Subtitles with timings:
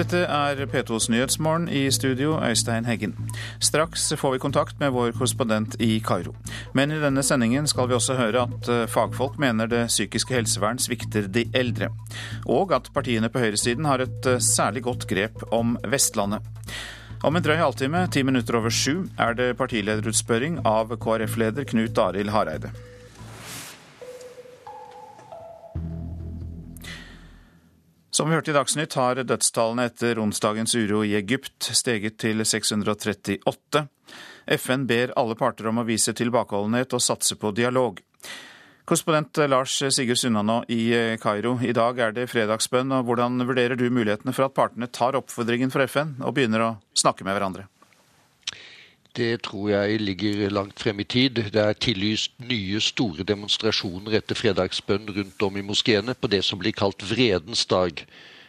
[0.00, 3.12] Dette er P2s Nyhetsmorgen i studio, Øystein Heggen.
[3.60, 6.32] Straks får vi kontakt med vår korrespondent i Kairo.
[6.72, 10.80] Men i denne sendingen skal vi også høre at eh, fagfolk mener det psykiske helsevern
[10.80, 11.90] svikter de eldre.
[12.48, 16.48] Og at partiene på høyresiden har et eh, særlig godt grep om Vestlandet.
[17.20, 22.32] Om en drøy halvtime, ti minutter over sju, er det partilederutspørring av KrF-leder Knut Arild
[22.32, 22.72] Hareide.
[28.10, 33.84] Som vi hørte i Dagsnytt, har dødstallene etter onsdagens uro i Egypt steget til 638.
[34.58, 38.00] FN ber alle parter om å vise tilbakeholdenhet og satse på dialog.
[38.82, 40.90] Korrespondent Lars Sigurd Sunnanå i
[41.22, 42.90] Kairo, i dag er det fredagsbønn.
[42.98, 46.72] og Hvordan vurderer du mulighetene for at partene tar oppfordringen fra FN og begynner å
[46.98, 47.68] snakke med hverandre?
[49.16, 51.30] Det tror jeg ligger langt frem i tid.
[51.30, 56.60] Det er tillyst nye store demonstrasjoner etter fredagsbønn rundt om i moskeene på det som
[56.60, 58.04] blir kalt Vredens dag,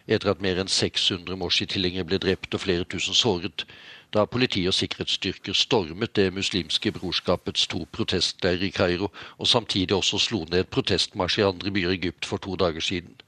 [0.06, 3.66] etter at mer enn 600 Morsi-tilhengere ble drept og flere tusen såret,
[4.14, 10.22] da politi og sikkerhetsstyrker stormet det muslimske brorskapets to protestleirer i Kairo, og samtidig også
[10.22, 13.21] slo ned protestmarsj i andre byer i Egypt for to dager siden.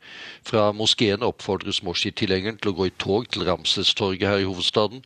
[0.43, 5.05] Fra moskeen oppfordres Morsi-tilhengeren til å gå i tog til Ramses-torget her i hovedstaden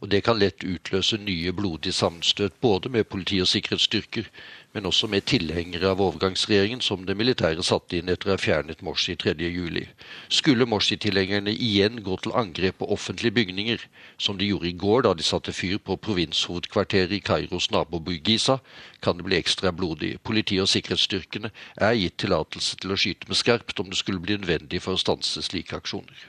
[0.00, 4.28] og Det kan lett utløse nye blodige sammenstøt, både med politi og sikkerhetsstyrker,
[4.76, 8.82] men også med tilhengere av overgangsregjeringen som det militære satte inn etter å ha fjernet
[8.84, 9.86] Morsi 3.7.
[10.28, 13.86] Skulle Morsi-tilhengerne igjen gå til angrep på offentlige bygninger,
[14.20, 18.58] som de gjorde i går da de satte fyr på provinshovedkvarteret i Kairos naboby Giza,
[19.00, 20.18] kan det bli ekstra blodig.
[20.28, 24.36] Politiet og sikkerhetsstyrkene er gitt tillatelse til å skyte med skarpt om det skulle bli
[24.36, 26.28] nødvendig for å stanse slike aksjoner.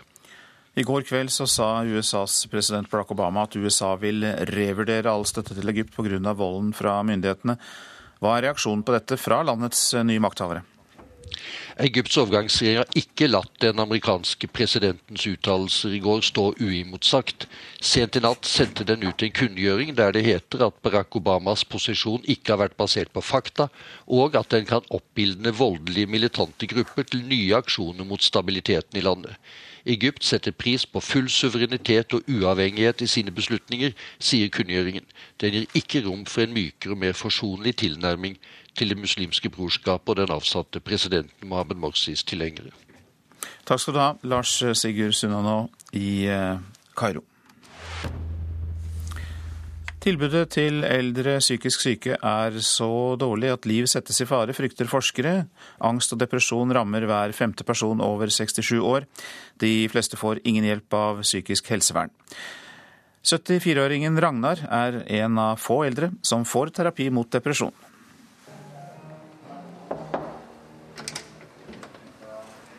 [0.77, 5.57] I går kveld så sa USAs president Barack Obama at USA vil revurdere all støtte
[5.57, 6.31] til Egypt pga.
[6.31, 7.57] volden fra myndighetene.
[8.21, 10.63] Hva er reaksjonen på dette fra landets nye makthavere?
[11.77, 17.45] Egypts overgangsregjering har ikke latt den amerikanske presidentens uttalelser i går stå uimotsagt.
[17.91, 22.25] Sent i natt sendte den ut en kunngjøring der det heter at Barack Obamas posisjon
[22.25, 23.69] ikke har vært basert på fakta,
[24.09, 29.37] og at den kan oppildne voldelige militante grupper til nye aksjoner mot stabiliteten i landet.
[29.87, 35.05] Egypt setter pris på full suverenitet og uavhengighet i sine beslutninger, sier kunngjøringen.
[35.41, 38.37] Den gir ikke rom for en mykere og mer forsonlig tilnærming
[38.77, 42.75] til Det muslimske brorskapet og den avsatte presidenten Mohammed Morsis tilhengere.
[43.65, 46.59] Takk skal du ha, Lars Sigurd Sunnanå i eh,
[46.97, 47.23] Kairo.
[50.07, 55.33] Tilbudet til eldre psykisk syke er så dårlig at liv settes i fare, frykter forskere.
[55.83, 59.03] Angst og depresjon rammer hver femte person over 67 år.
[59.59, 62.13] De fleste får ingen hjelp av psykisk helsevern.
[63.27, 67.75] 74-åringen Ragnar er en av få eldre som får terapi mot depresjon.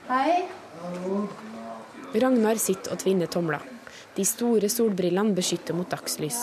[0.08, 0.46] Hei.
[2.16, 3.68] Ragnar sitter og tvinner tomler.
[4.16, 6.40] De store solbrillene beskytter mot dagslys.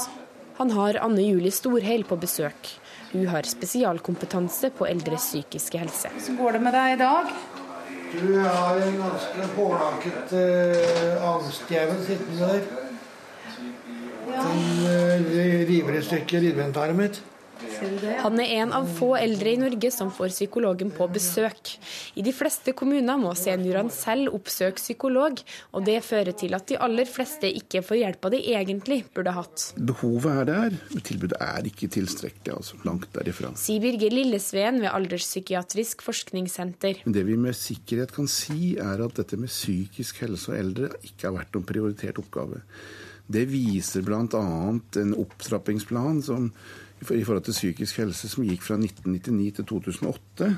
[0.58, 2.70] Han har Anne Julie Storhell på besøk.
[3.12, 6.12] Hun har spesialkompetanse på eldres psykiske helse.
[6.16, 7.36] Hvordan går det med deg i dag?
[8.16, 12.62] Du har en ganske pålakket eh, angstdjevel sittende der.
[14.32, 14.44] Ja.
[14.44, 17.20] Den eh, river i stykker inventaret mitt.
[18.22, 21.76] Han er en av få eldre i Norge som får psykologen på besøk.
[22.18, 26.80] I de fleste kommuner må seniorene selv oppsøke psykolog, og det fører til at de
[26.82, 29.68] aller fleste ikke får hjelpa de egentlig burde hatt.
[29.78, 32.56] Behovet er der, men tilbudet er ikke tilstrekkelig.
[32.56, 33.54] altså Langt derifra.
[33.60, 37.04] Sier Birger Lillesveen ved Alderspsykiatrisk forskningssenter.
[37.06, 41.30] Det vi med sikkerhet kan si, er at dette med psykisk helse og eldre ikke
[41.30, 42.64] har vært noen prioritert oppgave.
[43.26, 44.42] Det viser bl.a.
[45.02, 46.52] en opptrappingsplan som
[47.02, 50.54] i forhold til psykisk helse som gikk fra 1999 til 2008.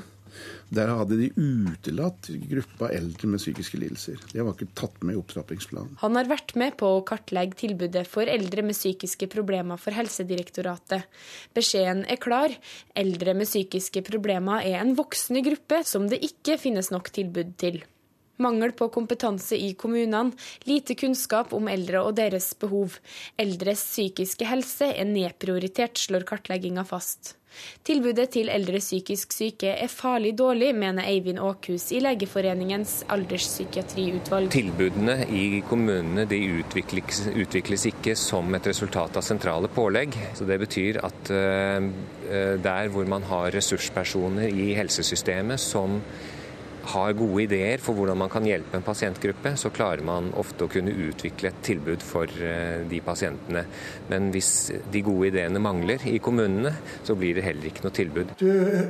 [0.70, 4.20] Der hadde de utelatt gruppa eldre med psykiske lidelser.
[4.30, 5.96] Det var ikke tatt med i opptrappingsplanen.
[6.02, 11.08] Han har vært med på å kartlegge tilbudet for eldre med psykiske problemer for Helsedirektoratet.
[11.56, 12.54] Beskjeden er klar.
[12.98, 17.82] Eldre med psykiske problemer er en voksende gruppe som det ikke finnes nok tilbud til.
[18.38, 20.36] Mangel på kompetanse i kommunene,
[20.68, 23.00] lite kunnskap om eldre og deres behov.
[23.38, 27.34] Eldres psykiske helse er nedprioritert, slår kartlegginga fast.
[27.86, 34.50] Tilbudet til eldre psykisk syke er farlig dårlig, mener Eivind Åkhus i Legeforeningens alderspsykiatriutvalg.
[34.52, 40.16] Tilbudene i kommunene utvikles, utvikles, ikke som et resultat av sentrale pålegg.
[40.38, 41.88] Så Det betyr at uh,
[42.68, 46.02] der hvor man har ressurspersoner i helsesystemet som
[46.92, 50.72] har gode ideer for hvordan man kan hjelpe en pasientgruppe, så klarer man ofte å
[50.72, 53.64] kunne utvikle et tilbud for eh, de pasientene.
[54.10, 54.52] Men hvis
[54.92, 56.72] de gode ideene mangler i kommunene,
[57.06, 58.34] så blir det heller ikke noe tilbud.
[58.40, 58.48] Du,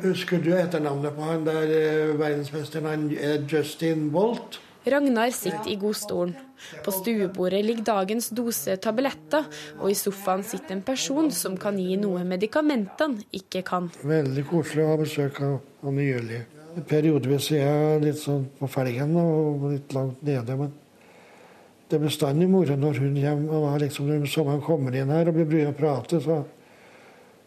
[0.08, 3.06] Husker du etternavnet på han der verdensmesteren han
[3.50, 4.60] Justin Bolt?
[4.88, 6.36] Ragnar sitter i godstolen.
[6.84, 9.46] På stuebordet ligger dagens dose tabletter,
[9.78, 13.90] og i sofaen sitter en person som kan gi noe medikamentene ikke kan.
[14.02, 16.46] Veldig koselig å ha besøk av, av Julie.
[16.88, 20.56] Periodevis er jeg litt sånn på felgen og litt langt nede.
[20.56, 20.72] men
[21.88, 23.54] det er bestandig moro når hun kommer.
[23.56, 26.42] og liksom, Når han kommer inn her og blir brydd og prater, så,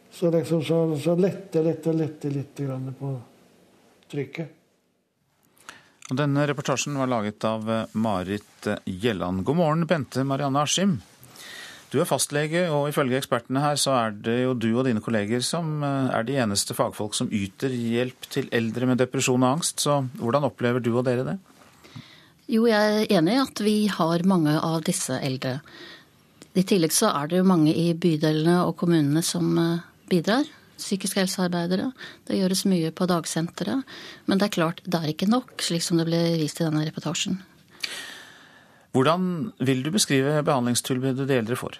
[0.10, 2.64] så, liksom, så, så letter, letter, lette litt
[3.00, 3.12] på
[4.10, 4.58] trykket.
[6.10, 9.46] Og denne reportasjen var laget av Marit Gjelland.
[9.46, 10.98] God morgen, Bente Marianne Askim.
[11.92, 15.44] Du er fastlege, og ifølge ekspertene her så er det jo du og dine kolleger
[15.44, 19.84] som eh, er de eneste fagfolk som yter hjelp til eldre med depresjon og angst.
[19.84, 21.36] Så hvordan opplever du og dere det?
[22.52, 25.58] Jo, jeg er enig i at vi har mange av disse eldre.
[26.56, 29.54] I tillegg så er det jo mange i bydelene og kommunene som
[30.12, 30.48] bidrar
[30.82, 31.92] psykiske helsearbeidere.
[32.28, 33.86] Det gjøres mye på dagsenteret.
[34.26, 36.86] Men det er klart, det er ikke nok, slik som det ble vist i denne
[36.88, 37.40] reportasjen.
[38.92, 41.80] Hvordan vil du beskrive behandlingstilbudet de eldre får?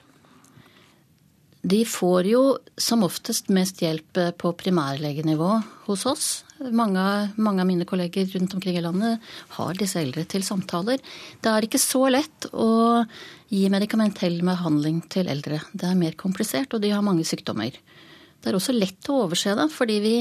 [1.62, 2.42] De får jo
[2.80, 5.50] som oftest mest hjelp på primærlegenivå
[5.86, 6.30] hos oss.
[6.74, 7.04] Mange,
[7.38, 9.28] mange, av mine kolleger rundt omkring i landet
[9.58, 10.98] har disse eldre til samtaler.
[11.42, 13.04] Det er ikke så lett å
[13.52, 15.60] gi medikamentell behandling til eldre.
[15.74, 17.78] Det er mer komplisert, og de har mange sykdommer.
[18.42, 20.16] Det er også lett å overse det, fordi vi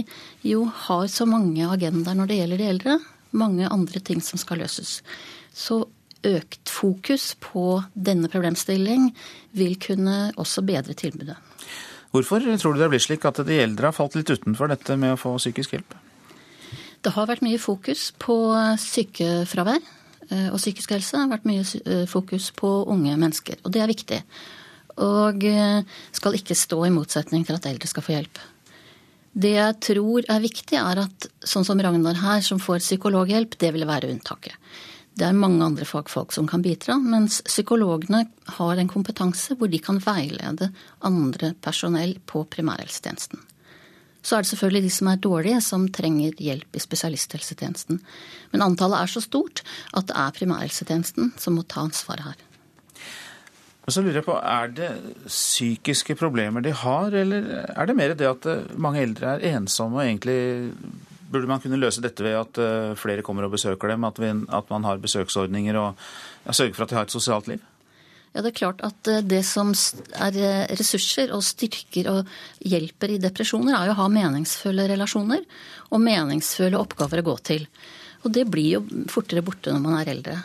[0.50, 2.98] jo har så mange agendaer når det gjelder de eldre.
[3.32, 4.98] Mange andre ting som skal løses.
[5.56, 5.86] Så
[6.26, 9.11] økt fokus på denne problemstilling
[9.56, 11.38] vil kunne også bedre tilbudet.
[12.11, 15.14] Hvorfor tror du det blir slik at de eldre har falt litt utenfor dette med
[15.14, 15.94] å få psykisk hjelp?
[17.00, 18.37] Det har vært mye fokus på
[18.82, 21.14] sykefravær eh, og psykisk helse.
[21.14, 24.25] Det har vært mye eh, fokus på unge mennesker, og det er viktig
[25.00, 25.82] og eh,
[26.12, 28.40] skal ikke stå i motsetning til at eldre skal få hjelp.
[29.31, 33.70] Det jeg tror er viktig, er at sånn som Ragnar her, som får psykologhjelp, det
[33.76, 34.56] vil være unntaket.
[35.18, 38.24] Det er mange andre fagfolk som kan bidra, mens psykologene
[38.56, 40.70] har en kompetanse hvor de kan veilede
[41.06, 43.42] andre personell på primærhelsetjenesten.
[44.22, 48.00] Så er det selvfølgelig de som er dårlige, som trenger hjelp i spesialisthelsetjenesten.
[48.52, 49.62] Men antallet er så stort
[49.96, 52.46] at det er primærhelsetjenesten som må ta ansvaret her.
[53.80, 54.90] Men så lurer jeg på, Er det
[55.26, 60.04] psykiske problemer de har, eller er det mer det at mange eldre er ensomme og
[60.04, 60.74] egentlig
[61.31, 64.31] Burde man kunne løse dette ved at eh, flere kommer og besøker dem, at, vi,
[64.31, 65.93] at man har besøksordninger og
[66.47, 67.62] ja, sørger for at de har et sosialt liv?
[68.31, 70.41] Ja, Det er klart at eh, det som er
[70.79, 72.35] ressurser og styrker og
[72.67, 75.47] hjelper i depresjoner, er jo å ha meningsfulle relasjoner
[75.91, 77.69] og meningsfulle oppgaver å gå til.
[78.27, 80.41] Og det blir jo fortere borte når man er eldre.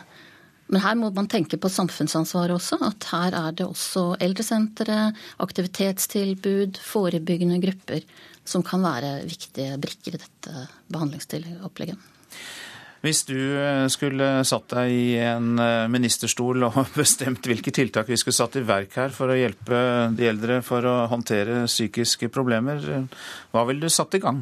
[0.74, 2.80] Men her må man tenke på samfunnsansvaret også.
[2.88, 5.12] At her er det også eldresentre,
[5.44, 8.06] aktivitetstilbud, forebyggende grupper
[8.46, 12.12] som kan være viktige brikker i dette behandlingsopplegget.
[13.06, 18.18] Hvis du eh, skulle satt deg i en eh, ministerstol og bestemt hvilke tiltak vi
[18.18, 19.82] skulle satt i verk her for å hjelpe
[20.18, 22.82] de eldre for å håndtere psykiske problemer,
[23.54, 24.42] hva ville du satt i gang?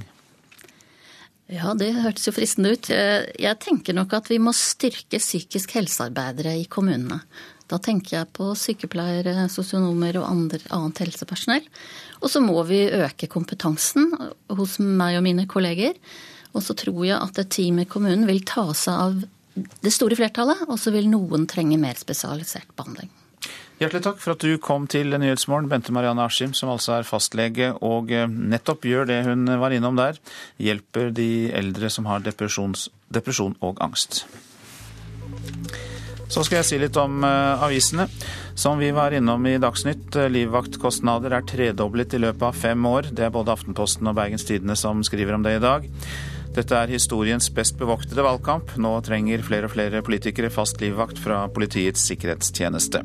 [1.51, 2.87] Ja, det hørtes jo fristende ut.
[2.89, 7.19] Jeg tenker nok at vi må styrke psykisk helsearbeidere i kommunene.
[7.71, 11.65] Da tenker jeg på sykepleiere, sosionomer og andre, annet helsepersonell.
[12.21, 14.11] Og så må vi øke kompetansen
[14.55, 15.97] hos meg og mine kolleger.
[16.53, 19.23] Og så tror jeg at et team i kommunen vil ta seg av
[19.83, 23.11] det store flertallet, og så vil noen trenge mer spesialisert behandling.
[23.83, 27.73] Hjertelig takk for at du kom til Nyhetsmorgen, Bente Marianne Askim, som altså er fastlege
[27.83, 30.21] og eh, nettopp gjør det hun var innom der.
[30.55, 34.21] Hjelper de eldre som har depresjon og angst.
[36.31, 38.05] Så skal jeg si litt om uh, avisene.
[38.55, 43.11] Som vi var innom i Dagsnytt, uh, livvaktkostnader er tredoblet i løpet av fem år.
[43.11, 45.89] Det er både Aftenposten og Bergens Tidende som skriver om det i dag.
[46.55, 48.77] Dette er historiens best bevoktede valgkamp.
[48.79, 53.03] Nå trenger flere og flere politikere fast livvakt fra Politiets sikkerhetstjeneste.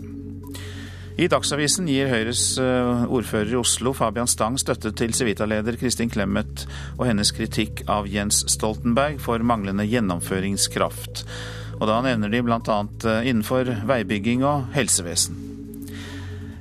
[1.19, 6.63] I Dagsavisen gir Høyres eh, ordfører i Oslo, Fabian Stang, støtte til Civita-leder Kristin Clemet
[6.95, 11.25] og hennes kritikk av Jens Stoltenberg for manglende gjennomføringskraft.
[11.81, 12.63] Og da nevner de bl.a.
[12.63, 15.43] Eh, innenfor veibygging og helsevesen.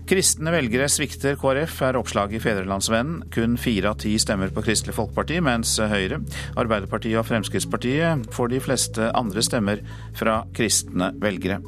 [0.09, 3.27] Kristne velgere svikter KrF, er oppslaget i Fedrelandsvennen.
[3.29, 6.23] Kun fire av ti stemmer på Kristelig Folkeparti, mens Høyre,
[6.57, 9.85] Arbeiderpartiet og Fremskrittspartiet får de fleste andre stemmer
[10.17, 11.61] fra kristne velgere.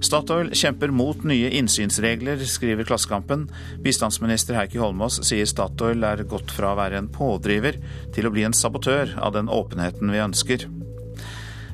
[0.00, 3.50] Statoil kjemper mot nye innsynsregler, skriver Klassekampen.
[3.84, 7.76] Bistandsminister Heikki Holmås sier Statoil er gått fra å være en pådriver
[8.16, 10.64] til å bli en sabotør av den åpenheten vi ønsker.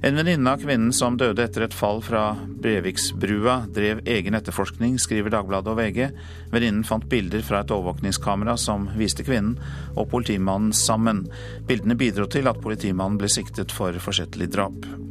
[0.07, 5.33] En venninne av kvinnen som døde etter et fall fra Breviksbrua, drev egen etterforskning, skriver
[5.33, 6.11] Dagbladet og VG.
[6.53, 9.57] Venninnen fant bilder fra et overvåkningskamera som viste kvinnen
[9.95, 11.25] og politimannen sammen.
[11.67, 15.06] Bildene bidro til at politimannen ble siktet for forsettlig drap.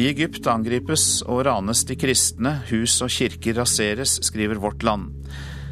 [0.00, 5.10] I Egypt angripes og ranes de kristne, hus og kirker raseres, skriver Vårt Land.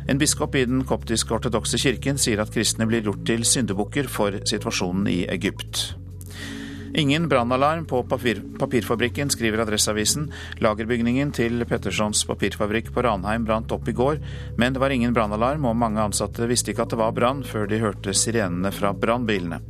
[0.05, 5.09] En biskop i den koptisk-ortodokse kirken sier at kristne blir gjort til syndebukker for situasjonen
[5.09, 5.95] i Egypt.
[7.01, 10.29] Ingen brannalarm på papir papirfabrikken, skriver Adresseavisen.
[10.61, 14.21] Lagerbygningen til Pettersons papirfabrikk på Ranheim brant opp i går,
[14.61, 17.65] men det var ingen brannalarm, og mange ansatte visste ikke at det var brann før
[17.71, 19.63] de hørte sirenene fra brannbilene.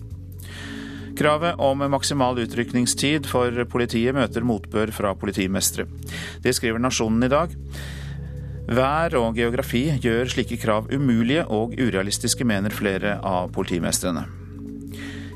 [1.18, 5.88] Kravet om maksimal utrykningstid for politiet møter motbør fra politimestre.
[6.44, 7.56] Det skriver Nasjonen i dag.
[8.68, 14.28] Vær og geografi gjør slike krav umulige og urealistiske, mener flere av politimestrene.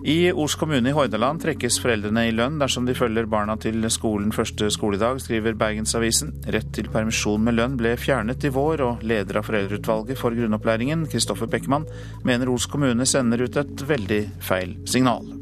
[0.07, 4.31] I Os kommune i Hordaland trekkes foreldrene i lønn dersom de følger barna til skolen
[4.35, 6.35] første skoledag, skriver Bergensavisen.
[6.47, 11.09] Rett til permisjon med lønn ble fjernet i vår, og leder av foreldreutvalget for grunnopplæringen,
[11.11, 11.91] Kristoffer Beckmann,
[12.23, 15.42] mener Os kommune sender ut et veldig feil signal.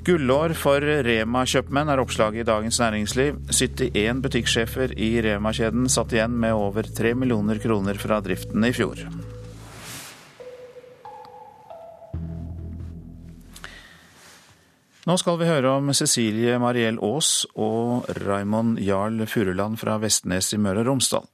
[0.00, 3.36] Gullår for Rema-kjøpmenn er oppslaget i Dagens Næringsliv.
[3.52, 9.02] 71 butikksjefer i Rema-kjeden satt igjen med over 3 millioner kroner fra driften i fjor.
[15.04, 20.60] Nå skal vi høre om Cecilie Mariell Aas og Raymond Jarl Furuland fra Vestnes i
[20.60, 21.28] Møre og Romsdal.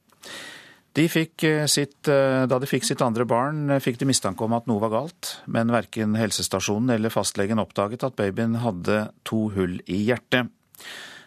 [0.97, 4.53] De fikk sitt, eh, da de fikk sitt andre barn, eh, fikk de mistanke om
[4.57, 9.77] at noe var galt, men verken helsestasjonen eller fastlegen oppdaget at babyen hadde to hull
[9.85, 10.49] i hjertet.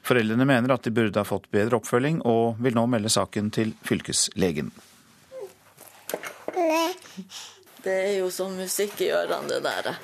[0.03, 3.75] Foreldrene mener at de burde ha fått bedre oppfølging, og vil nå melde saken til
[3.87, 4.73] fylkeslegen.
[7.81, 9.99] Det er jo som musikk i ørene, det der.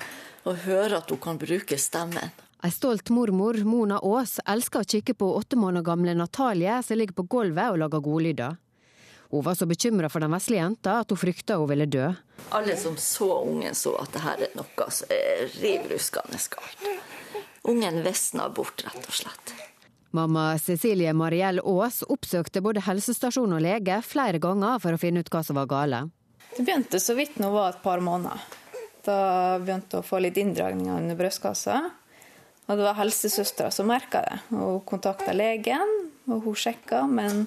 [0.47, 2.31] Å høre at hun kan bruke stemmen.
[2.63, 7.19] Ei stolt mormor, Mona Aas, elsker å kikke på åtte måneder gamle Natalie som ligger
[7.19, 8.57] på gulvet og lager godlyder.
[9.31, 12.09] Hun var så bekymra for den vesle jenta at hun frykta hun ville dø.
[12.55, 16.85] Alle som så ungen, så at det her er noe som er riv ruskende galt.
[17.67, 19.55] Ungen visna bort, rett og slett.
[20.15, 25.33] Mamma Cecilie Mariell Aas oppsøkte både helsestasjon og lege flere ganger for å finne ut
[25.33, 26.07] hva som var gale.
[26.55, 28.47] Det begynte så vidt nå var et par måneder.
[29.05, 29.19] Da
[29.61, 31.83] begynte hun å få litt inndragninger under brystkassa.
[32.67, 34.39] Og det var helsesøstera som merka det.
[34.49, 35.93] Hun kontakta legen,
[36.27, 37.45] og hun sjekka, men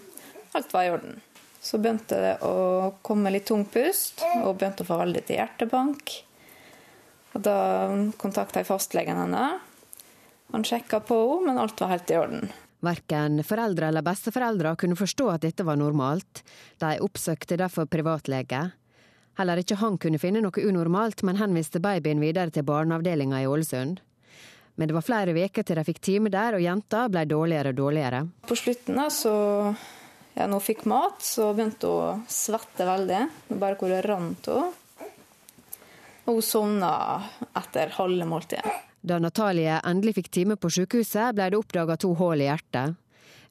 [0.55, 1.17] alt var i orden.
[1.59, 6.13] Så begynte det å komme litt tung pust, og begynte å få veldig til hjertebank.
[7.35, 7.57] Og da
[8.21, 9.59] kontakta jeg fastlegen hennes.
[10.53, 12.49] Han sjekka på henne, men alt var helt i orden.
[12.79, 16.45] Verken foreldre eller besteforeldre kunne forstå at dette var normalt.
[16.79, 18.69] De oppsøkte derfor privatlege.
[19.39, 23.99] Heller ikke han kunne finne noe unormalt, men henviste babyen videre til barneavdelinga i Ålesund.
[24.79, 27.79] Men det var flere uker til de fikk time der, og jenta ble dårligere og
[27.81, 28.23] dårligere.
[28.47, 29.33] På slutten så
[30.47, 33.23] når hun fikk mat, så begynte hun å svette veldig.
[33.59, 34.69] Bare hvor det rant henne.
[36.29, 36.91] Og hun sovna
[37.57, 38.75] etter halve måltidet.
[39.01, 42.97] Da Natalie endelig fikk time på sykehuset, ble det oppdaga to hull i hjertet.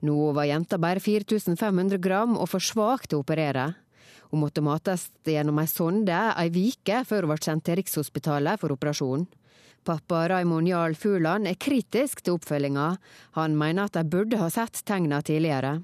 [0.07, 3.73] Nå var jenta bare 4500 gram og for svak til å operere.
[4.31, 8.77] Hun måtte mates gjennom ei sonde ei uke før hun ble sendt til Rikshospitalet for
[8.77, 9.27] operasjon.
[9.89, 12.91] Pappa Raymond Jarl Fuland er kritisk til oppfølginga.
[13.41, 15.79] Han mener at de burde ha sett tegna tidligere.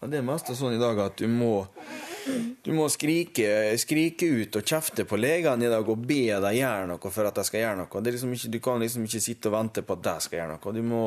[0.00, 1.66] Det er mest sånn i dag at du må,
[2.64, 6.86] du må skrike, skrike, ut og kjefte på legene i dag og be dem gjøre
[6.88, 8.04] noe for at de skal gjøre noe.
[8.08, 10.74] Liksom ikke, du kan liksom ikke sitte og vente på at de skal gjøre noe.
[10.78, 11.04] Du må,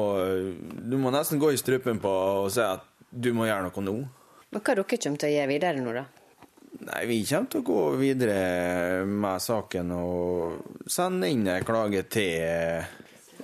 [0.94, 3.98] du må nesten gå i strupen på og si at du må gjøre noe nå.
[4.54, 6.06] Hva dere kommer til å gjøre videre nå, da?
[6.84, 12.86] Nei, Vi kommer til å gå videre med saken og sende inn en klage til,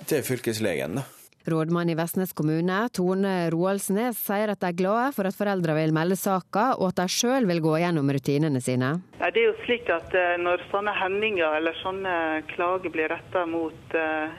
[0.06, 1.02] til fylkeslegen.
[1.02, 1.10] da.
[1.48, 5.94] Rådmann i Vestnes kommune, Tone Roaldsnes, sier at de er glade for at foreldre vil
[5.96, 8.92] melde saka, og at de sjøl vil gå gjennom rutinene sine.
[9.22, 12.14] Det er jo slik at eh, Når sånne hendinger eller sånne
[12.52, 14.36] klager blir retta mot eh,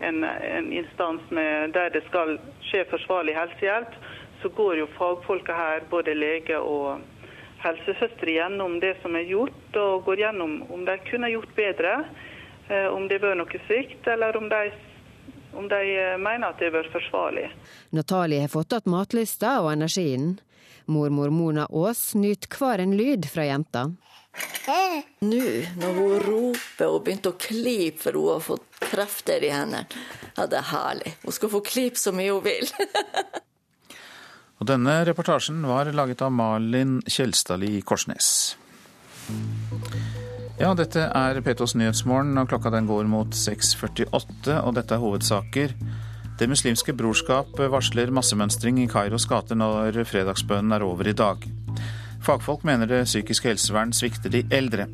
[0.00, 2.38] en, en instans med, der det skal
[2.70, 3.96] skje forsvarlig helsehjelp,
[4.40, 7.02] så går jo fagfolka her, både lege og
[7.60, 11.98] helsesøstre, gjennom det som er gjort, og går gjennom om de kunne gjort bedre,
[12.70, 14.70] eh, om det var noe svikt, eller om de
[15.54, 17.48] om de eh, mener at det har vært forsvarlig.
[17.96, 20.38] Natalie har fått igjen matlysta og energien.
[20.90, 23.90] Mormor Mona Aas nyter hver en lyd fra jenta.
[25.20, 25.42] Nå
[25.80, 29.84] når hun roper og begynte å klype for hun har fått krefter i hendene,
[30.36, 31.14] ja, det er herlig.
[31.24, 32.70] Hun skal få klype så mye hun vil.
[34.60, 38.56] og denne reportasjen var laget av Malin Kjelstadli Korsnes.
[40.60, 45.72] Ja, dette er Petos Nyhetsmorgen, og klokka den går mot 6.48, og dette er hovedsaker.
[46.36, 51.48] Det muslimske brorskap varsler massemønstring i Kairos gater når fredagsbønnen er over i dag.
[52.20, 54.90] Fagfolk mener det psykiske helsevern svikter de eldre.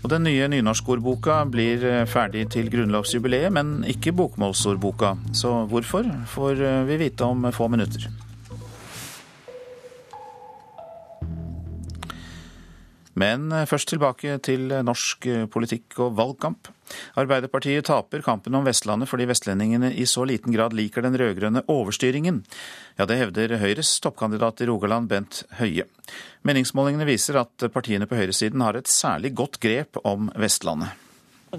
[0.00, 5.18] Og den nye nynorskordboka blir ferdig til grunnlovsjubileet, men ikke bokmålsordboka.
[5.36, 8.08] Så hvorfor, får vi vite om få minutter.
[13.20, 16.70] Men eh, først tilbake til eh, norsk eh, politikk og valgkamp.
[17.20, 22.42] Arbeiderpartiet taper kampen om Vestlandet fordi vestlendingene i så liten grad liker den rød-grønne overstyringen.
[22.98, 25.86] Ja, det hevder Høyres toppkandidat i Rogaland, Bent Høie.
[26.44, 31.03] Meningsmålingene viser at partiene på høyresiden har et særlig godt grep om Vestlandet.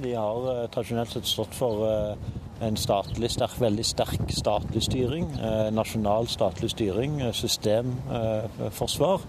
[0.02, 1.86] De har tradisjonelt sett stått for
[2.64, 5.28] en statlig, sterk, veldig sterk statlig styring.
[5.76, 9.26] Nasjonal statlig styring, systemforsvar.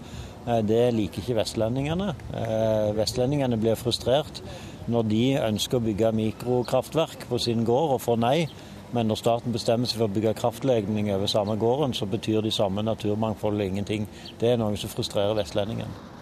[0.47, 2.13] Eh, det liker ikke vestlendingene.
[2.33, 4.41] Eh, vestlendingene blir frustrert
[4.87, 8.37] når de ønsker å bygge mikrokraftverk på sin gård og får nei.
[8.95, 12.53] Men når staten bestemmer seg for å bygge kraftlegning over samme gården, så betyr de
[12.55, 14.07] samme naturmangfoldet ingenting.
[14.39, 16.16] Det er noe som frustrerer vestlendingene.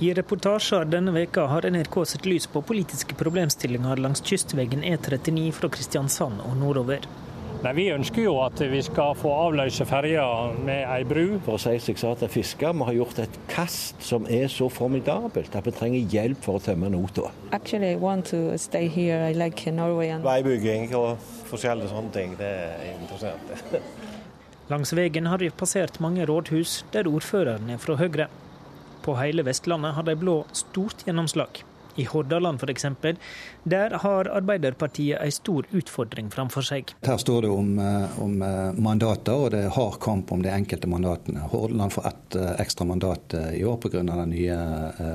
[0.00, 5.68] I reportasjer denne veka har NRK sett lys på politiske problemstillinger langs kystveggen E39 fra
[5.68, 7.04] Kristiansand og nordover.
[7.62, 10.24] Nei, Vi ønsker jo at vi skal få avløse ferja
[10.66, 11.38] med ei bru.
[11.44, 14.68] For å si seg så at fisker, Vi har gjort et kast som er så
[14.68, 17.30] formidabelt at vi trenger hjelp for å tømme nota.
[17.52, 17.78] Like
[20.24, 21.18] Veibygging og
[21.52, 23.76] forskjellige sånne ting, det er interessant.
[24.72, 28.28] Langs veien har vi passert mange rådhus der ordføreren er fra Høyre.
[29.02, 31.64] På hele Vestlandet har de blå stort gjennomslag.
[31.94, 32.86] I Hordaland f.eks.
[33.62, 36.94] Der har Arbeiderpartiet en stor utfordring framfor seg.
[37.04, 40.48] Her står det om, eh, om, eh, mandater, og det er hard kamp om de
[40.48, 41.44] enkelte mandatene.
[41.52, 44.02] Hordaland får ett eh, ekstra mandat i år pga.
[44.02, 44.56] den nye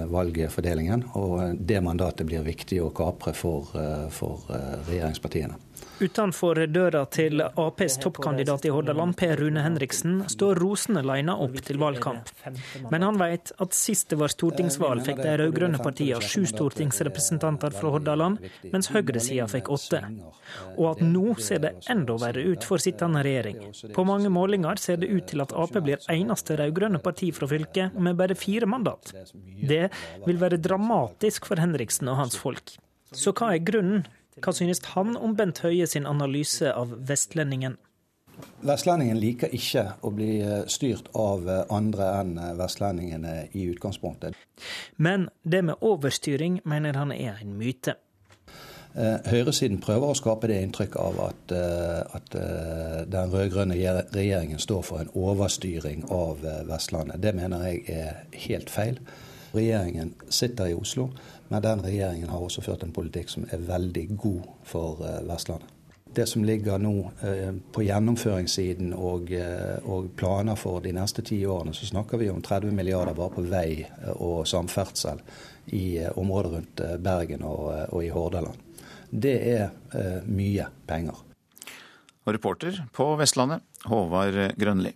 [0.07, 1.03] valgfordelingen.
[1.15, 3.71] Og det mandatet blir viktig å kapre for,
[4.09, 4.41] for
[4.87, 5.55] regjeringspartiene.
[5.99, 11.79] Utenfor døra til Aps toppkandidat i Hordaland, Per Rune Henriksen, står rosene lina opp til
[11.81, 12.29] valgkamp.
[12.91, 17.93] Men han vet at sist det var stortingsvalg, fikk de rød-grønne partiene sju stortingsrepresentanter fra
[17.95, 20.03] Hordaland, mens høyresida fikk åtte.
[20.75, 23.63] Og at nå ser det enda verre ut for sittende regjering.
[23.97, 27.97] På mange målinger ser det ut til at Ap blir eneste rød-grønne parti fra fylket,
[27.97, 29.15] med bare fire mandat.
[29.33, 29.87] Det
[30.27, 32.77] vil være dramatisk for Henriksen og hans folk.
[33.15, 34.05] Så hva er grunnen
[34.43, 37.77] hva synes han om Bent Høie sin analyse av vestlendingen?
[38.61, 44.37] Vestlendingen liker ikke å bli eh, styrt av eh, andre enn eh, vestlendingene i utgangspunktet.
[44.97, 47.97] Men det med overstyring mener han er en myte.
[48.97, 51.51] Høyresiden prøver å skape det inntrykk av at,
[52.17, 53.75] at den rød-grønne
[54.09, 57.19] regjeringen står for en overstyring av Vestlandet.
[57.21, 58.97] Det mener jeg er helt feil.
[59.53, 61.11] Regjeringen sitter i Oslo.
[61.47, 65.73] Men den regjeringen har også ført en politikk som er veldig god for eh, Vestlandet.
[66.17, 71.41] Det som ligger nå eh, på gjennomføringssiden og, eh, og, planer for de neste ti
[71.45, 75.21] årene, så snakker vi om 30 milliarder bare på vei og samferdsel
[75.75, 78.63] i området rundt Bergen og, og i Hordaland.
[79.11, 81.19] Det er mye penger.
[82.27, 84.95] Og reporter på Vestlandet, Håvard Grønli.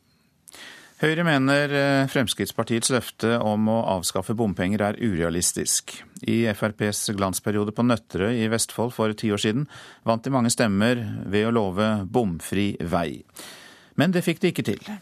[1.01, 5.95] Høyre mener eh, Fremskrittspartiets løfte om å avskaffe bompenger er urealistisk.
[6.29, 9.65] I FrPs glansperiode på Nøtterøy i Vestfold for ti år siden
[10.05, 13.23] vant de mange stemmer ved å love bomfri vei.
[13.97, 14.93] Men det fikk de ikke til.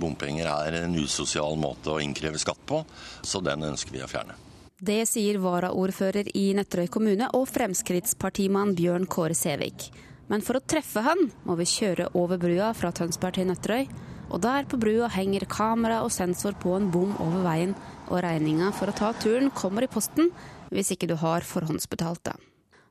[0.00, 2.80] Bompenger er en usosial måte å innkreve skatt på,
[3.20, 4.40] så den ønsker vi å fjerne.
[4.80, 9.90] Det sier varaordfører i Nøtterøy kommune og Fremskrittspartimann Bjørn Kåre Sævik.
[10.32, 14.42] Men for å treffe han må vi kjøre over brua fra Tønsberg til Nøtterøy og
[14.42, 17.74] der på brua henger kamera og sensor på en bom over veien,
[18.06, 20.30] og regninga for å ta turen kommer i posten
[20.70, 22.36] hvis ikke du har forhåndsbetalt det.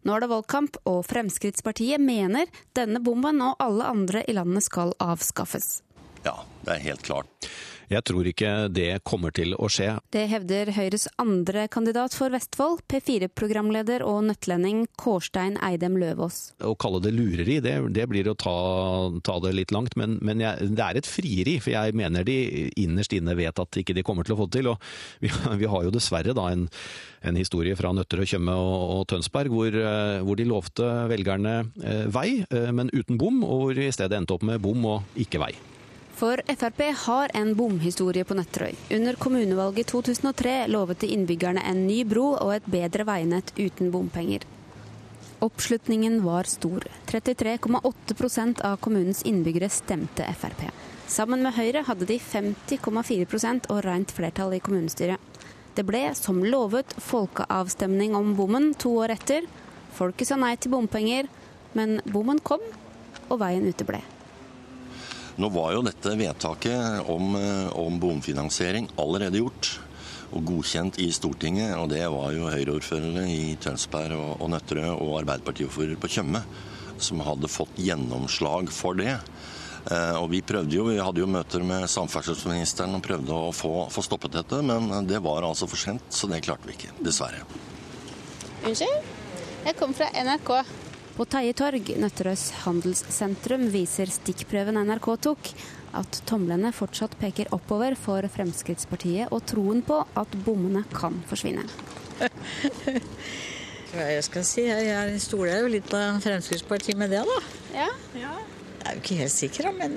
[0.05, 4.93] Nå er det valgkamp, og Fremskrittspartiet mener denne bommen og alle andre i landet skal
[5.01, 5.79] avskaffes.
[6.25, 7.49] Ja, det er helt klart.
[7.91, 9.91] Jeg tror ikke det kommer til å skje.
[10.13, 16.55] Det hevder Høyres andre kandidat for Vestfold, P4-programleder og nøttlending Kårstein Eidem Løvaas.
[16.65, 18.55] Å kalle det lureri, det, det blir å ta,
[19.25, 19.97] ta, det litt langt.
[19.99, 22.37] Men, men jeg, det er et frieri, for jeg mener de
[22.81, 24.71] innerst inne vet at ikke de kommer til å få det til.
[24.73, 26.67] Og vi, vi har jo dessverre da en,
[27.25, 32.05] en historie fra Nøtterøy, Tjøme og, og Tønsberg hvor, eh, hvor, de lovte velgerne eh,
[32.11, 35.17] vei, eh, men uten bom, og hvor vi i stedet endte opp med bom og
[35.21, 35.53] ikke vei.
[36.15, 38.71] For Frp har en bomhistorie på Nøtterøy.
[38.95, 44.45] Under kommunevalget 2003 lovet de innbyggerne en ny bro og et bedre veinett uten bompenger.
[45.43, 46.87] Oppslutningen var stor.
[47.11, 50.69] 33,8% av kommunens innbyggere stemte Frp.
[51.11, 55.19] Sammen med Høyre hadde de 50,4% og rent flertall i kommunestyret.
[55.75, 59.51] Det ble, som lovet, folkeavstemning om bommen to år etter.
[59.99, 61.27] Folket sa nei til bompenger,
[61.75, 62.63] men bommen kom,
[63.27, 63.99] og veien uteble.
[65.35, 69.79] Nå var jo dette vedtaket om, eh, om bomfinansiering allerede gjort.
[70.35, 71.77] og godkjent i Stortinget.
[71.77, 76.41] Og det var jo Høyre-ordførere i Tønsberg og, og Nøtterøy og Arbeiderpartiordfører på Tjøme
[76.97, 79.17] som hadde fått gjennomslag for det.
[79.91, 83.85] Eh, og Vi prøvde jo, vi hadde jo møter med samferdselsministeren og prøvde å få,
[83.93, 86.95] få stoppet dette, men det var altså for sent, så det klarte vi ikke.
[87.05, 87.45] Dessverre.
[88.65, 89.13] Unnskyld?
[89.65, 90.51] Jeg kommer fra NRK.
[91.15, 95.51] På Teie torg, Nøtterøys handelssentrum, viser stikkprøven NRK tok
[95.95, 101.63] at tomlene fortsatt peker oppover for Fremskrittspartiet og troen på at bommene kan forsvinne.
[103.93, 107.39] Hva jeg skal si, jeg stoler jo litt på Fremskrittspartiet med det, da.
[107.77, 107.87] Ja.
[108.19, 108.35] ja.
[108.85, 109.95] Jeg er jo ikke helt sikker, men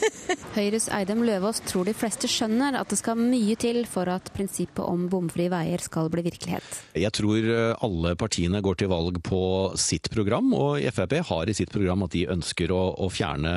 [0.56, 4.82] Høyres Eidem Løvaas tror de fleste skjønner at det skal mye til for at prinsippet
[4.82, 6.66] om bomfrie veier skal bli virkelighet.
[6.98, 9.42] Jeg tror eh, alle partiene går til valg på
[9.78, 13.52] sitt program, og Frp har i sitt program at de ønsker å, å fjerne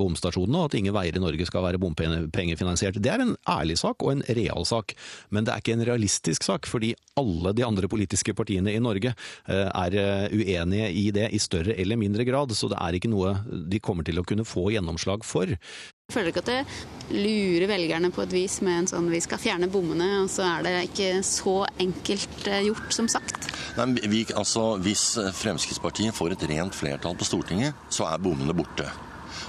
[0.00, 3.00] bomstasjonene, og at ingen veier i Norge skal være bompengefinansiert.
[3.04, 4.96] Det er en ærlig sak og en real sak,
[5.28, 9.12] men det er ikke en realistisk sak, fordi alle de andre politiske partiene i Norge
[9.12, 13.12] eh, er eh, uenige i det i større eller mindre grad, så det er ikke
[13.12, 13.36] noe
[13.68, 15.52] de kommer til å kunne få gjennomslag for.
[15.52, 19.40] Jeg føler ikke at det lurer velgerne på et vis med en sånn vi skal
[19.40, 23.48] fjerne bommene, og så er det ikke så enkelt eh, gjort som sagt.
[23.78, 25.06] Nei, vi, altså, hvis
[25.38, 28.90] Fremskrittspartiet får et rent flertall på Stortinget, så er bommene borte.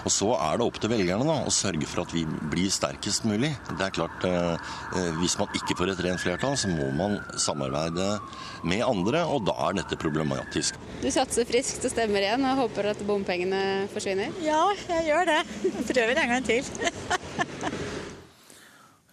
[0.03, 3.27] Og Så er det opp til velgerne da, å sørge for at vi blir sterkest
[3.29, 3.53] mulig.
[3.69, 4.53] Det er klart, eh,
[4.97, 8.19] eh, Hvis man ikke får et rent flertall, så må man samarbeide
[8.63, 10.75] med andre, og da er dette problematisk.
[11.01, 14.33] Du satser friskt og stemmer igjen og håper at bompengene forsvinner?
[14.43, 15.41] Ja, jeg gjør det.
[15.63, 16.63] Jeg prøver en gang til.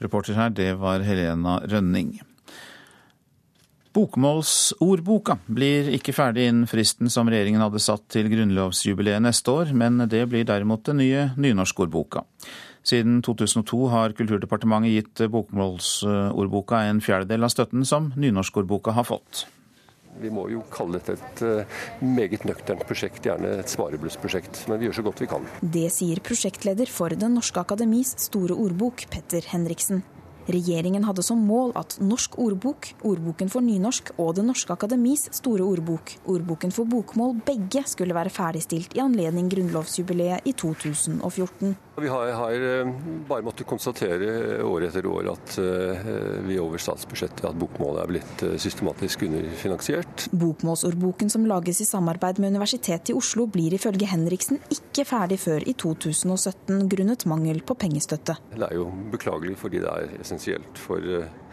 [0.00, 2.20] Reporter her, det var Helena Rønning.
[3.90, 9.98] Bokmålsordboka blir ikke ferdig innen fristen som regjeringen hadde satt til grunnlovsjubileet neste år, men
[10.06, 12.22] det blir derimot den nye nynorskordboka.
[12.86, 19.48] Siden 2002 har Kulturdepartementet gitt bokmålsordboka en fjerdedel av støtten som nynorskordboka har fått.
[20.20, 24.64] Vi må jo kalle dette et eh, meget nøkternt prosjekt, gjerne et svareblussprosjekt.
[24.68, 25.46] Men vi gjør så godt vi kan.
[25.62, 30.02] Det sier prosjektleder for Den norske akademis store ordbok, Petter Henriksen.
[30.50, 35.62] Regjeringen hadde som mål at Norsk ordbok, Ordboken for nynorsk og Det norske akademis store
[35.66, 41.76] ordbok, Ordboken for bokmål, begge skulle være ferdigstilt i anledning grunnlovsjubileet i 2014.
[42.00, 42.90] Vi har, har, eh,
[43.28, 46.06] bare måttet konstatere år etter år at uh,
[46.46, 50.24] vi over statsbudsjettet at bokmålet er blitt systematisk underfinansiert.
[50.32, 55.66] Bokmålsordboken som lages i samarbeid med Universitetet i Oslo blir ifølge Henriksen ikke ferdig før
[55.68, 58.38] i 2017 grunnet mangel på pengestøtte.
[58.54, 60.39] Det er jo beklagelig fordi det er essensielt
[60.80, 61.50] for norskbrukere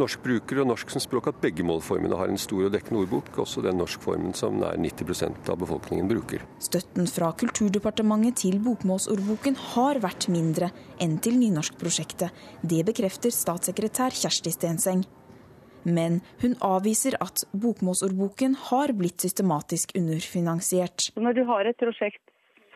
[0.00, 3.30] norsk bruker og norsk som språk at begge målformene har en stor og dekkende ordbok,
[3.42, 6.44] også den norskformen som nær 90% av befolkningen bruker.
[6.62, 10.70] Støtten fra Kulturdepartementet til bokmålsordboken har vært mindre
[11.02, 12.30] enn til nynorskprosjektet.
[12.62, 15.04] Det bekrefter statssekretær Kjersti Stenseng.
[15.84, 21.08] Men hun avviser at bokmålsordboken har blitt systematisk underfinansiert.
[21.16, 22.29] Når du har et prosjekt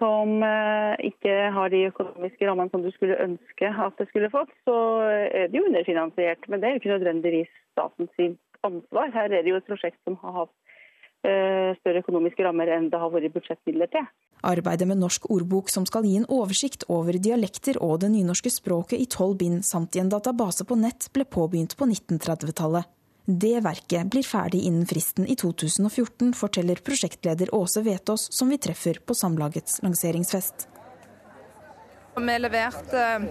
[0.04, 4.52] som eh, ikke har de økonomiske rammene som du skulle ønske at det skulle fått,
[4.68, 4.76] så
[5.08, 6.44] er det jo underfinansiert.
[6.48, 9.12] Men det er jo ikke nødvendigvis statens ansvar.
[9.14, 10.54] Her er det jo et prosjekt som har hatt
[11.24, 14.06] eh, større økonomiske rammer enn det har vært budsjettmidler til.
[14.44, 19.00] Arbeidet med Norsk ordbok, som skal gi en oversikt over dialekter og det nynorske språket
[19.00, 22.90] i tolv bind, samt i en database på nett, ble påbegynt på 1930-tallet.
[23.26, 28.98] Det verket blir ferdig innen fristen i 2014, forteller prosjektleder Åse Vetås, som vi treffer
[29.00, 30.66] på Samlagets lanseringsfest.
[32.16, 33.24] Vi leverte eh,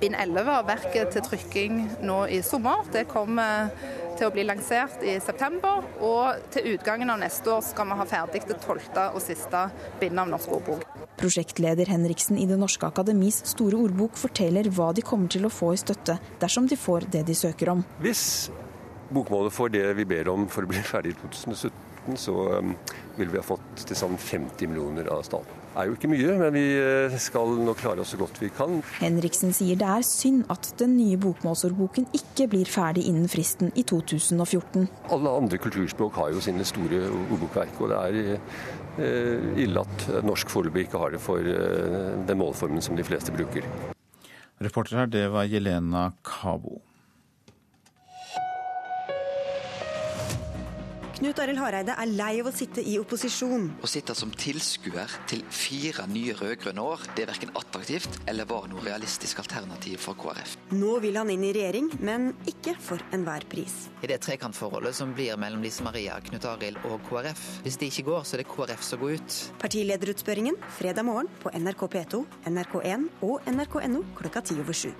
[0.00, 2.88] bind 11 av verket til trykking nå i sommer.
[2.94, 3.68] Det kommer
[4.16, 8.08] til å bli lansert i september, og til utgangen av neste år skal vi ha
[8.08, 9.66] ferdig det tolvte og siste
[10.00, 10.88] bindet av Norsk ordbok.
[11.20, 15.74] Prosjektleder Henriksen i Det norske akademis store ordbok forteller hva de kommer til å få
[15.76, 17.84] i støtte dersom de får det de søker om.
[18.00, 18.48] Hvis
[19.14, 22.74] bokmålet får det vi ber om for å bli ferdig i 2017, så um,
[23.18, 25.56] vil vi ha fått til sammen 50 millioner av staten.
[25.70, 28.48] Det er jo ikke mye, men vi uh, skal nå klare oss så godt vi
[28.54, 28.80] kan.
[28.98, 33.84] Henriksen sier det er synd at den nye bokmålsordboken ikke blir ferdig innen fristen i
[33.86, 34.88] 2014.
[35.14, 38.44] Alle andre kulturspråk har jo sine store ordbokverk, og det er
[38.98, 43.34] uh, ille at norsk foreløpig ikke har det for uh, den målformen som de fleste
[43.36, 43.66] bruker.
[44.60, 46.82] Reporter her, det var Jelena Kabo.
[51.20, 53.66] Knut Arild Hareide er lei av å sitte i opposisjon.
[53.84, 58.70] Å sitte som tilskuer til fire nye rød-grønne år, det er verken attraktivt eller var
[58.72, 60.56] noe realistisk alternativ for KrF.
[60.72, 63.76] Nå vil han inn i regjering, men ikke for enhver pris.
[64.00, 67.46] I det trekantforholdet som blir mellom Lise Maria, Knut Arild og KrF.
[67.68, 69.40] Hvis det ikke går, så er det KrF som går ut.
[69.60, 74.94] Partilederutspørringen fredag morgen på NRK P2, NRK1 og nrk.no klokka ti over sju.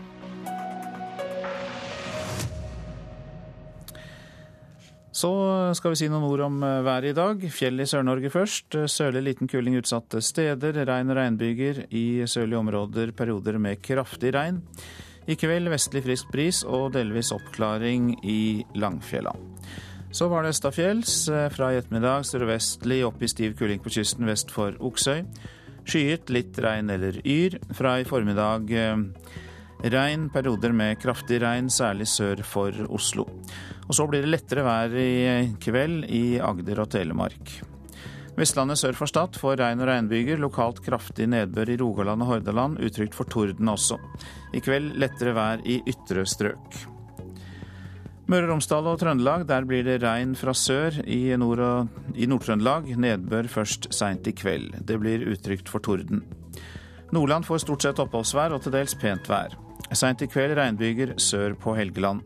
[5.10, 5.30] Så
[5.74, 7.44] skal vi si noen ord om eh, været i dag.
[7.50, 8.78] Fjell i Sør-Norge først.
[8.86, 10.84] Sørlig liten kuling utsatte steder.
[10.86, 13.14] Regn og regnbyger i sørlige områder.
[13.18, 14.62] Perioder med kraftig regn.
[15.26, 19.34] I kveld vestlig frisk bris og delvis oppklaring i Langfjella.
[20.14, 21.16] Så var det østafjells.
[21.54, 25.26] Fra i ettermiddag sørvestlig opp i stiv kuling på kysten vest for Oksøy.
[25.90, 27.58] Skyet, litt regn eller yr.
[27.76, 29.02] Fra i formiddag eh,
[29.90, 33.26] regn, perioder med kraftig regn, særlig sør for Oslo.
[33.90, 37.56] Og så blir det lettere vær i kveld i Agder og Telemark.
[38.38, 42.78] Vestlandet sør for Stad får regn og regnbyger, lokalt kraftig nedbør i Rogaland og Hordaland,
[42.86, 43.98] utrygt for torden også.
[44.54, 46.78] I kveld lettere vær i ytre strøk.
[48.30, 51.02] Møre og Romsdal og Trøndelag, der blir det regn fra sør.
[51.02, 54.84] I Nord-Trøndelag Nord nedbør først seint i kveld.
[54.86, 56.22] Det blir utrygt for torden.
[57.10, 59.58] Nordland får stort sett oppholdsvær og til dels pent vær.
[59.90, 62.22] Seint i kveld regnbyger sør på Helgeland.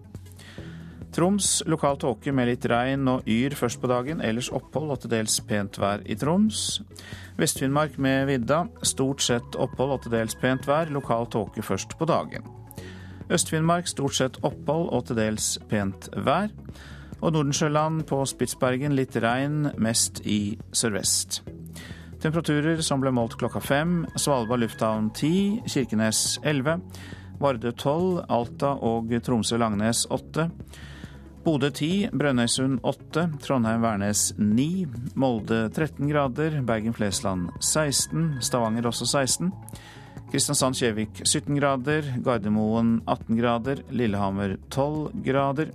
[1.15, 5.13] Troms lokal tåke med litt regn og yr først på dagen, ellers opphold og til
[5.13, 6.81] dels pent vær i Troms.
[7.39, 12.09] Vest-Finnmark med vidda, stort sett opphold og til dels pent vær, lokal tåke først på
[12.11, 12.49] dagen.
[13.31, 16.51] Øst-Finnmark stort sett opphold og til dels pent vær.
[17.21, 21.45] Og Nordensjøland på Spitsbergen litt regn, mest i sørvest.
[22.25, 24.01] Temperaturer som ble målt klokka fem.
[24.19, 26.83] Svalbard lufthavn 10, Kirkenes 11,
[27.39, 30.49] Vardø 12, Alta og Tromsø-Langnes 8.
[31.45, 34.87] Bodø 10, Brønnøysund 8, Trondheim-Værnes 9,
[35.21, 39.53] Molde 13 grader, Bergen-Flesland 16, Stavanger også 16.
[40.33, 45.75] Kristiansand-Kjevik 17 grader, Gardermoen 18 grader, Lillehammer 12 grader,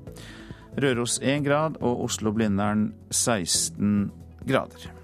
[0.82, 4.10] Røros 1 grad og Oslo-Blindern 16
[4.50, 4.99] grader.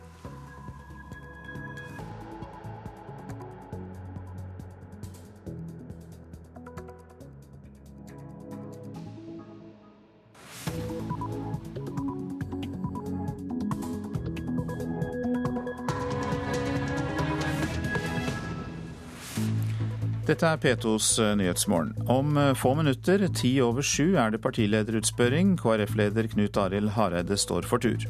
[20.25, 21.91] Dette er P2s eh, Nyhetsmorgen.
[22.09, 25.51] Om eh, få minutter, ti over sju, er det partilederutspørring.
[25.61, 28.07] KrF-leder Knut Arild Hareide står for tur.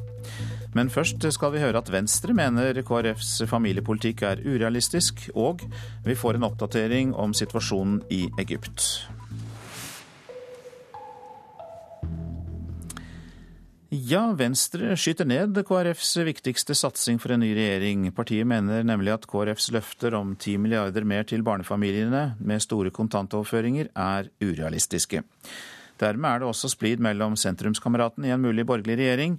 [0.75, 5.67] Men først skal vi høre at Venstre mener KrFs familiepolitikk er urealistisk, og
[6.07, 9.09] vi får en oppdatering om situasjonen i Egypt.
[13.95, 18.09] Ja, Venstre skyter ned KrFs viktigste satsing for en ny regjering.
[18.17, 23.93] Partiet mener nemlig at KrFs løfter om 10 milliarder mer til barnefamiliene med store kontantoverføringer
[23.93, 25.21] er urealistiske.
[26.01, 29.37] Dermed er det også splid mellom sentrumskameratene i en mulig borgerlig regjering.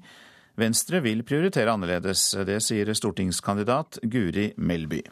[0.57, 2.31] Venstre vil prioritere annerledes.
[2.49, 5.03] Det sier stortingskandidat Guri Melby.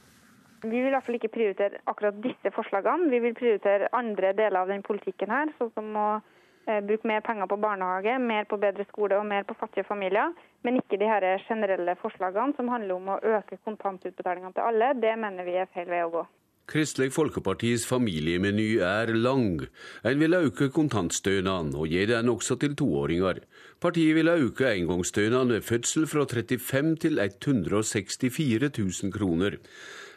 [0.64, 3.10] Vi vil i hvert fall ikke prioritere akkurat disse forslagene.
[3.12, 6.08] Vi vil prioritere andre deler av den politikken her, sånn som å
[6.66, 10.32] Eh, bruke mer penger på barnehage, mer på bedre skole og mer på fattige familier.
[10.64, 14.94] Men ikke de her generelle forslagene som handler om å øke kontantutbetalingene til alle.
[14.96, 16.24] Det mener vi er feil vei å gå.
[16.64, 19.66] Kristelig Folkepartis familiemeny er lang.
[20.00, 23.42] En vil øke kontantstønaden og gi den også til toåringer.
[23.84, 29.58] Partiet vil øke engangsstønaden ved fødsel fra 35 til 164 000 kroner.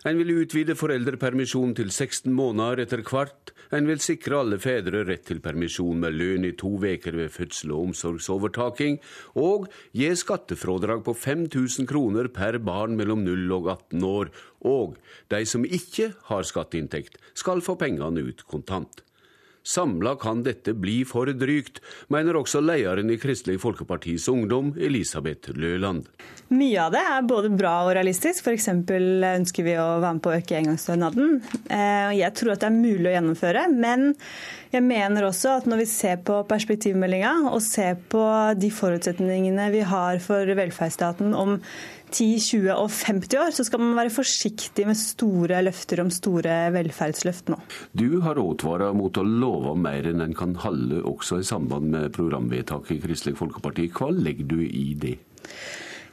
[0.08, 3.52] En vil utvide foreldrepermisjonen til 16 måneder etter hvert.
[3.76, 7.74] En vil sikre alle fedre rett til permisjon med lønn i to uker ved fødsel
[7.76, 9.02] og omsorgsovertaking,
[9.36, 14.32] og gi skattefrådrag på 5000 kroner per barn mellom 0 og 18 år.
[14.64, 14.96] Og
[15.34, 19.04] de som ikke har skatteinntekt, skal få pengene ut kontant.
[19.68, 21.82] Samla kan dette bli for drygt,
[22.14, 26.08] mener også lederen i Kristelig Folkepartis Ungdom, Elisabeth Løland.
[26.56, 28.46] Mye av det er både bra og realistisk.
[28.48, 28.70] F.eks.
[28.72, 31.42] ønsker vi å være med på å øke engangsstønaden.
[31.68, 34.14] Eh, jeg tror at det er mulig å gjennomføre, men
[34.72, 38.24] jeg mener også at når vi ser på perspektivmeldinga og ser på
[38.56, 41.58] de forutsetningene vi har for velferdsstaten om
[42.12, 46.60] 10, 20 og 50 år, så skal man være forsiktig med store løfter om store
[46.76, 47.60] velferdsløft nå.
[47.98, 52.14] Du har advart mot å love mer enn en kan holde, også i samband med
[52.16, 53.90] programvedtaket i Kristelig Folkeparti.
[53.92, 55.18] Hva legger du i det?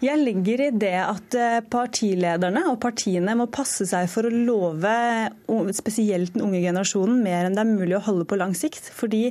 [0.05, 4.95] Jeg legger i det at eh, partilederne og partiene må passe seg for å love
[5.77, 8.91] spesielt den unge generasjonen mer enn det er mulig å holde på lang sikt.
[8.93, 9.31] Fordi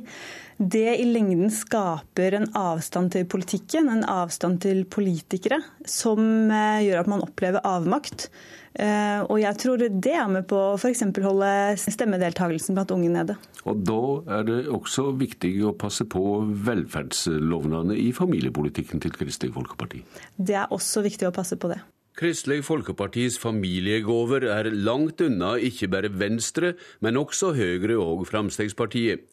[0.70, 7.04] det i lengden skaper en avstand til politikken, en avstand til politikere, som eh, gjør
[7.04, 8.28] at man opplever avmakt.
[8.74, 11.04] Eh, og jeg tror det er med på å f.eks.
[11.22, 13.38] holde stemmedeltakelsen blant unge nede.
[13.70, 14.04] Og Da
[14.40, 16.24] er det også viktig å passe på
[16.68, 20.04] velferdslovnadene i familiepolitikken til Kristelig Folkeparti.
[20.38, 21.82] Det er også viktig å passe på det.
[22.14, 29.26] Kristelig Folkepartis familiegaver er langt unna ikke bare Venstre, men også Høyre og Fremskrittspartiet.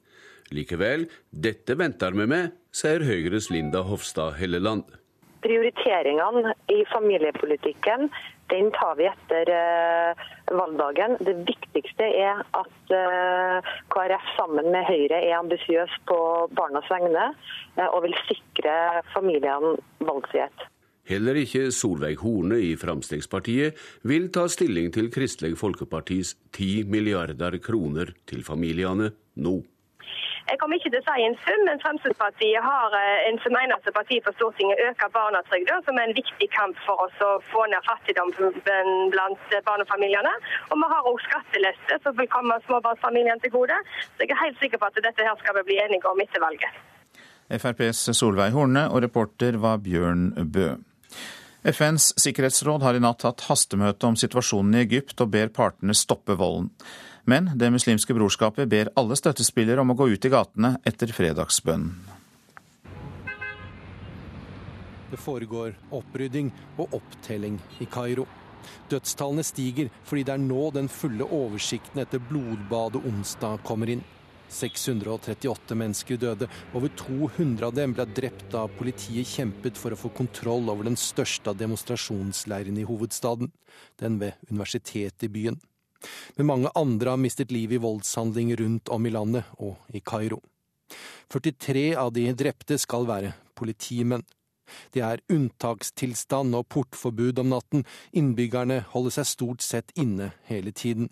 [0.50, 4.84] Likevel, dette venter vi med, sier Høyres Linda Hofstad Helleland.
[5.40, 8.10] Prioriteringene i familiepolitikken
[8.50, 11.16] den tar vi etter eh, valgdagen.
[11.22, 16.18] Det viktigste er at eh, KrF sammen med Høyre er ambisiøs på
[16.58, 18.74] barnas vegne eh, og vil sikre
[19.14, 20.66] familiene valgfrihet.
[21.10, 28.12] Heller ikke Solveig Horne i Fremskrittspartiet vil ta stilling til Kristelig Folkepartis 10 milliarder kroner
[28.30, 29.10] til familiene
[29.40, 29.60] nå.
[30.50, 33.92] Jeg kommer ikke til å si en sum, men Fremskrittspartiet har eh, en som eneste
[33.94, 37.86] parti på Stortinget øker barnetrygda, som er en viktig kamp for oss å få ned
[37.86, 38.56] fattigdommen
[39.14, 40.32] blant barnefamiliene.
[40.74, 43.78] Og vi har òg skattelette som vil komme småbarnsfamiliene til gode.
[44.16, 46.42] Så jeg er helt sikker på at dette her skal vi bli enige om etter
[46.42, 46.80] valget.
[47.50, 50.72] FrPs Solveig Horne og reporter var Bjørn Bø.
[51.62, 56.34] FNs sikkerhetsråd har i natt hatt hastemøte om situasjonen i Egypt og ber partene stoppe
[56.40, 56.70] volden.
[57.24, 62.18] Men Det muslimske brorskapet ber alle støttespillere om å gå ut i gatene etter fredagsbønnen.
[65.10, 68.28] Det foregår opprydding og opptelling i Kairo.
[68.90, 74.04] Dødstallene stiger fordi det er nå den fulle oversikten etter blodbadet onsdag kommer inn.
[74.50, 76.48] 638 mennesker døde.
[76.74, 80.98] Over 200 av dem ble drept da politiet kjempet for å få kontroll over den
[80.98, 83.52] største av demonstrasjonsleirene i hovedstaden,
[84.02, 85.60] den ved universitetet i byen
[86.36, 90.40] men mange andre har mistet livet i voldshandlinger rundt om i landet og i Kairo.
[91.30, 94.24] 43 av de drepte skal være politimenn.
[94.94, 97.84] Det er unntakstilstand og portforbud om natten.
[98.16, 101.10] Innbyggerne holder seg stort sett inne hele tiden.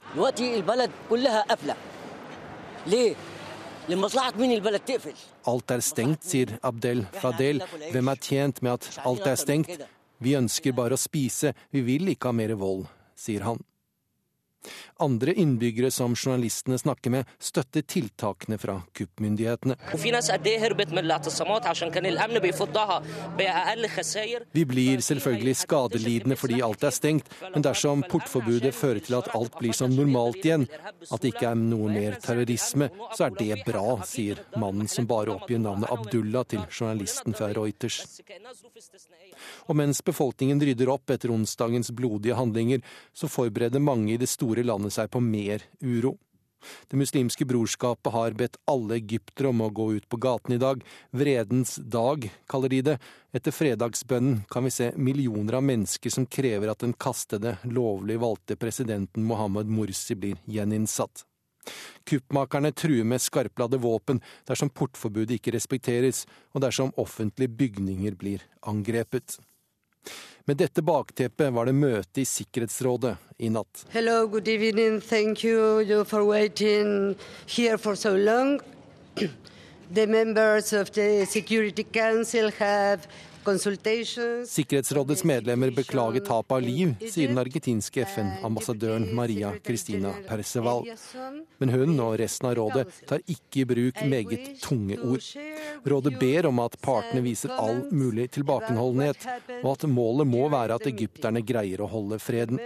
[5.49, 7.63] Alt er stengt, sier Abdel Fadel.
[7.93, 9.87] Hvem er tjent med at alt er stengt?
[10.19, 13.63] Vi ønsker bare å spise, vi vil ikke ha mer vold, sier han.
[15.01, 19.77] Andre innbyggere som journalistene snakker med, støtter tiltakene fra kuppmyndighetene.
[24.53, 29.55] Vi blir selvfølgelig skadelidende fordi alt er stengt, men dersom portforbudet fører til at alt
[29.61, 30.67] blir som normalt igjen,
[31.07, 35.37] at det ikke er noe mer terrorisme, så er det bra, sier mannen som bare
[35.39, 38.03] oppgir navnet Abdullah til journalisten fra Reuters.
[39.71, 42.83] Og mens befolkningen rydder opp etter onsdagens blodige handlinger,
[43.15, 46.17] så forbereder mange i det store landet seg på mer uro.
[46.89, 50.83] Det muslimske brorskapet har bedt alle egyptere om å gå ut på gaten i dag.
[51.11, 52.97] Vredens dag, kaller de det.
[53.33, 58.59] Etter fredagsbønnen kan vi se millioner av mennesker som krever at den kastede, lovlig valgte
[58.59, 61.25] presidenten Mohammed Mursi blir gjeninnsatt.
[62.09, 66.25] Kuppmakerne truer med skarpladde våpen dersom portforbudet ikke respekteres,
[66.57, 69.37] og dersom offentlige bygninger blir angrepet.
[70.49, 73.85] Med dette bakteppet var det møte i Sikkerhetsrådet i natt.
[73.93, 75.01] Hello, good evening.
[75.01, 77.17] Thank you for waiting
[77.47, 78.61] here for so long.
[79.91, 83.07] The members of the Security Council have
[83.49, 90.85] Sikkerhetsrådets medlemmer beklager tap av liv, sier den argentinske FN-ambassadøren Maria Cristina Perceval.
[91.59, 95.25] Men hun og resten av rådet tar ikke i bruk meget tunge ord.
[95.89, 99.25] Rådet ber om at partene viser all mulig tilbakeholdenhet,
[99.63, 102.61] og at målet må være at egypterne greier å holde freden.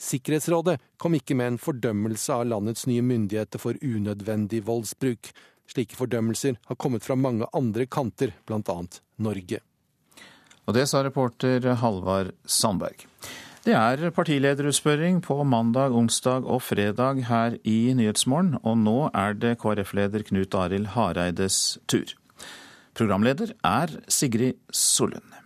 [0.00, 5.30] Sikkerhetsrådet kom ikke med en fordømmelse av landets nye myndigheter for unødvendig voldsbruk.
[5.70, 8.78] Slike fordømmelser har kommet fra mange andre kanter, bl.a.
[9.22, 9.60] Norge.
[10.66, 13.06] Og det sa reporter Halvard Sandberg.
[13.60, 19.58] Det er partilederutspørring på mandag, onsdag og fredag her i Nyhetsmorgen, og nå er det
[19.60, 22.14] KrF-leder Knut Arild Hareides tur.
[22.96, 25.36] Programleder er Sigrid Sollund.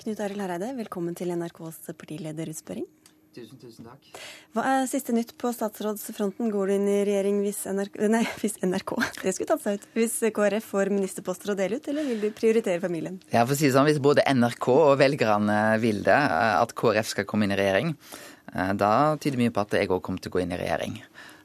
[0.00, 2.86] Knut Arild Hareide, velkommen til NRKs partilederutspørring.
[3.30, 4.06] Tusen, tusen takk.
[4.56, 6.48] Hva er siste nytt på statsrådsfronten?
[6.50, 8.90] Går du inn i regjering hvis NRK, nei, hvis NRK
[9.20, 12.26] det skulle tatt seg ut, hvis KrF får ministerposter å dele ut, eller vil du
[12.34, 13.20] prioritere familien?
[13.30, 16.74] Ja, for å si det sånn, Hvis både NRK og velgerne vil det, eh, at
[16.74, 17.94] KrF skal komme inn i regjering,
[18.50, 20.98] eh, da tyder mye på at jeg òg kommer til å gå inn i regjering.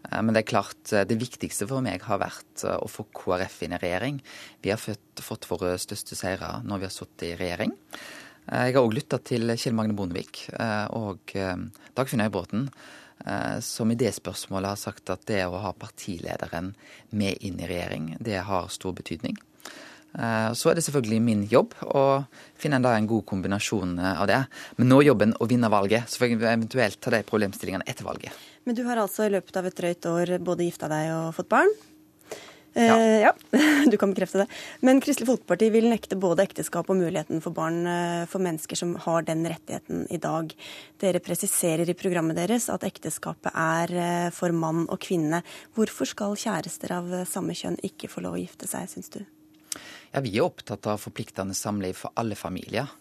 [0.09, 3.77] Eh, men det er klart, det viktigste for meg har vært å få KrF inn
[3.77, 4.21] i regjering.
[4.65, 7.77] Vi har fått, fått våre største seire når vi har sittet i regjering.
[8.51, 11.57] Eh, jeg har òg lytta til Kjell Magne Bondevik eh, og eh,
[11.97, 12.69] Dagfinn Høybråten,
[13.63, 16.73] som i det spørsmålet har sagt at det å ha partilederen
[17.15, 19.37] med inn i regjering, det har stor betydning.
[20.13, 22.03] Så er det selvfølgelig min jobb å
[22.59, 24.41] finne en god kombinasjon av det.
[24.75, 28.05] Men nå er jobben å vinne valget, så får jeg eventuelt ta de problemstillingene etter
[28.05, 28.35] valget.
[28.67, 31.53] Men du har altså i løpet av et drøyt år både gifta deg og fått
[31.55, 31.71] barn.
[32.75, 32.95] Ja.
[32.99, 33.33] Eh, ja.
[33.91, 34.47] du kan bekrefte det.
[34.79, 38.95] Men Kristelig Folkeparti vil nekte både ekteskap og muligheten for barn eh, for mennesker som
[39.05, 40.51] har den rettigheten i dag.
[40.99, 45.39] Dere presiserer i programmet deres at ekteskapet er eh, for mann og kvinne.
[45.77, 49.21] Hvorfor skal kjærester av samme kjønn ikke få lov å gifte seg, syns du?
[50.11, 52.91] Ja, Vi er opptatt av forpliktende samliv for alle familier.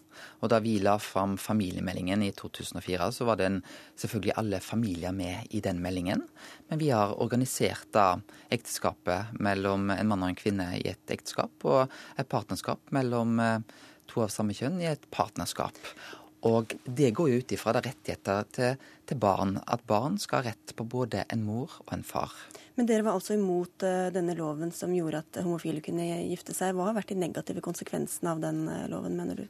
[0.42, 3.60] Og da vi la fram familiemeldingen i 2004, så var den
[4.00, 6.26] selvfølgelig alle familier med i den meldingen.
[6.68, 8.18] Men vi har organisert da
[8.54, 11.86] ekteskapet mellom en mann og en kvinne i et ekteskap, og
[12.18, 13.58] et partnerskap mellom eh,
[14.10, 15.80] to av samme kjønn i et partnerskap.
[16.44, 20.74] Og det går jo ut ifra rettigheter til, til, barn, at barn skal ha rett
[20.76, 22.34] på både en mor og en far.
[22.76, 26.74] Men dere var altså imot uh, denne loven som gjorde at homofile kunne gifte seg.
[26.76, 29.46] Hva har vært de negative konsekvensene av den uh, loven, mener du?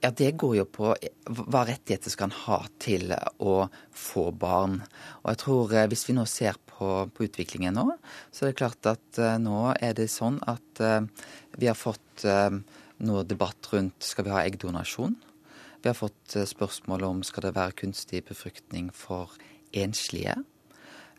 [0.00, 0.92] Ja, Det går jo på
[1.26, 3.10] hva rettigheter skal en ha til
[3.42, 3.54] å
[3.90, 4.76] få barn.
[5.24, 7.86] Og jeg tror eh, Hvis vi nå ser på, på, utviklingen nå,
[8.30, 10.82] så er det klart at nå er det sånn at
[11.58, 15.16] vi har fått noe debatt rundt skal vi ha eggdonasjon.
[15.82, 19.34] Vi har fått spørsmål om skal det være kunstig befruktning for
[19.74, 20.36] enslige.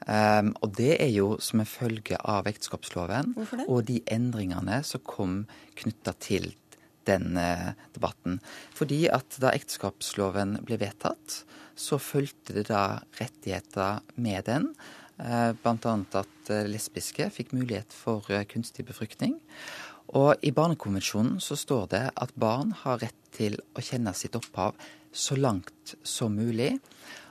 [0.08, 3.34] Um, og det er jo som en følge av ekteskapsloven
[3.66, 5.42] og de endringene som kom
[5.76, 6.54] knytta til
[7.10, 8.40] den eh, debatten.
[8.76, 11.44] Fordi at da ekteskapsloven ble vedtatt,
[11.80, 14.72] så fulgte det da rettigheter med den.
[15.20, 15.96] Eh, Bl.a.
[16.22, 19.40] at eh, lesbiske fikk mulighet for kunstig befruktning.
[20.18, 24.78] Og i Barnekonvensjonen så står det at barn har rett til å kjenne sitt opphav
[25.14, 26.78] så langt som mulig.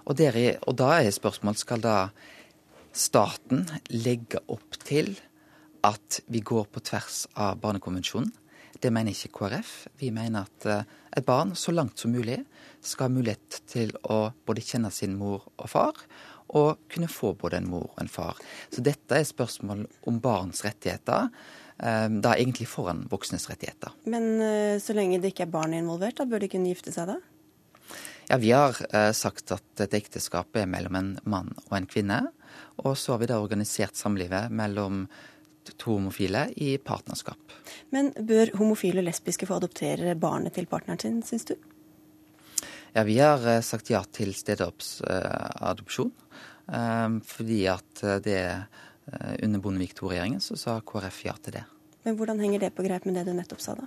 [0.06, 1.96] Og, der, og da er spørsmålet skal da
[2.94, 5.16] staten legge opp til
[5.86, 8.30] at vi går på tvers av Barnekonvensjonen?
[8.78, 9.72] Det mener ikke KrF.
[9.98, 12.38] Vi mener at eh, et barn så langt som mulig
[12.84, 15.96] skal ha mulighet til å både kjenne sin mor og far,
[16.56, 18.38] og kunne få både en mor og en far.
[18.72, 21.32] Så dette er spørsmål om barns rettigheter.
[21.78, 23.96] Eh, da egentlig foran voksnes rettigheter.
[24.06, 27.10] Men eh, så lenge det ikke er barn involvert, da bør de kunne gifte seg
[27.10, 27.18] da?
[28.28, 28.76] Ja, Vi har
[29.16, 32.26] sagt at et ekteskap er mellom en mann og en kvinne.
[32.84, 35.06] Og så har vi da organisert samlivet mellom
[35.76, 37.56] to homofile i partnerskap.
[37.94, 41.56] Men bør homofile og lesbiske få adoptere barnet til partneren sin, syns du?
[42.92, 46.12] Ja, vi har eh, sagt ja til stedadopsjon.
[46.72, 48.42] Eh, fordi at eh, det
[49.40, 51.62] under Bondevik II-regjeringen så sa KrF ja til det.
[52.04, 53.86] Men hvordan henger det på greip med det du nettopp sa, da?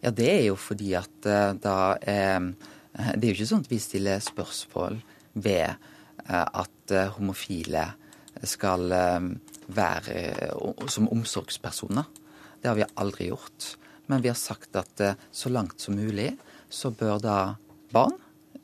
[0.00, 1.28] Ja, det er jo fordi at
[1.60, 2.46] da er
[2.94, 4.96] Det er jo ikke sånn at vi stiller spørsmål
[5.44, 5.76] ved
[6.24, 7.84] at homofile
[8.48, 8.88] skal
[9.72, 12.04] være eh, som omsorgspersoner.
[12.60, 13.74] Det har vi aldri gjort.
[14.06, 16.34] Men vi har sagt at eh, så langt som mulig
[16.68, 17.38] så bør da
[17.94, 18.16] barn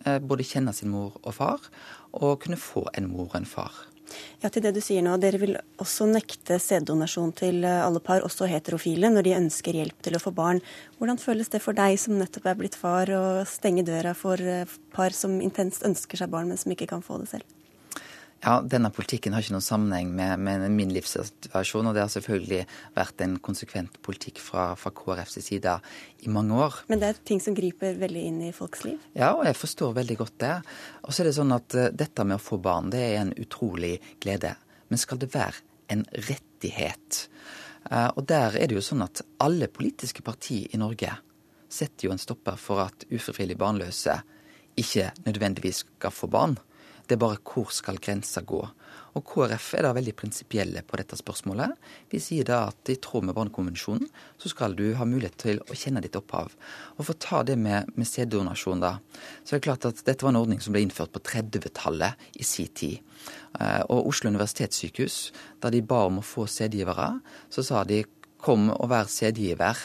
[0.05, 1.70] eh, både kjenne sin mor og far,
[2.12, 3.86] og kunne få en mor og en far.
[4.42, 8.48] Ja, til det du sier nå, Dere vil også nekte sæddonasjon til alle par, også
[8.51, 10.59] heterofile, når de ønsker hjelp til å få barn.
[10.98, 14.42] Hvordan føles det for deg som nettopp er blitt far, å stenge døra for
[14.90, 17.60] par som intenst ønsker seg barn, men som ikke kan få det selv?
[18.41, 21.91] Ja, Denne politikken har ikke noen sammenheng med, med, min livssituasjon.
[21.91, 22.62] Og det har selvfølgelig
[22.97, 25.74] vært en konsekvent politikk fra, fra KrFs side
[26.24, 26.78] i mange år.
[26.88, 29.03] Men det er ting som griper veldig inn i folks liv?
[29.12, 30.55] Ja, og jeg forstår veldig godt det.
[31.05, 33.34] Og så er det sånn at uh, dette med å få barn, det er en
[33.36, 34.55] utrolig glede.
[34.88, 35.61] Men skal det være
[35.93, 37.26] en rettighet?
[37.91, 41.12] Uh, og der er det jo sånn at alle politiske partier i Norge
[41.70, 44.16] setter jo en stopper for at ufrivillig barnløse
[44.80, 46.57] ikke nødvendigvis skal få barn.
[47.11, 48.61] Det er bare hvor skal grensa gå.
[49.19, 51.73] Og KrF er da veldig prinsipielle på dette spørsmålet.
[52.13, 54.07] Vi sier da at i tråd med Barnekonvensjonen
[54.39, 56.53] så skal du ha mulighet til å kjenne ditt opphav.
[56.95, 58.93] Og for å ta det med, med sæddonasjon, da,
[59.43, 62.47] så er det klart at dette var en ordning som ble innført på 30-tallet i
[62.47, 63.01] sin tid.
[63.59, 65.19] Eh, og Oslo universitetssykehus,
[65.59, 67.17] da de ba om å få sædgivere,
[67.51, 68.05] så sa de
[68.39, 69.83] kom og vær sædgiver.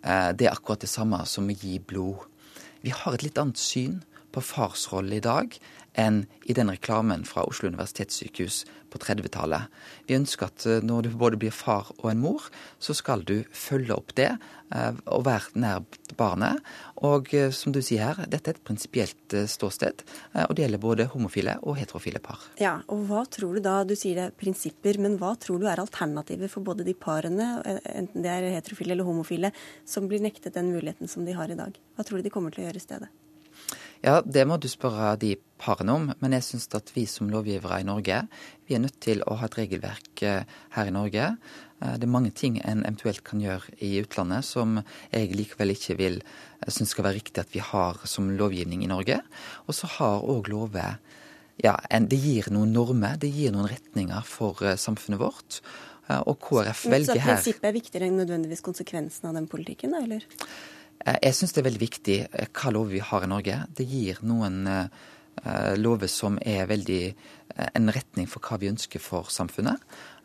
[0.00, 2.24] Eh, det er akkurat det samme som å gi blod.
[2.80, 4.00] Vi har et litt annet syn
[4.32, 5.52] på farsrolle i dag
[5.98, 8.62] enn i den reklamen fra Oslo universitetssykehus
[8.92, 9.68] på 30-tallet.
[10.08, 12.48] Vi ønsker at eh, når du både blir far og en mor,
[12.82, 15.84] så skal du følge opp det eh, og være nær
[16.18, 16.60] barnet.
[17.04, 20.04] Og eh, som du sier her, dette er et prinsipielt ståsted,
[20.44, 22.42] og det gjelder både homofile og heterofile par.
[22.60, 25.68] Ja, og hva tror du da, du sier det er prinsipper, men hva tror du
[25.70, 27.54] er alternativet for både de parene,
[27.88, 29.52] enten det er heterofile eller homofile,
[29.88, 31.80] som blir nektet den muligheten som de har i dag?
[31.96, 33.12] Hva tror du de kommer til å gjøre i stedet?
[34.02, 36.08] Ja, Det må du spørre de parene om.
[36.18, 38.24] Men jeg syns at vi som lovgivere i Norge,
[38.66, 41.28] vi er nødt til å ha et regelverk eh, her i Norge.
[41.78, 44.80] Eh, det er mange ting en eventuelt kan gjøre i utlandet som
[45.12, 48.90] jeg likevel ikke vil eh, synes skal være riktig at vi har som lovgivning i
[48.90, 49.20] Norge.
[49.68, 50.98] Og så har òg lover
[51.62, 55.60] ja, Det gir noen normer, det gir noen retninger for samfunnet vårt.
[56.26, 60.24] Og KrF velger her Så prinsippet er viktigere enn nødvendigvis konsekvensen av den politikken, eller?
[61.02, 62.16] Jeg syns det er veldig viktig
[62.54, 63.58] hva lover vi har i Norge.
[63.74, 64.60] Det gir noen
[65.80, 67.02] lover som er veldig
[67.72, 69.80] en retning for hva vi ønsker for samfunnet.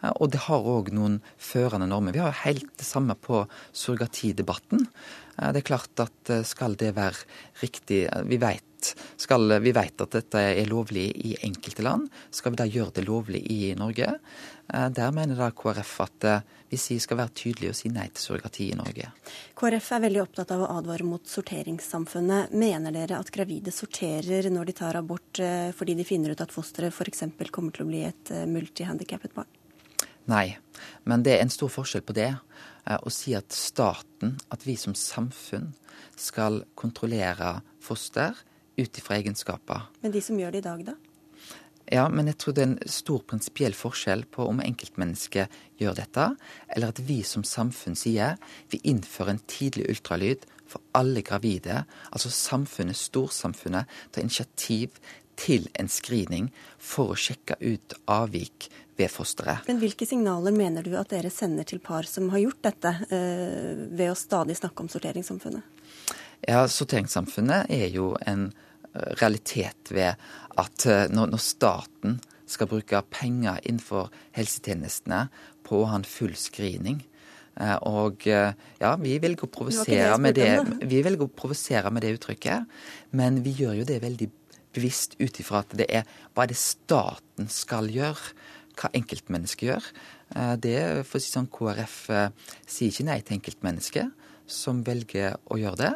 [0.06, 2.14] Og det har òg noen førende normer.
[2.14, 4.86] Vi har helt det samme på surrogatidebatten.
[5.38, 7.26] Det er klart at skal det være
[7.62, 12.08] riktig Vi vet, skal, vi vet at dette er lovlig i enkelte land.
[12.30, 14.20] Skal vi da gjøre det lovlig i Norge?
[14.68, 16.30] Der mener da KrF at
[16.70, 19.12] vi skal være tydelige og si nei til surrogati i Norge.
[19.58, 22.54] KrF er veldig opptatt av å advare mot sorteringssamfunnet.
[22.54, 25.42] Mener dere at gravide sorterer når de tar abort
[25.78, 27.26] fordi de finner ut at fosteret f.eks.
[27.50, 29.50] kommer til å bli et multihandikappet barn?
[30.28, 30.58] Nei,
[31.08, 32.34] men det er en stor forskjell på det.
[32.88, 35.74] Å si at staten, at vi som samfunn,
[36.18, 38.36] skal kontrollere foster
[38.78, 39.88] ut ifra egenskaper.
[40.04, 40.96] Men de som gjør det i dag, da?
[41.88, 46.26] Ja, men jeg tror det er en stor prinsipiell forskjell på om enkeltmennesket gjør dette,
[46.76, 48.36] eller at vi som samfunn sier
[48.74, 51.86] vi innfører en tidlig ultralyd for alle gravide.
[52.12, 55.00] Altså samfunnet, storsamfunnet, tar initiativ
[55.40, 58.68] til en screening for å sjekke ut avvik
[58.98, 59.66] ved fosteret.
[59.68, 63.84] Men hvilke signaler mener du at dere sender til par som har gjort dette, eh,
[63.94, 65.76] ved å stadig snakke om sorteringssamfunnet?
[66.48, 68.50] Ja, Sorteringssamfunnet er jo en
[68.94, 70.18] eh, realitet ved
[70.58, 75.28] at eh, når, staten skal bruke penger innenfor helsetjenestene
[75.68, 77.04] på å ha en full screening,
[77.90, 82.70] og ja, vi velger å provosere med det, provosere med det uttrykket,
[83.18, 84.28] men vi gjør jo det veldig
[84.78, 88.36] bevisst ut ifra at det er hva er det staten skal gjøre
[88.78, 89.90] hva enkeltmennesket gjør.
[90.62, 91.98] Det for å si sånn, KrF
[92.68, 95.94] sier ikke nei til enkeltmennesket som velger å gjøre det.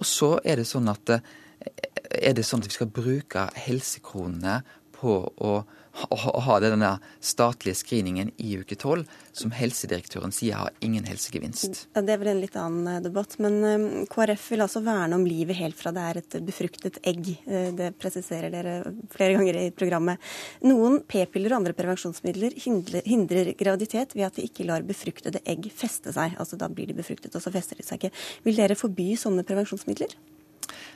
[0.00, 4.60] Og så er det sånn at er det sånn at vi skal bruke helsekronene
[4.96, 5.52] på å
[5.92, 11.86] å ha denne statlige screeningen i uke tolv, som helsedirektøren sier har ingen helsegevinst.
[11.92, 13.36] Det er vel en litt annen eh, debatt.
[13.42, 17.32] Men um, KrF vil altså verne om livet helt fra det er et befruktet egg.
[17.46, 18.76] Eh, det presiserer dere
[19.12, 20.32] flere ganger i programmet.
[20.64, 25.70] Noen p-piller og andre prevensjonsmidler hindrer, hindrer, graviditet ved at de ikke lar befruktede egg
[25.76, 26.36] feste seg.
[26.40, 28.14] Altså da blir de befruktet, og så fester de seg ikke.
[28.48, 30.16] Vil dere forby sånne prevensjonsmidler?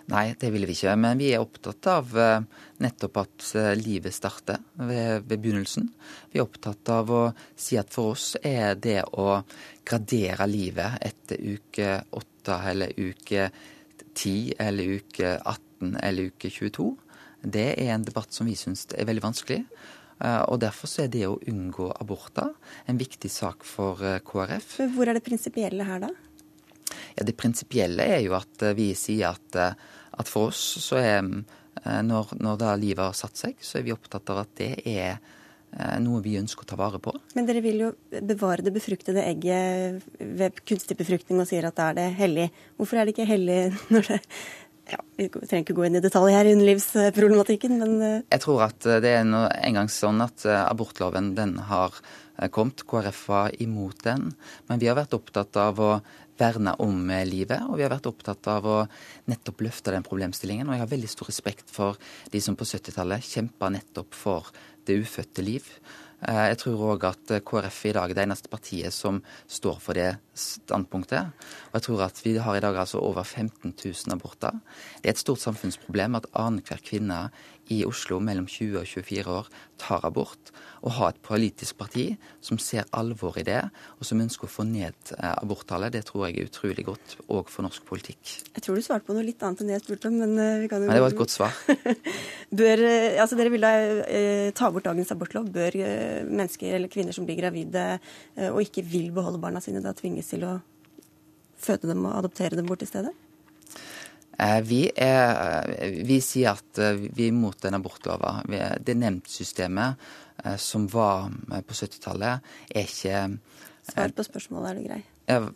[0.07, 0.93] Nei, det vil vi ikke.
[1.03, 2.45] Men vi er opptatt av eh,
[2.85, 5.89] nettopp at eh, livet starter ved, ved, begynnelsen.
[6.31, 7.23] Vi er opptatt av å
[7.59, 9.41] si at for oss er det å
[9.87, 13.49] gradere livet etter uke 8 eller uke
[14.15, 16.87] 10 eller uke 18 eller uke 22,
[17.47, 19.59] det er en debatt som vi syns er veldig vanskelig.
[20.23, 22.55] Eh, og Derfor er det å unngå aborter
[22.87, 24.79] en viktig sak for KrF.
[24.95, 26.15] Hvor er det prinsipielle her, da?
[27.19, 29.63] Ja, Det prinsipielle er jo at vi sier at
[30.17, 33.87] at for oss så er eh, når, når da livet har satt seg, så er
[33.87, 37.15] vi opptatt av at det er eh, noe vi ønsker å ta vare på.
[37.37, 41.91] Men dere vil jo bevare det befruktede egget ved kunstig befruktning og sier at da
[41.93, 42.51] er det hellig.
[42.79, 43.61] Hvorfor er det ikke hellig
[43.93, 44.21] når det
[44.87, 48.69] ja, Vi trenger ikke gå inn i detalj her i underlivsproblematikken, men eh, Jeg tror
[48.69, 51.97] at det er en gang sånn at abortloven den har
[52.53, 52.85] kommet.
[52.87, 54.29] KrF var imot den.
[54.69, 55.91] Men vi har vært opptatt av å
[56.41, 57.67] verne om eh, livet.
[57.69, 58.79] Og vi har vært opptatt av å
[59.31, 60.69] nettopp løfte den problemstillingen.
[60.69, 62.01] Og jeg har veldig stor respekt for
[62.33, 64.51] de som på 70-tallet kjempa nettopp for
[64.87, 65.67] det ufødte liv.
[66.27, 69.99] Eh, jeg tror òg at KrF i dag er det eneste partiet som står for
[69.99, 71.35] det standpunktet.
[71.71, 74.57] Og jeg tror at vi har i dag altså over 15 000 aborter.
[75.03, 77.27] Det er et stort samfunnsproblem at annenhver kvinne
[77.73, 79.49] i Oslo mellom 20 og 24 år
[79.81, 80.53] tar abort.
[80.87, 82.05] og ha et politisk parti
[82.45, 83.59] som ser alvor i det,
[83.99, 87.51] og som ønsker å få ned eh, aborttallet, det tror jeg er utrolig godt òg
[87.51, 88.37] for norsk politikk.
[88.55, 90.61] Jeg tror du svarte på noe litt annet enn det jeg spurte om, men eh,
[90.63, 91.59] vi kan jo Nei, Det var et godt svar.
[92.63, 93.75] Bør, eh, altså Dere vil da
[94.55, 95.51] ta bort dagens abortlov.
[95.57, 95.81] Bør
[96.31, 97.89] mennesker eller kvinner som blir gravide
[98.53, 100.59] og ikke vil beholde barna sine, da tvinges til å
[101.59, 103.17] føde dem og adoptere dem bort i stedet?
[104.37, 108.57] Eh, vi, er, eh, vi, sier at eh, vi er imot den abortloven.
[108.85, 110.09] Det nemndsystemet
[110.61, 111.31] som var
[111.65, 113.21] på 70-tallet, er ikke
[113.87, 114.99] Svar på spørsmålet, er du grei?
[115.31, 115.51] Jeg,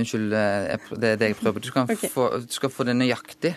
[0.00, 1.62] unnskyld, det er det jeg prøver.
[1.62, 2.08] Du, okay.
[2.10, 3.52] få, du, skal få det nøyaktig.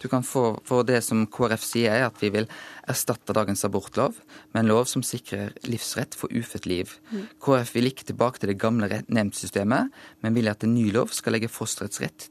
[0.00, 2.48] Du kan få, For det som KrF sier, er at vi vil
[2.88, 4.16] erstatte dagens abortlov
[4.54, 6.94] med en lov som sikrer livsrett for ufødt liv.
[7.10, 7.26] Mm.
[7.42, 11.36] KrF vil ikke tilbake til det gamle nemndsystemet, men vil at en ny lov skal
[11.36, 12.30] legge fosterets rett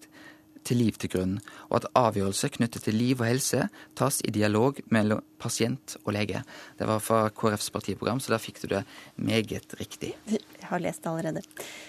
[0.66, 1.38] til liv til grunn,
[1.70, 3.68] og at avgjørelser knyttet til liv og helse
[4.00, 6.44] tas i dialog mellom pasient og lege.
[6.80, 8.84] Det var fra KrFs partiprogram, så der fikk du det
[9.16, 10.14] meget riktig.
[10.30, 11.44] Jeg har lest det allerede.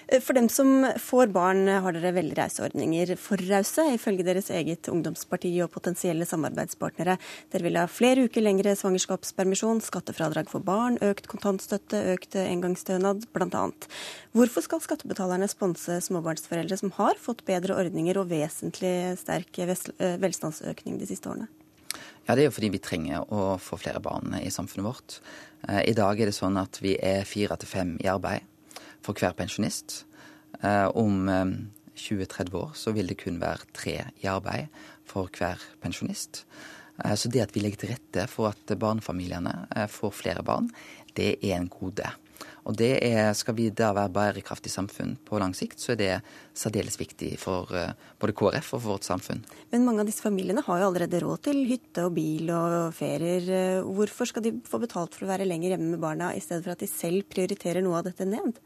[0.09, 3.15] Eh, for dem som får barn, har dere veldig rause ordninger.
[3.21, 7.17] For rause, ifølge deres eget ungdomsparti og potensielle samarbeidspartnere.
[7.55, 13.65] Dere vil ha flere uker lengre svangerskapspermisjon, skattefradrag for barn, økt kontantstøtte, økt engangsstønad bl.a.
[14.35, 20.99] Hvorfor skal skattebetalerne sponse småbarnsforeldre som har fått bedre ordninger og vesentlig sterk eh, velstandsøkning
[20.99, 21.51] de siste årene?
[22.25, 25.19] Ja, Det er jo fordi vi trenger å få flere barn i samfunnet vårt.
[25.69, 28.41] Eh, I dag er det sånn at vi er fire til fem i arbeid
[29.05, 30.05] for hver pensjonist.
[30.63, 31.29] Eh, om
[31.95, 34.73] 20-30 år så vil det kun være tre i arbeid
[35.05, 36.45] for hver pensjonist.
[36.95, 40.69] Så det at vi legger til rette for at barnefamiliene får flere barn,
[41.19, 42.07] det er en gode.
[42.65, 46.13] Og det er, Skal vi da være bærekraftig samfunn på lang sikt, så er det
[46.57, 49.43] særdeles viktig for uh, både KrF og for vårt samfunn.
[49.73, 53.49] Men mange av disse familiene har jo allerede råd til hytte og bil og ferier.
[53.49, 56.65] Eh, hvorfor skal de få betalt for å være lenger hjemme med barna, i stedet
[56.65, 58.57] for at de selv prioriterer noe av dette ned?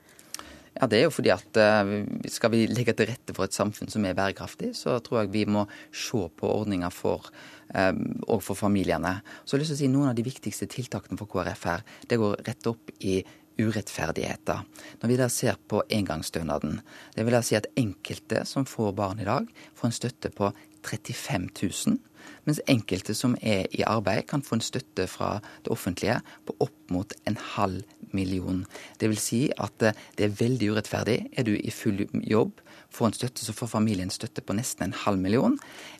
[0.78, 1.90] Ja, Det er jo fordi at uh,
[2.30, 5.46] skal vi legge til rette for et samfunn som er bærekraftig, så tror jeg vi
[5.50, 7.32] må se på ordninger for
[7.68, 9.10] og for familiene.
[9.44, 11.82] Så jeg har lyst til å si Noen av de viktigste tiltakene for KrF her,
[12.08, 13.18] det går rett opp i
[13.58, 14.64] urettferdigheter.
[15.02, 16.80] Når vi da ser på engangsstønaden,
[17.14, 20.52] det vil da si at enkelte som får barn i dag, får en støtte på
[20.86, 21.98] 35 000,
[22.46, 26.92] mens enkelte som er i arbeid, kan få en støtte fra det offentlige på opp
[26.94, 27.82] mot en halv
[28.12, 28.64] million.
[29.00, 31.18] Det vil si at eh, det er veldig urettferdig.
[31.36, 34.98] Er du i full jobb, får en støtte, så får familien støtte på nesten en
[35.04, 35.58] halv million.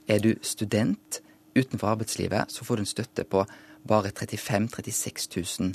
[0.09, 1.21] Er du student
[1.59, 3.45] utenfor arbeidslivet, så får du en støtte på
[3.89, 5.75] bare 35 000-36 000.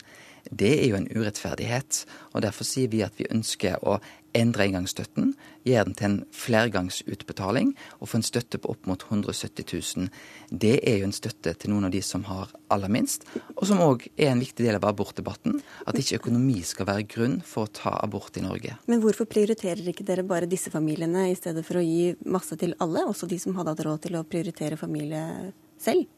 [0.51, 2.03] Det er jo en urettferdighet.
[2.33, 3.99] og Derfor sier vi at vi ønsker å
[4.33, 9.67] endre engangsstøtten, gjøre den til en flergangsutbetaling og få en støtte på opp mot 170
[9.69, 10.09] 000.
[10.49, 13.83] Det er jo en støtte til noen av de som har aller minst, og som
[13.85, 15.59] òg er en viktig del av abortdebatten.
[15.85, 18.77] At ikke økonomi skal være grunn for å ta abort i Norge.
[18.89, 22.75] Men hvorfor prioriterer ikke dere bare disse familiene i stedet for å gi masse til
[22.83, 26.09] alle, også de som hadde hatt råd til å prioritere familie selv?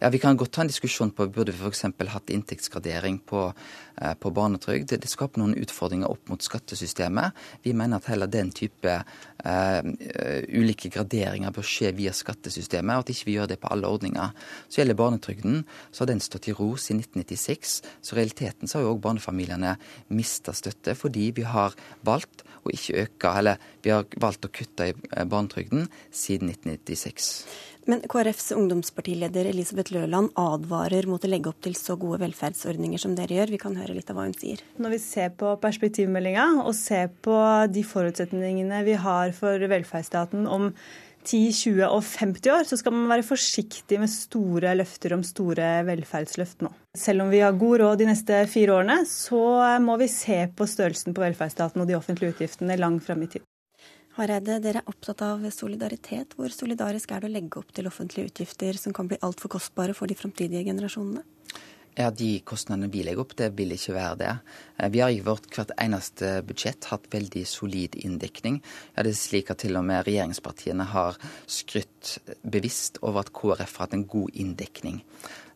[0.00, 1.84] Ja, Vi kan godt ta en diskusjon på burde vi f.eks.
[2.12, 3.52] hatt inntektsgradering på,
[4.00, 4.92] eh, på barnetrygd.
[4.92, 7.36] Det, skaper noen utfordringer opp mot skattesystemet.
[7.62, 8.92] Vi mener at heller den type
[9.46, 9.80] uh,
[10.48, 14.34] ulike graderinger bør skje via skattesystemet, og at ikke vi gjør det på alle ordninger.
[14.68, 17.76] Så gjelder barnetrygden, så har den stått i ro siden 1996.
[18.02, 19.76] Så i realiteten så har jo òg barnefamiliene
[20.08, 24.90] mista støtte fordi vi har valgt å ikke øke, eller vi har valgt å kutte
[24.90, 27.30] i barnetrygden siden 1996.
[27.86, 33.14] Men KrFs ungdomspartileder Elisabeth Løland advarer mot å legge opp til så gode velferdsordninger som
[33.14, 33.52] dere gjør.
[33.54, 34.64] Vi kan høre litt av hva hun sier.
[34.82, 37.38] Når vi ser på perspektivmeldinga og ser på
[37.70, 40.72] de forutsetningene vi har for velferdsstaten om
[41.26, 45.70] 10, 20 og 50 år, så skal man være forsiktig med store løfter om store
[45.86, 46.74] velferdsløft nå.
[46.98, 49.42] Selv om vi har god råd de neste fire årene, så
[49.82, 53.46] må vi se på størrelsen på velferdsstaten og de offentlige utgiftene langt fram i tid.
[54.16, 56.38] Hareide, dere er opptatt av solidaritet.
[56.38, 59.92] Hvor solidarisk er det å legge opp til offentlige utgifter som kan bli altfor kostbare
[59.96, 61.24] for de framtidige generasjonene?
[61.96, 64.32] Ja, De kostnadene vi legger opp, det vil ikke være det.
[64.76, 68.62] Eh, vi har i vårt hvert eneste budsjett hatt veldig solid inndekning.
[68.94, 71.16] Ja, det er slik at til og med regjeringspartiene har
[71.48, 75.02] skrytt bevisst over at KrF har hatt en god inndekning.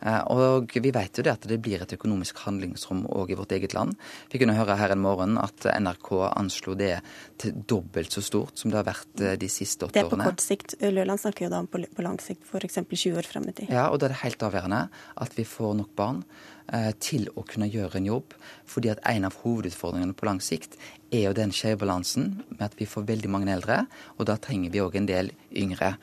[0.00, 3.52] Eh, og vi vet jo det at det blir et økonomisk handlingsrom òg i vårt
[3.56, 3.96] eget land.
[4.32, 6.96] Vi kunne høre her en morgen at NRK anslo det
[7.40, 10.08] til dobbelt så stort som det har vært eh, de siste åtte årene.
[10.08, 10.78] Det er på kort sikt.
[10.80, 12.80] Løland snakker jo da om på, lang sikt, f.eks.
[12.90, 13.74] 20 år frem i tid.
[13.74, 14.86] Ja, og da er det helt avgjørende
[15.26, 16.24] at vi får nok barn
[16.72, 18.34] eh, til å kunne gjøre en jobb.
[18.70, 20.78] Fordi at en av hovedutfordringene på lang sikt
[21.10, 23.82] er jo den skjevbalansen med at vi får veldig mange eldre,
[24.16, 25.96] og da trenger vi òg en del yngre.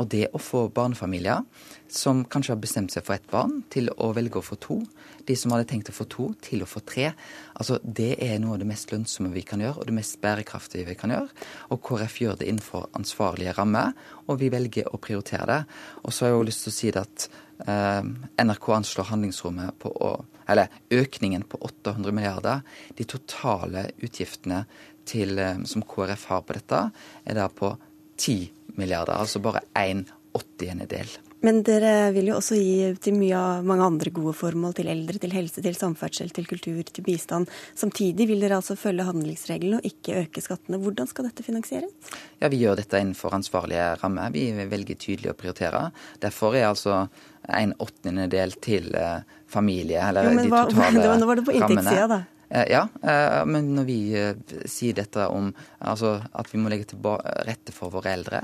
[0.00, 1.44] Og det å få barnefamilier
[1.90, 4.80] som kanskje har bestemt seg for ett barn, til å velge å få to.
[5.28, 7.12] De som hadde tenkt å få to, til å få tre.
[7.54, 10.88] Altså, Det er noe av det mest lønnsomme vi kan gjøre, og det mest bærekraftige
[10.88, 11.30] vi kan gjøre.
[11.70, 13.94] Og KrF gjør det innenfor ansvarlige rammer,
[14.26, 15.60] og vi velger å prioritere det.
[16.02, 17.28] Og så har jeg jo lyst til å si det at
[17.68, 18.02] eh,
[18.44, 20.14] NRK anslår handlingsrommet på å
[20.46, 22.58] Eller økningen på 800 milliarder.
[22.98, 24.66] De totale utgiftene
[25.08, 26.80] til, eh, som KrF har på dette,
[27.24, 27.70] er da på
[28.16, 29.16] 10 milliarder.
[29.18, 30.04] Altså bare en
[30.34, 31.10] åttiendedel.
[31.44, 35.18] Men dere vil jo også gi til mye av mange andre gode formål, til eldre,
[35.20, 37.50] til helse, til samferdsel, til kultur, til bistand.
[37.76, 40.80] Samtidig vil dere altså følge handlingsregelen og ikke øke skattene.
[40.80, 41.92] Hvordan skal dette finansieres?
[42.40, 44.32] Ja, Vi gjør dette innenfor ansvarlige rammer.
[44.32, 45.90] Vi velger tydelig å prioritere.
[46.24, 47.02] Derfor er altså
[47.44, 52.08] en åttendedel til eh, familie, eller jo, de totale hva, Nå var det på inntektssida,
[52.08, 52.22] da.
[52.50, 52.82] Ja,
[53.48, 53.98] men når vi
[54.70, 57.00] sier dette om altså, at vi må legge til
[57.48, 58.42] rette for våre eldre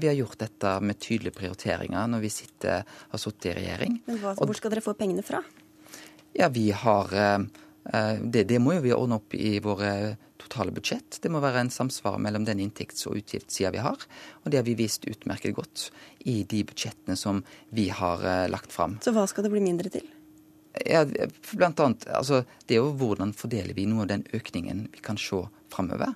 [0.00, 4.00] Vi har gjort dette med tydelige prioriteringer når vi sitter, har sittet i regjering.
[4.08, 5.42] Men hva, Hvor skal dere få pengene fra?
[6.36, 7.12] Ja, vi har
[8.22, 11.20] det, det må jo vi ordne opp i våre totale budsjett.
[11.22, 14.06] Det må være en samsvar mellom den inntekts- og utgiftssida vi har.
[14.42, 15.88] Og det har vi vist utmerket godt
[16.26, 17.42] i de budsjettene som
[17.74, 18.98] vi har lagt fram.
[19.04, 20.06] Så hva skal det bli mindre til?
[20.84, 21.04] Ja,
[21.56, 25.16] blant annet, altså, Det er jo hvordan fordeler vi noe av den økningen vi kan
[25.16, 26.12] se framover.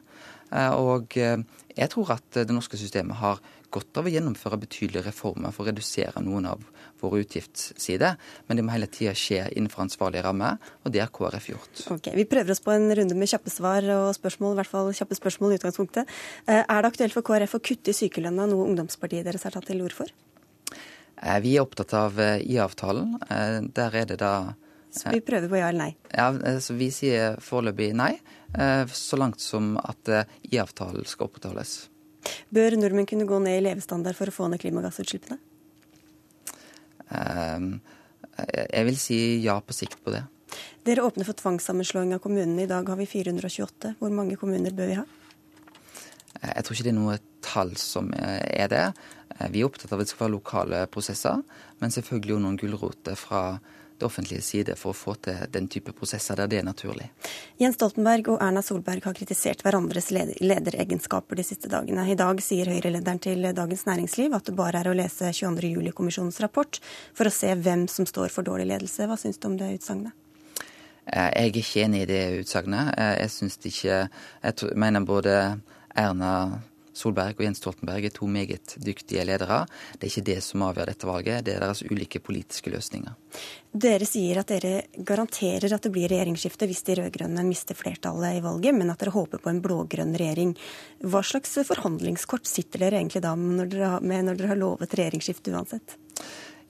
[0.50, 1.38] Uh, og uh,
[1.76, 3.38] jeg tror at det norske systemet har
[3.70, 6.62] godt av å gjennomføre betydelige reformer for å redusere noen av
[7.00, 8.16] våre utgiftssider.
[8.48, 11.84] Men det må hele tida skje innenfor ansvarlige rammer, og det har KrF gjort.
[11.96, 14.90] Ok, Vi prøver oss på en runde med kjappe svar og spørsmål, i hvert fall
[14.96, 16.18] kjappe spørsmål i utgangspunktet.
[16.46, 19.70] Eh, er det aktuelt for KrF å kutte i sykelønna, noe ungdomspartiet deres har tatt
[19.70, 20.12] til orde for?
[21.22, 23.18] Eh, vi er opptatt av eh, IA-avtalen.
[23.76, 24.34] Der er det da
[24.90, 25.92] så vi prøver på ja eller nei?
[26.10, 28.16] Ja, så Vi sier foreløpig nei,
[28.90, 30.10] så langt som at
[30.50, 31.76] IA-avtalen skal opprettholdes.
[32.50, 35.38] Bør nordmenn kunne gå ned i levestandard for å få ned klimagassutslippene?
[37.14, 37.70] Ehm,
[38.42, 40.24] jeg vil si ja på sikt på det.
[40.86, 42.64] Dere åpner for tvangssammenslåing av kommunene.
[42.64, 43.94] I dag har vi 428.
[44.00, 45.06] Hvor mange kommuner bør vi ha?
[46.40, 48.86] Eh, jeg tror ikke det er noe tall som er det.
[49.38, 51.44] Eh, vi er opptatt av at det skal være lokale prosesser,
[51.80, 53.44] men selvfølgelig jo noen gulroter fra
[54.00, 57.10] det offentlige side for å få til den type prosesser der det er naturlig.
[57.60, 62.06] Jens Stoltenberg og Erna Solberg har kritisert hverandres lederegenskaper de siste dagene.
[62.08, 66.80] I dag sier Høyre-lederen til Dagens Næringsliv at det bare er å lese 22.07-kommisjonens rapport
[67.12, 69.04] for å se hvem som står for dårlig ledelse.
[69.04, 70.16] Hva syns du om det utsagnet?
[71.10, 72.94] Eh, jeg er ikke enig i det utsagnet.
[72.96, 74.08] Eh, jeg ikke
[74.42, 75.60] Jeg mener både
[75.98, 76.60] Erna
[77.00, 79.62] Solberg og Jens Stoltenberg er to meget dyktige ledere.
[79.94, 83.14] Det er ikke det som avgjør dette valget, det er deres ulike politiske løsninger.
[83.70, 88.44] Dere sier at dere garanterer at det blir regjeringsskifte hvis de rød-grønne mister flertallet i
[88.44, 90.56] valget, men at dere håper på en blå-grønn regjering.
[91.06, 95.98] Hva slags forhandlingskort sitter dere egentlig da med når dere har lovet regjeringsskifte uansett?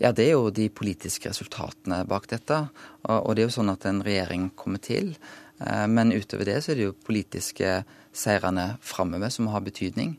[0.01, 2.57] Ja, Det er jo de politiske resultatene bak dette.
[3.05, 5.13] Og det er jo sånn at en regjering kommer til.
[5.61, 10.17] Eh, men utover det så er det jo politiske seirene framover som har betydning.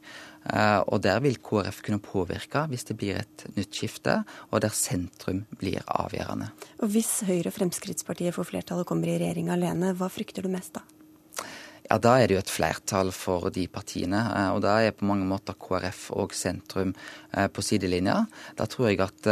[0.49, 4.73] Eh, og der vil KrF kunne påvirke hvis det blir et nytt skifte, og der
[4.73, 6.49] sentrum blir avgjørende.
[6.81, 10.51] Og Hvis Høyre og Fremskrittspartiet får flertall og kommer i regjering alene, hva frykter du
[10.53, 10.85] mest da?
[11.89, 14.21] Ja, Da er det jo et flertall for de partiene.
[14.21, 16.95] Eh, og da er på mange måter KrF og sentrum
[17.35, 18.25] eh, på sidelinja.
[18.55, 19.27] Da tror jeg at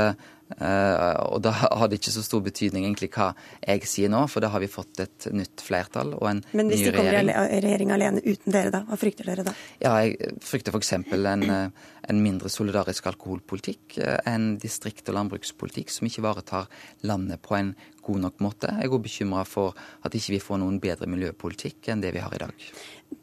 [0.58, 3.30] Uh, og da har det ikke så stor betydning egentlig hva
[3.62, 6.58] jeg sier nå, for da har vi fått et nytt flertall og en ny regjering.
[6.58, 8.82] Men hvis de kommer i regjering alene uten dere, da?
[8.90, 9.54] Hva frykter dere da?
[9.84, 10.94] Ja, Jeg frykter f.eks.
[10.98, 14.00] En, eh, en mindre solidarisk alkoholpolitikk.
[14.02, 16.70] Eh, en distrikt- og landbrukspolitikk som ikke ivaretar
[17.06, 18.74] landet på en god nok måte.
[18.74, 22.26] Jeg er òg bekymra for at ikke vi får noen bedre miljøpolitikk enn det vi
[22.26, 22.70] har i dag.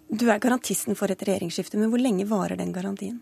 [0.07, 3.19] Du er garantisten for et regjeringsskifte, men hvor lenge varer den garantien?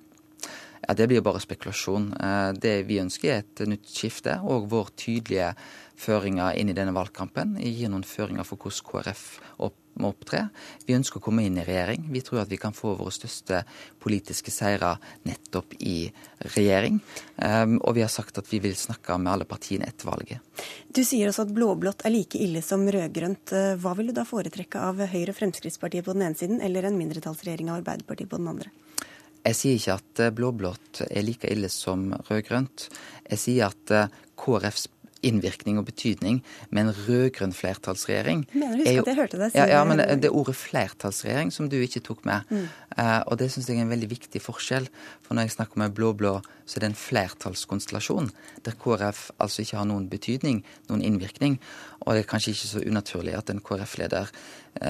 [0.89, 2.13] Ja, Det blir bare spekulasjon.
[2.21, 5.55] Eh, det vi ønsker er et nytt skifte, og vår tydelige
[5.97, 9.25] føringer inn i denne valgkampen gir noen føringer for hvordan KrF
[9.65, 10.49] opp, må opptre.
[10.89, 12.09] Vi ønsker å komme inn i regjering.
[12.11, 13.61] Vi tror at vi kan få våre største
[14.03, 16.09] politiske seire nettopp i
[16.57, 16.99] regjering.
[17.39, 20.43] Um, og vi har sagt at vi vil snakke med alle partiene etter valget.
[20.91, 23.55] Du sier også at blå-blått er like ille som rød-grønt.
[23.55, 26.91] Eh, hva vil du da foretrekke av Høyre og Fremskrittspartiet på den ene siden, eller
[26.91, 28.75] en mindretallsregjering av Arbeiderpartiet på den andre?
[29.45, 32.89] Jeg sier ikke at eh, blå-blått er like ille som rød-grønt.
[33.29, 34.89] Jeg sier at eh, KrFs
[35.25, 36.41] innvirkning og betydning
[36.71, 40.29] med en rød-grønn flertallsregjering Mener du at jeg hørte deg si ja, ja, men det
[40.29, 42.45] er ordet flertallsregjering som du ikke tok med.
[42.51, 42.67] Mm.
[42.95, 44.89] Uh, og det syns jeg er en veldig viktig forskjell.
[45.25, 46.35] For når jeg snakker med blå-blå,
[46.65, 48.31] så er det en flertallskonstellasjon
[48.67, 51.57] der KrF altså ikke har noen betydning, noen innvirkning.
[52.05, 54.33] Og det er kanskje ikke så unaturlig at en KrF-leder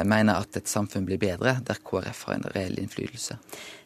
[0.05, 3.39] mener at et samfunn blir bedre der KrF har en reell innflytelse.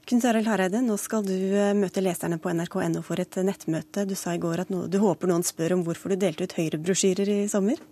[0.09, 4.07] Knut Arild Hareide, nå skal du eh, møte leserne på nrk.no for et nettmøte.
[4.09, 7.29] Du sa i går at du håper noen spør om hvorfor du delte ut Høyre-brosjyrer
[7.35, 7.83] i sommer?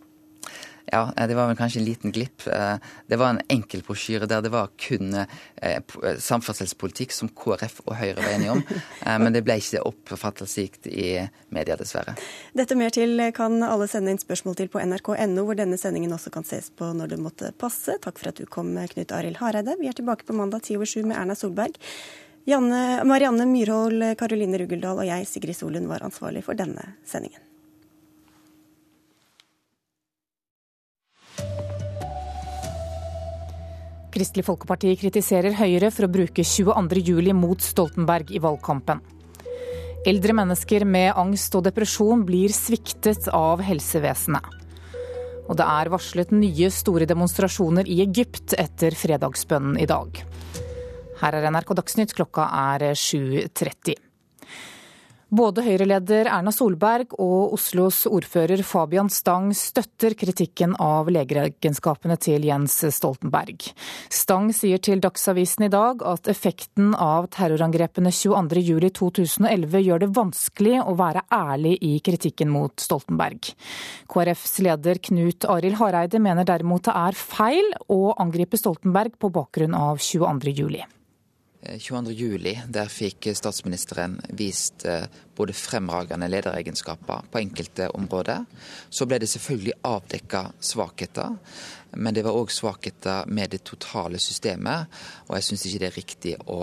[0.93, 2.47] Ja, eh, det var vel kanskje en liten glipp.
[2.47, 2.77] Eh,
[3.07, 5.81] det var en enkel brosjyre der det var kun eh,
[6.23, 8.63] samferdselspolitikk som KrF og Høyre var enige om.
[9.07, 11.19] Men det ble ikke oppfattet slikt i
[11.55, 12.17] media, dessverre.
[12.57, 16.33] Dette mer til kan alle sende inn spørsmål til på nrk.no, hvor denne sendingen også
[16.35, 17.99] kan ses på når det måtte passe.
[18.03, 19.79] Takk for at du kom, Knut Arild Hareide.
[19.81, 21.81] Vi er tilbake på mandag ti over sju med Erna Solberg.
[22.47, 27.46] Janne, Marianne Myrhol, Karoline Ruggeldal og jeg, Sigrid Solund, var ansvarlig for denne sendingen.
[34.17, 39.03] Kristelig Folkeparti kritiserer Høyre for å bruke 22.07 mot Stoltenberg i valgkampen.
[40.09, 44.49] Eldre mennesker med angst og depresjon blir sviktet av helsevesenet.
[45.51, 50.25] Og det er varslet nye store demonstrasjoner i Egypt etter fredagsbønnen i dag.
[51.21, 54.06] Her er NRK Dagsnytt, klokka er 7.30.
[55.27, 62.77] Både Høyre-leder Erna Solberg og Oslos ordfører Fabian Stang støtter kritikken av legeregenskapene til Jens
[62.95, 63.67] Stoltenberg.
[64.07, 70.95] Stang sier til Dagsavisen i dag at effekten av terrorangrepene 22.07.2011 gjør det vanskelig å
[70.95, 73.51] være ærlig i kritikken mot Stoltenberg.
[74.07, 79.75] KrFs leder Knut Arild Hareide mener derimot det er feil å angripe Stoltenberg på bakgrunn
[79.75, 80.87] av 22.07.
[81.67, 82.47] 22.07.
[82.47, 85.07] Eh, der fikk statsministeren vist eh,
[85.37, 88.45] både fremragende lederegenskaper på enkelte områder.
[88.91, 91.37] Så ble det selvfølgelig avdekka svakheter,
[91.97, 94.87] men det var òg svakheter med det totale systemet.
[95.29, 96.61] Og jeg syns ikke det er riktig å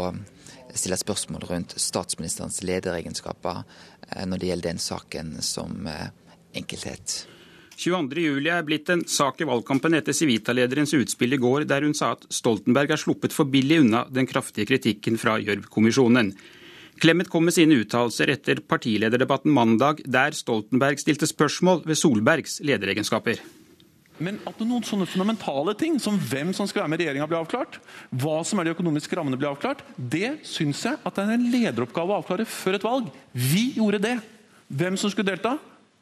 [0.74, 5.88] stille spørsmål rundt statsministerens lederegenskaper eh, når det gjelder den saken som
[6.54, 7.24] enkelthet.
[7.84, 12.13] 22.07 er blitt en sak i valgkampen etter Civita-lederens utspill i går, der hun sa
[12.15, 16.31] at Stoltenberg er sluppet for billig unna den kraftige kritikken fra Gjørv-kommisjonen.
[17.03, 23.41] Clemet kom med sine uttalelser etter partilederdebatten mandag, der Stoltenberg stilte spørsmål ved Solbergs lederegenskaper.
[24.23, 27.41] Men at noen sånne fundamentale ting som hvem som skal være med i regjeringa blir
[27.41, 27.81] avklart,
[28.21, 31.49] hva som er de økonomiske rammene blir avklart, det syns jeg at det er en
[31.51, 33.11] lederoppgave å avklare før et valg.
[33.34, 34.15] Vi gjorde det.
[34.71, 35.57] Hvem som skulle delta,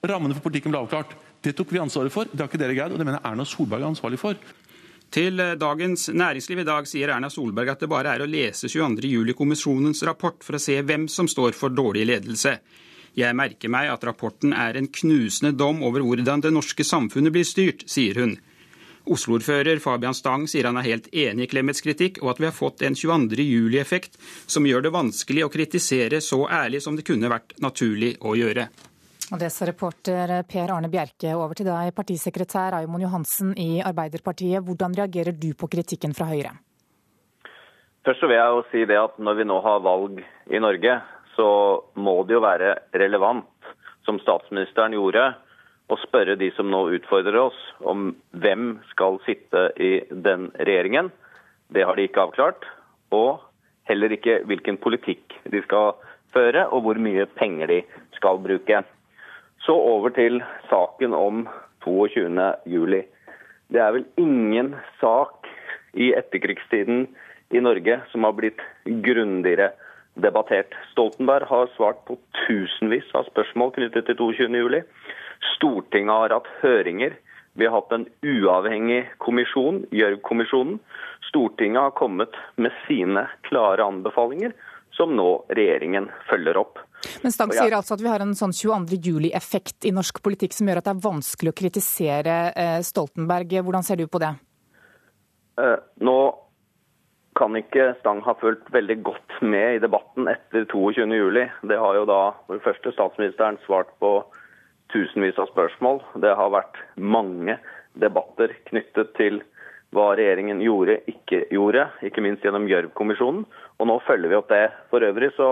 [0.05, 1.15] rammene for politikken ble avklart.
[1.41, 2.29] Det tok vi ansvaret for.
[2.29, 4.37] Det har ikke dere greid, og det mener Erna Solberg er ansvarlig for.
[5.11, 8.69] Til eh, Dagens Næringsliv i dag sier Erna Solberg at det bare er å lese
[8.71, 12.59] 22.07-kommisjonens rapport for å se hvem som står for dårlig ledelse.
[13.17, 17.47] Jeg merker meg at rapporten er en knusende dom over hvordan det norske samfunnet blir
[17.47, 18.37] styrt, sier hun.
[19.11, 22.55] Oslo-ordfører Fabian Stang sier han er helt enig i Clemets kritikk, og at vi har
[22.55, 24.15] fått en 22.07-effekt
[24.45, 28.69] som gjør det vanskelig å kritisere så ærlig som det kunne vært naturlig å gjøre.
[29.31, 31.29] Og det sa reporter Per Arne Bjerke.
[31.39, 34.59] Over til deg, partisekretær Raymond Johansen i Arbeiderpartiet.
[34.67, 36.51] Hvordan reagerer du på kritikken fra Høyre?
[38.03, 40.19] Først så vil jeg jo si det at Når vi nå har valg
[40.51, 40.97] i Norge,
[41.37, 41.47] så
[41.95, 43.71] må det jo være relevant,
[44.03, 45.23] som statsministeren gjorde,
[45.87, 51.11] å spørre de som nå utfordrer oss, om hvem skal sitte i den regjeringen.
[51.71, 52.67] Det har de ikke avklart.
[53.15, 53.39] Og
[53.87, 55.93] heller ikke hvilken politikk de skal
[56.35, 57.85] føre, og hvor mye penger de
[58.17, 58.83] skal bruke.
[59.65, 61.45] Så over til saken om
[61.85, 63.03] 22.07.
[63.71, 65.47] Det er vel ingen sak
[65.93, 67.05] i etterkrigstiden
[67.51, 68.61] i Norge som har blitt
[69.05, 69.71] grundigere
[70.19, 70.73] debattert.
[70.91, 74.81] Stoltenberg har svart på tusenvis av spørsmål knyttet til 22.07.
[75.55, 77.15] Stortinget har hatt høringer.
[77.59, 80.79] Vi har hatt en uavhengig kommisjon, Gjørv-kommisjonen.
[81.27, 84.55] Stortinget har kommet med sine klare anbefalinger,
[84.95, 86.79] som nå regjeringen følger opp.
[87.23, 88.99] Men Stang sier altså at vi har en sånn 22.
[89.01, 93.57] juli-effekt i norsk politikk som gjør at det er vanskelig å kritisere eh, Stoltenberg.
[93.65, 94.31] Hvordan ser du på det?
[95.61, 96.17] Eh, nå
[97.37, 101.07] kan ikke Stang ha fulgt veldig godt med i debatten etter 22.
[101.15, 101.47] juli.
[101.67, 104.19] Det har jo da for det første statsministeren svart på
[104.91, 106.01] tusenvis av spørsmål.
[106.23, 107.57] Det har vært mange
[107.99, 109.41] debatter knyttet til
[109.95, 113.43] hva regjeringen gjorde, ikke gjorde, ikke minst gjennom Gjørv-kommisjonen.
[113.79, 114.67] Og nå følger vi opp det.
[114.91, 115.49] For øvrig så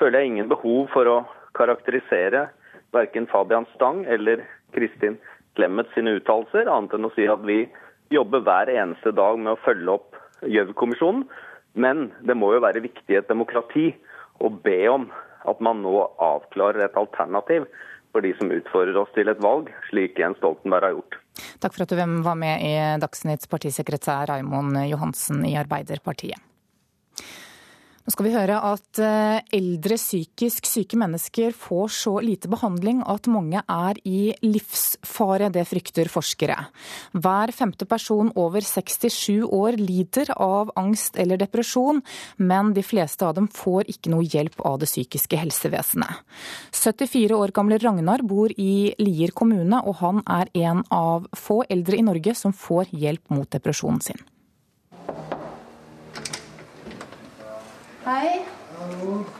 [0.00, 1.16] føler jeg ingen behov for å
[1.56, 2.48] karakterisere
[2.94, 5.18] verken Fabian Stang eller Kristin
[5.54, 7.60] Clemet sine uttalelser, annet enn å si at vi
[8.14, 11.28] jobber hver eneste dag med å følge opp Gjørv-kommisjonen.
[11.78, 13.92] Men det må jo være viktig i et demokrati
[14.42, 15.08] å be om
[15.46, 17.66] at man nå avklarer et alternativ
[18.14, 21.18] for de som utfordrer oss til et valg, slik Jens Stoltenberg har gjort.
[21.62, 26.38] Takk for at du var med i Dagsnytts partisekretær Raimond Johansen i Arbeiderpartiet.
[28.04, 33.30] Nå skal vi høre at eh, eldre psykisk syke mennesker får så lite behandling at
[33.32, 35.48] mange er i livsfare.
[35.54, 36.58] Det frykter forskere.
[37.16, 42.02] Hver femte person over 67 år lider av angst eller depresjon,
[42.36, 46.20] men de fleste av dem får ikke noe hjelp av det psykiske helsevesenet.
[46.76, 51.96] 74 år gamle Ragnar bor i Lier kommune, og han er en av få eldre
[51.96, 54.20] i Norge som får hjelp mot depresjonen sin.
[58.04, 58.42] Hei.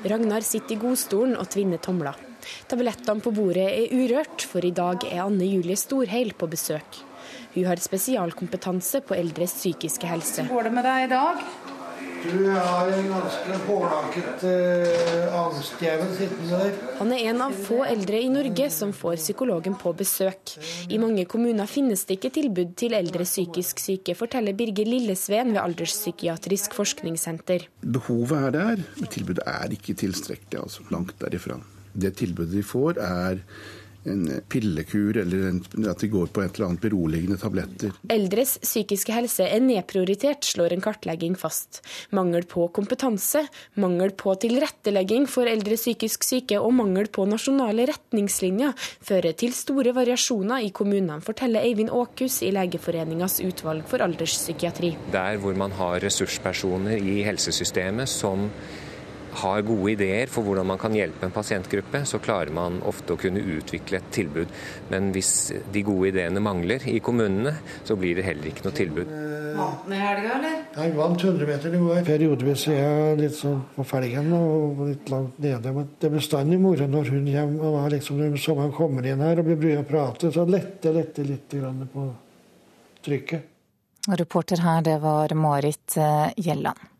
[0.08, 2.16] Ragnar sitter i godstolen og tvinner tomler.
[2.64, 6.96] Tablettene på bordet er urørt, for i dag er Anne Julie Storheil på besøk.
[7.52, 10.46] Hun har spesialkompetanse på eldres psykiske helse.
[10.48, 11.44] Går det med deg i dag?
[12.24, 16.78] Du har en ganske pålakket uh, angstdjevel sittende der.
[16.96, 20.54] Han er en av få eldre i Norge som får psykologen på besøk.
[20.88, 25.60] I mange kommuner finnes det ikke tilbud til eldre psykisk syke, forteller Birger Lillesveen ved
[25.66, 27.68] Alderspsykiatrisk forskningssenter.
[27.84, 30.64] Behovet er der, men tilbudet er ikke tilstrekkelig.
[30.64, 31.60] altså Langt derifra.
[31.92, 33.44] Det tilbudet de får, er
[34.05, 37.94] en pillekur eller en, at de går på et eller annet beroligende tabletter.
[38.12, 41.80] Eldres psykiske helse er nedprioritert, slår en kartlegging fast.
[42.16, 43.44] Mangel på kompetanse,
[43.80, 48.74] mangel på tilrettelegging for eldre psykisk syke og mangel på nasjonale retningslinjer
[49.05, 54.94] fører til store variasjoner i kommunene, forteller Eivind Åkhus i Legeforeningas utvalg for alderspsykiatri.
[55.14, 58.50] Der hvor man har ressurspersoner i helsesystemet som
[59.41, 63.20] har gode ideer for hvordan man kan hjelpe en pasientgruppe, så klarer man ofte å
[63.20, 64.53] kunne utvikle et tilbud.
[64.93, 65.32] Men hvis
[65.72, 67.55] de gode ideene mangler i kommunene,
[67.85, 69.14] så blir det heller ikke noe tilbud.
[69.55, 70.57] Vant den i helga, eller?
[70.74, 72.03] Jeg vant 100 meter i går.
[72.09, 75.74] Periodevis er jeg litt sånn på felgen og litt langt nede.
[75.76, 77.70] Men det er bestandig moro når hun kommer.
[77.85, 81.26] og liksom, Når sommeren kommer inn her og blir brydd og prater, så letter lette
[81.26, 81.59] litt
[81.95, 82.09] på
[83.05, 83.51] trykket.
[84.18, 86.93] Reporter her, det var Marit eh, Gjelland.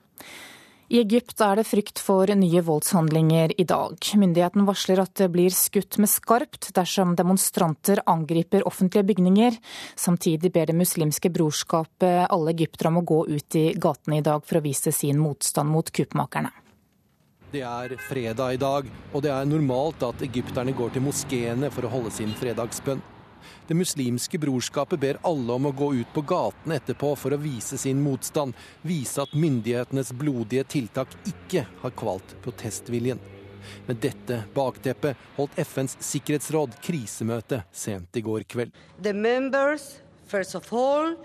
[0.95, 3.97] I Egypt er det frykt for nye voldshandlinger i dag.
[4.15, 9.57] Myndigheten varsler at det blir skutt med skarpt dersom demonstranter angriper offentlige bygninger.
[9.99, 14.47] Samtidig ber Det muslimske brorskapet alle egyptere om å gå ut i gatene i dag
[14.47, 16.53] for å vise sin motstand mot kuppmakerne.
[17.51, 21.89] Det er fredag i dag, og det er normalt at egypterne går til moskeene for
[21.89, 23.03] å holde sin fredagsbønn.
[23.69, 27.79] Det muslimske brorskapet ber alle om å gå ut på gatene etterpå for å vise
[27.81, 33.23] sin motstand, vise at myndighetenes blodige tiltak ikke har kvalt protestviljen.
[33.87, 38.75] Med dette bakteppet holdt FNs sikkerhetsråd krisemøte sent i går kveld.
[39.01, 39.97] The members,
[40.29, 41.17] first of all,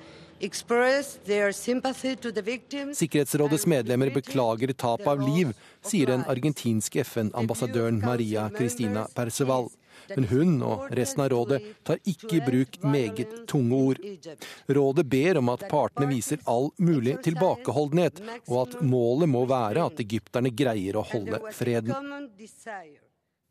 [2.96, 5.52] Sikkerhetsrådets medlemmer beklager tap av liv,
[5.84, 9.68] sier den argentinske FN-ambassadøren Maria Cristina Perceval.
[10.16, 14.02] Men hun og resten av rådet tar ikke i bruk meget tunge ord.
[14.68, 20.02] Rådet ber om at partene viser all mulig tilbakeholdenhet, og at målet må være at
[20.02, 21.94] egypterne greier å holde freden.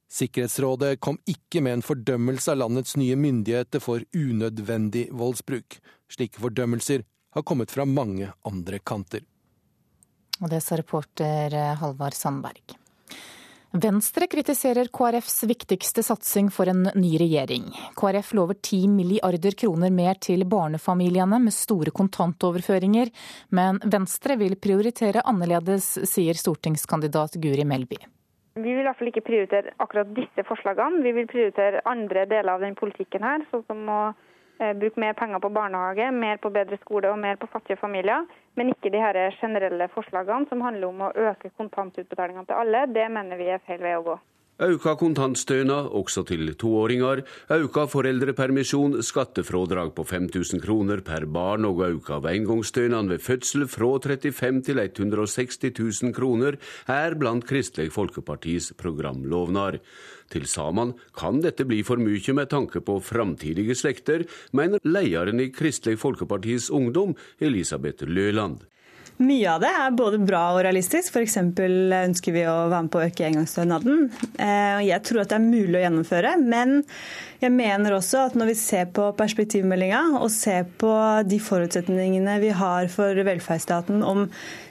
[0.09, 5.81] Sikkerhetsrådet kom ikke med en fordømmelse av landets nye myndigheter for unødvendig voldsbruk.
[6.09, 7.05] Slike fordømmelser
[7.37, 9.27] har kommet fra mange andre kanter.
[10.41, 12.79] Og det sa reporter Halvard Sandberg.
[13.73, 17.66] Venstre kritiserer KrFs viktigste satsing for en ny regjering.
[18.01, 23.12] KrF lover 10 milliarder kroner mer til barnefamiliene med store kontantoverføringer,
[23.53, 28.01] men Venstre vil prioritere annerledes, sier stortingskandidat Guri Melby.
[28.57, 31.05] Vi vil i hvert fall ikke prioritere akkurat disse forslagene.
[31.05, 34.01] Vi vil prioritere andre deler av den politikken her, sånn som å
[34.59, 38.27] Eh, bruke mer penger på barnehage, mer på bedre skole og mer på fattige familier.
[38.59, 42.87] Men ikke de her generelle forslagene som handler om å øke kontantutbetalingene til alle.
[42.91, 44.19] Det mener vi er feil vei å gå.
[44.59, 47.21] Auka kontantstønad også til toåringer,
[47.55, 53.93] auka foreldrepermisjon, skattefrådrag på 5000 kroner per barn og auka av engangsstønaden ved fødsel fra
[54.03, 56.59] 35 til 160 000 kroner
[56.91, 59.79] er blant Kristelig Folkepartis programlovnader.
[60.27, 65.53] Til sammen kan dette bli for mye med tanke på framtidige slekter, mener lederen i
[65.55, 68.67] Kristelig Folkepartis Ungdom, Elisabeth Løland.
[69.19, 71.11] Mye av det er både bra og realistisk.
[71.11, 71.41] F.eks.
[71.43, 74.05] ønsker vi å være med på å øke engangsstønaden.
[74.39, 76.37] Eh, jeg tror at det er mulig å gjennomføre.
[76.39, 76.77] Men
[77.43, 80.93] jeg mener også at når vi ser på perspektivmeldinga og ser på
[81.27, 84.29] de forutsetningene vi har for velferdsstaten om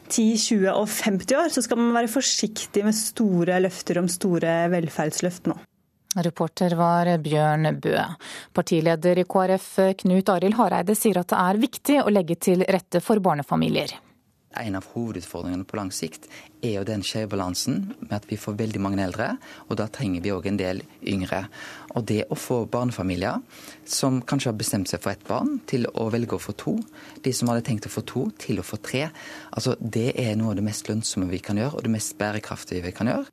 [0.08, 4.62] 10, 20 og 50 år, så skal man være forsiktig med store løfter om store
[4.72, 5.60] velferdsløft nå.
[6.24, 8.00] Reporter var Bjørn Bø.
[8.56, 9.70] Partileder i KrF
[10.00, 14.00] Knut Arild Hareide sier at det er viktig å legge til rette for barnefamilier
[14.64, 16.28] en av hovedutfordringene på lang sikt
[16.66, 19.30] er jo den skjevbalansen med at vi får veldig mange eldre,
[19.70, 21.44] og da trenger vi òg en del yngre.
[21.96, 23.42] Og det å få barnefamilier
[23.86, 26.78] som kanskje har bestemt seg for ett barn, til å velge å få to,
[27.24, 29.08] de som hadde tenkt å få to, til å få tre,
[29.52, 32.86] altså det er noe av det mest lønnsomme vi kan gjøre, og det mest bærekraftige
[32.86, 33.28] vi kan gjøre.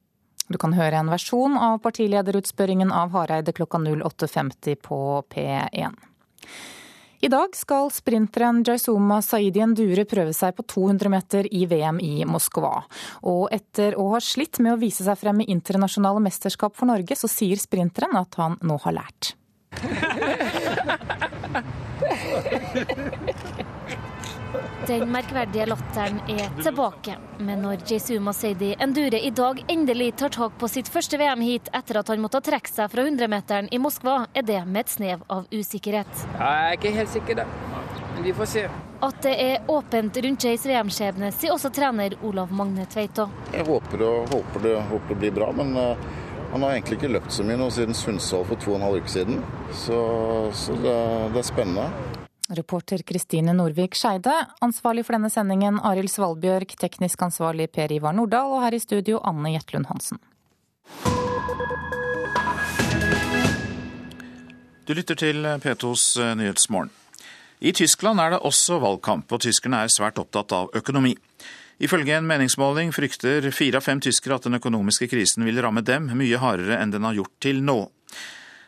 [0.48, 4.98] Du kan høre en versjon av partilederutspørringen av Hareide klokka 08.50 på
[5.32, 5.96] P1.
[7.20, 12.24] I dag skal sprinteren Jaisuma Saidi Endure prøve seg på 200 meter i VM i
[12.28, 12.74] Moskva.
[13.30, 17.14] Og etter å ha slitt med å vise seg frem i internasjonale mesterskap for Norge,
[17.16, 19.34] så sier sprinteren at han nå har lært.
[24.88, 27.14] Den merkverdige latteren er tilbake.
[27.38, 31.98] Men når Jesu Seidi Endure i dag endelig tar tak på sitt første VM-heat etter
[32.00, 35.46] at han måtte trekke seg fra 100-meteren i Moskva, er det med et snev av
[35.48, 36.26] usikkerhet.
[36.36, 37.46] Jeg er ikke helt sikker, da.
[38.14, 38.64] Men vi får se.
[39.08, 43.30] At det er åpent rundt Jays VM-skjebne, sier også trener Olav Magne Tveita.
[43.54, 45.96] Jeg håper, og, håper, det, håper det blir bra, men uh,
[46.52, 49.00] han har egentlig ikke løpt så mye nå siden Sundsvall for to og en halv
[49.00, 49.40] uke siden.
[49.72, 50.02] Så,
[50.52, 50.98] så det,
[51.32, 51.88] det er spennende.
[52.50, 54.32] Reporter Kristine Norvik Skeide.
[54.60, 59.20] Ansvarlig for denne sendingen Arild Svalbjørg, teknisk ansvarlig Per Ivar Nordahl, og her i studio
[59.24, 60.20] Anne Jetlund Hansen.
[64.84, 66.92] Du lytter til P2s Nyhetsmorgen.
[67.64, 71.14] I Tyskland er det også valgkamp, og tyskerne er svært opptatt av økonomi.
[71.80, 76.10] Ifølge en meningsmåling frykter fire av fem tyskere at den økonomiske krisen vil ramme dem
[76.12, 77.78] mye hardere enn den har gjort til nå.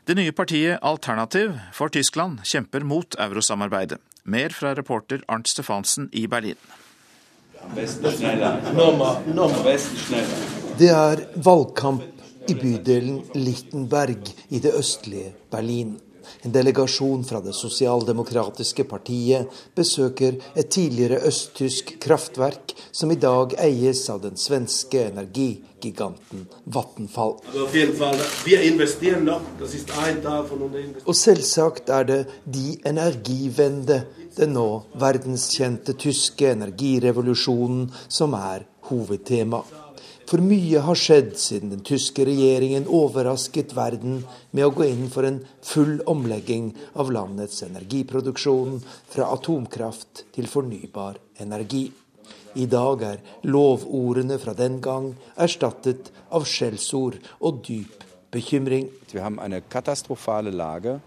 [0.07, 3.99] Det nye partiet Alternativ for Tyskland kjemper mot eurosamarbeidet.
[4.23, 6.55] Mer fra reporter Arnt Stefansen i Berlin.
[10.79, 12.07] Det er valgkamp
[12.47, 15.97] i bydelen Lichtenberg i det østlige Berlin.
[16.43, 24.05] En delegasjon fra det sosialdemokratiske partiet besøker et tidligere østtysk kraftverk som i dag eies
[24.13, 27.37] av den svenske energigiganten Vattenfall.
[31.05, 34.03] Og selvsagt er det de energivende,
[34.37, 34.69] den nå
[35.01, 39.63] verdenskjente tyske energirevolusjonen, som er hovedtema.
[40.27, 45.29] For mye har skjedd siden den tyske regjeringen overrasket verden med å gå inn for
[45.29, 48.81] en full omlegging av landets energiproduksjon
[49.13, 51.85] fra atomkraft til fornybar energi.
[52.59, 58.03] I dag er lovordene fra den gang erstattet av skjellsord og dyp
[58.35, 58.89] bekymring.
[59.13, 60.99] Vi har en katastrofale lage.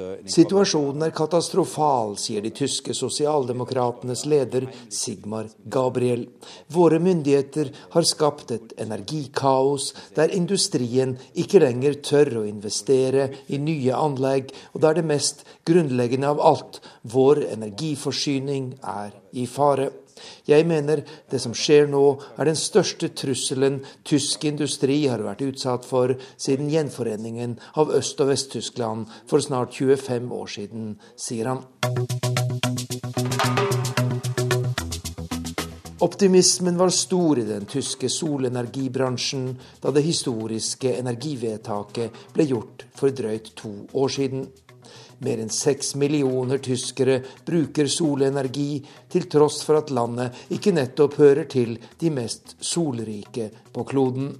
[0.00, 6.26] Äh, Situasjonen er katastrofal, sier de tyske sosialdemokratenes leder Sigmar Gabriel.
[6.72, 13.92] Våre myndigheter har skapt et energikaos der industrien ikke lenger tør å investere i nye
[13.96, 19.90] anlegg, og der det mest grunnleggende av alt, vår energiforsyning, er i fare.
[20.48, 22.04] Jeg mener det som skjer nå,
[22.38, 28.32] er den største trusselen tysk industri har vært utsatt for siden gjenforeningen av Øst- og
[28.32, 31.64] Vest-Tyskland for snart 25 år siden, sier han.
[36.00, 39.50] Optimismen var stor i den tyske solenergibransjen
[39.82, 44.46] da det historiske energivedtaket ble gjort for drøyt to år siden.
[45.20, 48.80] Mer enn seks millioner tyskere bruker solenergi,
[49.12, 54.30] til tross for at landet ikke nettopp hører til de mest solrike på kloden.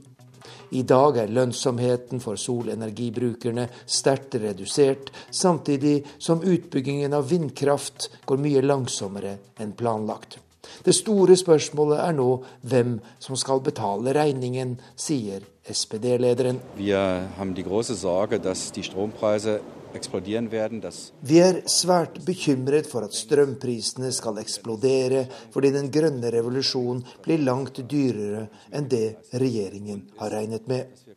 [0.71, 8.63] I dag er lønnsomheten for solenergibrukerne sterkt redusert, samtidig som utbyggingen av vindkraft går mye
[8.65, 10.39] langsommere enn planlagt.
[10.85, 12.29] Det store spørsmålet er nå
[12.71, 16.61] hvem som skal betale regningen, sier SPD-lederen.
[16.79, 25.25] Vi har de store sorgen at vi er svært bekymret for at strømprisene skal eksplodere,
[25.51, 31.11] fordi den grønne revolusjonen blir langt dyrere enn det regjeringen har regnet med.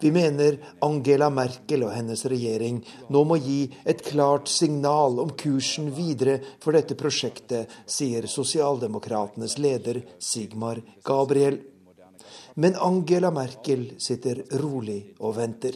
[0.00, 5.88] Vi mener Angela Merkel og hennes regjering nå må gi et klart signal om kursen
[5.96, 11.58] videre for dette prosjektet, sier sosialdemokratenes leder Sigmar Gabriel.
[12.56, 15.74] Men Angela Merkel sitter rolig og venter.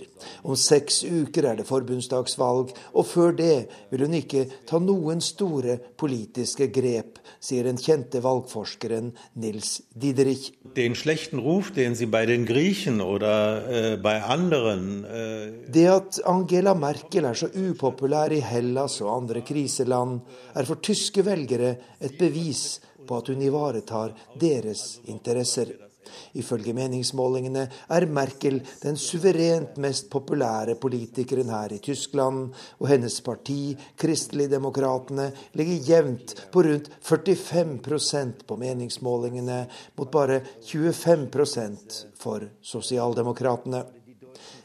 [0.49, 3.57] Om seks uker er det forbundsdagsvalg, og før det
[3.91, 9.11] vil hun ikke ta noen store politiske grep, sier den kjente valgforskeren
[9.43, 10.55] Nils Diderich.
[10.73, 16.21] Den schlechten Ruf, den sie bei den Griechen oder äh, bei anderen äh Det at
[16.25, 20.21] Angela Merkel er så upopulær i Hellas og andre kriseland,
[20.55, 25.90] er for tyske velgere et bevis på at hun ivaretar deres interesser.
[26.39, 32.51] Ifølge meningsmålingene er Merkel den suverent mest populære politikeren her i Tyskland,
[32.81, 39.63] og hennes parti, Kristeligdemokratene, ligger jevnt på rundt 45% på meningsmålingene,
[39.97, 43.85] mot bare 25% for sosialdemokratene.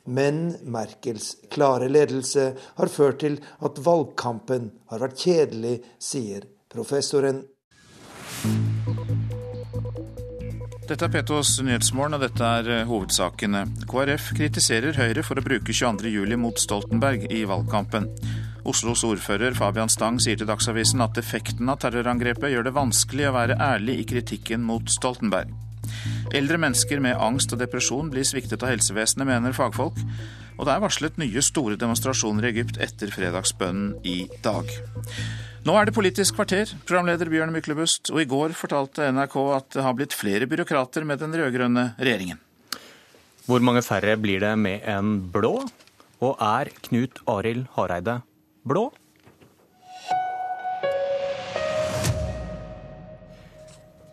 [0.06, 7.42] Men Merkels klare ledelse har ført til at valgkampen har vært kjedelig, sier professoren.
[10.86, 13.64] Dette er Petos Nyhetsmorgen, og dette er eh, hovedsakene.
[13.90, 18.06] KrF kritiserer Høyre for å bruke 22.07 mot Stoltenberg i valgkampen.
[18.70, 23.34] Oslos ordfører Fabian Stang sier til Dagsavisen at effekten av terrorangrepet gjør det vanskelig å
[23.34, 25.50] være ærlig i kritikken mot Stoltenberg.
[26.38, 29.98] Eldre mennesker med angst og depresjon blir sviktet av helsevesenet, mener fagfolk.
[30.60, 34.70] Og det er varslet nye store demonstrasjoner i Egypt etter fredagsbønnen i dag.
[35.66, 39.82] Nå er det Politisk kvarter, programleder Bjørn Myklebust, og i går fortalte NRK at det
[39.82, 42.38] har blitt flere byråkrater med den rød-grønne regjeringen.
[43.48, 45.56] Hvor mange færre blir det med en blå?
[46.22, 48.20] Og er Knut Arild Hareide
[48.62, 48.84] blå?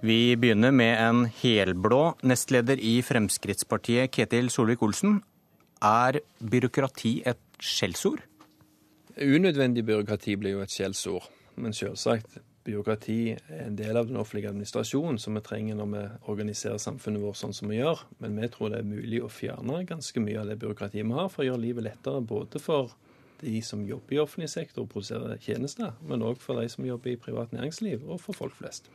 [0.01, 5.21] Vi begynner med en helblå nestleder i Fremskrittspartiet, Ketil Solvik-Olsen.
[5.85, 8.25] Er byråkrati et skjellsord?
[9.21, 11.29] Unødvendig byråkrati blir jo et skjellsord.
[11.55, 16.03] Men selvsagt, byråkrati er en del av den offentlige administrasjonen som vi trenger når vi
[16.31, 18.05] organiserer samfunnet vårt sånn som vi gjør.
[18.23, 21.31] Men vi tror det er mulig å fjerne ganske mye av det byråkratiet vi har,
[21.33, 22.95] for å gjøre livet lettere både for
[23.43, 27.13] de som jobber i offentlig sektor og produserer tjenester, men òg for de som jobber
[27.13, 28.87] i privat næringsliv, og for folk flest.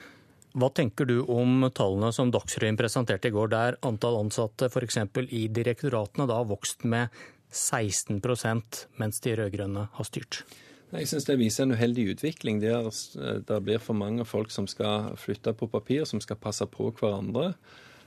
[0.58, 5.02] Hva tenker du om tallene som Dagsrevyen presenterte i går, der antall ansatte f.eks.
[5.28, 7.12] i direktoratene da har vokst med
[7.52, 8.22] 16
[8.98, 10.46] mens de rød-grønne har styrt?
[10.88, 12.88] Jeg syns det viser en uheldig utvikling der
[13.48, 17.52] det blir for mange folk som skal flytte på papir, som skal passe på hverandre.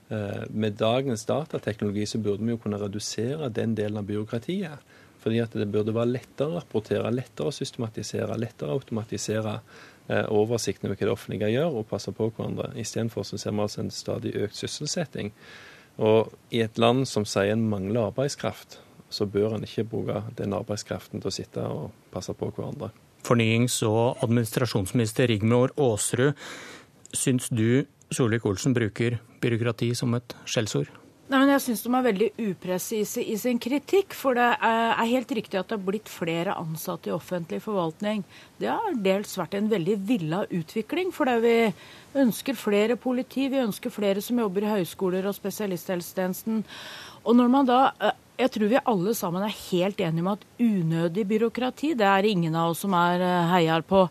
[0.09, 4.97] Eh, med dagens datateknologi så burde vi jo kunne redusere den delen av byråkratiet.
[5.21, 9.59] Fordi at det burde være lettere å rapportere, lettere å systematisere, lettere å automatisere
[10.09, 12.73] eh, oversikten over hva det offentlige gjør, og passe på hverandre.
[12.81, 15.35] Istedenfor så ser vi altså en stadig økt sysselsetting.
[16.01, 18.81] Og i et land som sier en mangler arbeidskraft,
[19.11, 22.93] så bør en ikke bruke den arbeidskraften til å sitte og passe på hverandre.
[23.27, 26.33] Fornyings- og administrasjonsminister Rigmor Aasrud,
[27.13, 30.91] syns du Solvik-Olsen bruker byråkrati som et skjellsord?
[31.31, 34.17] Nei, men Jeg syns de er veldig upresise i sin kritikk.
[34.19, 38.25] For det er helt riktig at det har blitt flere ansatte i offentlig forvaltning.
[38.59, 41.13] Det har dels vært en veldig villa utvikling.
[41.15, 41.71] For vi
[42.19, 46.65] ønsker flere politi, vi ønsker flere som jobber i høyskoler og spesialisthelsetjenesten.
[47.25, 47.81] Og når man da
[48.41, 52.55] jeg tror vi alle sammen er helt enige om at unødig byråkrati, det er ingen
[52.57, 54.07] av oss som er eh, heier på.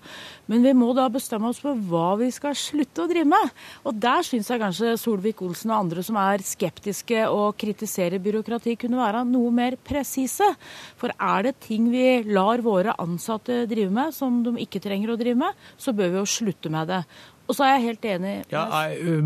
[0.52, 3.54] Men vi må da bestemme oss for hva vi skal slutte å drive med.
[3.90, 9.02] Og der syns jeg kanskje Solvik-Olsen og andre som er skeptiske og kritiserer byråkrati, kunne
[9.02, 10.52] være noe mer presise.
[11.00, 15.18] For er det ting vi lar våre ansatte drive med som de ikke trenger å
[15.20, 17.02] drive med, så bør vi jo slutte med det.
[17.50, 18.68] Og så er jeg helt enig Ja,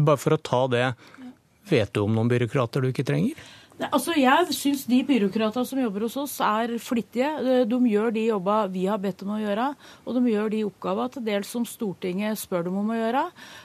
[0.08, 0.86] Bare for å ta det.
[1.68, 3.36] Vet du om noen byråkrater du ikke trenger?
[3.92, 7.30] Altså, Jeg syns de byråkratene som jobber hos oss er flittige.
[7.68, 9.70] De gjør de jobba vi har bedt dem å gjøre,
[10.06, 13.24] og de gjør de oppgavene til dels som Stortinget spør dem om å gjøre.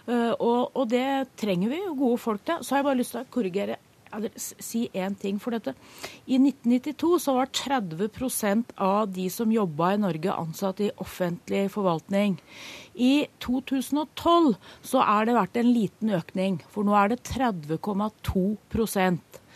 [0.09, 2.65] Eh, og, og det trenger vi gode folk til.
[2.65, 3.79] Så har jeg bare lyst til å korrigere
[4.37, 5.75] si én ting for dette.
[6.27, 12.39] I 1992 så var 30% av de som jobba i Norge, ansatt i offentlig forvaltning.
[12.97, 19.48] I 2012 så er det vært en liten økning, for nå er det 30,2 Eh,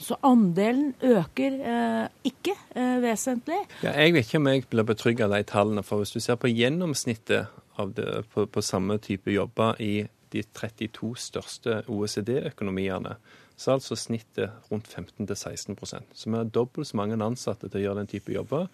[0.00, 3.58] så andelen øker eh, ikke eh, vesentlig.
[3.82, 5.84] Ja, jeg vet ikke om jeg blir betrygget av de tallene.
[5.84, 7.50] For hvis du ser på gjennomsnittet
[7.94, 13.18] det, på, på, samme type jobber i de 32 største OECD-økonomiene,
[13.58, 15.76] så er altså snittet rundt 15-16
[16.12, 18.68] Så vi har dobbelt så mange ansatte til å gjøre den type jobber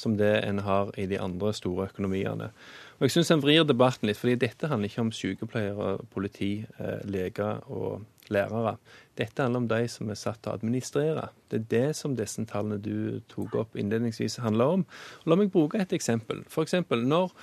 [0.00, 2.50] som det en har i de andre store økonomiene.
[2.98, 6.64] Og jeg syns en vrir debatten litt, fordi dette handler ikke om sykepleiere, politi,
[7.04, 8.76] leger og lærere.
[9.18, 11.28] Dette handler om de som er satt til å administrere.
[11.50, 14.86] Det er det som disse tallene du tok opp innledningsvis handler om.
[15.26, 16.44] la meg bruke et eksempel.
[16.48, 17.34] For eksempel, når,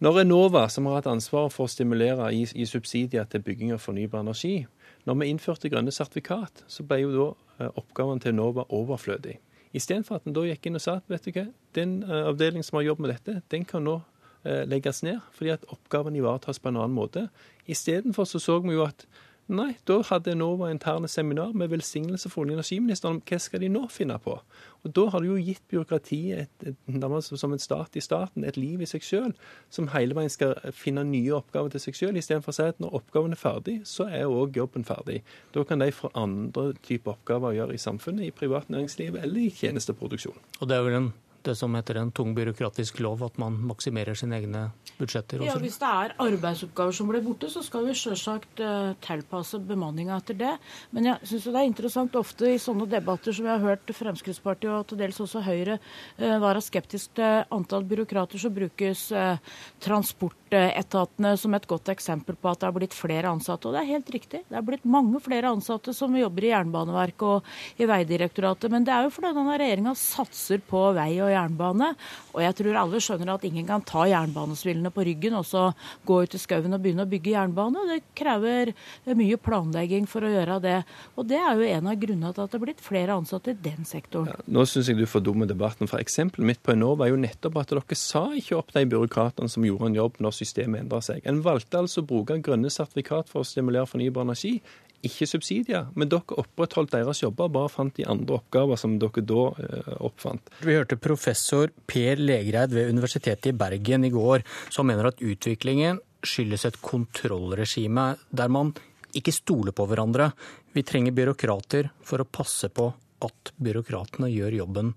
[0.00, 3.82] når Enova, som har hatt ansvaret for å stimulere i, i subsidier til bygging av
[3.82, 4.66] fornybar energi,
[5.06, 7.28] når vi innførte grønne sertifikat, så ble jo da
[7.64, 9.38] eh, oppgaven til Enova overflødig.
[9.76, 11.46] Istedenfor at en da gikk inn og sa at vet du hva,
[11.76, 15.52] den uh, avdelingen som har jobbet med dette, den kan nå uh, legges ned, fordi
[15.52, 17.26] at oppgaven ivaretas på en annen måte.
[17.68, 19.04] Istedenfor så så vi jo at
[19.46, 23.60] Nei, da hadde Enova interne seminar med velsignelse fra olje- og energiministeren om hva skal
[23.62, 24.40] de nå finne på.
[24.82, 28.56] Og Da har du jo gitt byråkratiet et, et, som en stat i staten et
[28.56, 29.34] liv i seg sjøl,
[29.70, 32.98] som hele veien skal finne nye oppgaver til seg sjøl, istedenfor å si at når
[32.98, 35.22] oppgaven er ferdig, så er òg jobben ferdig.
[35.54, 39.46] Da kan de få andre typer oppgaver å gjøre i samfunnet, i privat næringsliv eller
[39.46, 40.42] i tjenesteproduksjon.
[40.60, 41.12] Og det er vel en
[41.46, 44.62] det som heter en tung byråkratisk lov, at man maksimerer sine egne
[44.98, 45.42] budsjetter?
[45.42, 45.48] Også.
[45.48, 50.18] Ja, Hvis det er arbeidsoppgaver som blir borte, så skal vi selvsagt uh, tilpasse bemanninga
[50.20, 50.54] etter det.
[50.96, 54.72] Men jeg syns det er interessant ofte i sånne debatter som vi har hørt Fremskrittspartiet
[54.72, 59.36] og til dels også Høyre uh, være skeptisk til antall byråkrater, så brukes uh,
[59.84, 63.68] transportetatene som et godt eksempel på at det har blitt flere ansatte.
[63.68, 64.42] Og det er helt riktig.
[64.48, 68.72] Det er blitt mange flere ansatte som jobber i Jernbaneverket og i Veidirektoratet.
[68.72, 71.35] Men det er jo fordi denne regjeringa satser på vei og jernbane.
[71.36, 75.68] Og jeg tror alle skjønner at ingen kan ta jernbanesvillene på ryggen og så
[76.08, 77.84] gå ut i skauen og begynne å bygge jernbane.
[77.90, 78.72] Det krever
[79.16, 80.78] mye planlegging for å gjøre det.
[81.16, 83.60] Og det er jo en av grunnene til at det er blitt flere ansatte i
[83.66, 84.32] den sektoren.
[84.32, 85.90] Ja, nå syns jeg du fordummer debatten.
[85.90, 89.52] For eksempelet mitt på Enova er jo nettopp at dere sa ikke opp de byråkratene
[89.52, 91.22] som gjorde en jobb når systemet endra seg.
[91.28, 94.58] En valgte altså å bruke grønne sertifikat for å stimulere fornybar energi
[95.06, 95.88] ikke subsidier.
[95.94, 100.52] Men dere opprettholdt deres jobber, bare fant de andre oppgaver som dere da eh, oppfant.
[100.66, 106.02] Vi hørte professor Per Legreid ved Universitetet i Bergen i går, som mener at utviklingen
[106.26, 108.74] skyldes et kontrollregime der man
[109.16, 110.30] ikke stoler på hverandre.
[110.76, 112.90] Vi trenger byråkrater for å passe på
[113.24, 114.92] at byråkratene gjør jobben.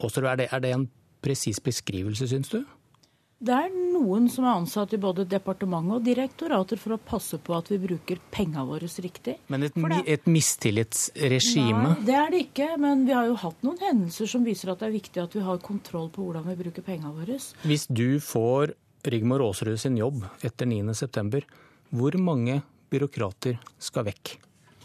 [0.00, 0.86] Også er det, er det en
[1.20, 2.62] presis beskrivelse, syns du?
[3.40, 7.54] Det er noen som er ansatt i både departement og direktorater for å passe på
[7.56, 9.38] at vi bruker pengene våre riktig.
[9.48, 11.94] Men et, et mistillitsregime?
[11.94, 12.66] Nei, det er det ikke.
[12.84, 15.44] Men vi har jo hatt noen hendelser som viser at det er viktig at vi
[15.46, 17.38] har kontroll på hvordan vi bruker pengene våre.
[17.64, 18.74] Hvis du får
[19.08, 21.40] Rigmor Aasrud sin jobb etter 9.9,
[21.96, 22.58] hvor mange
[22.92, 24.34] byråkrater skal vekk?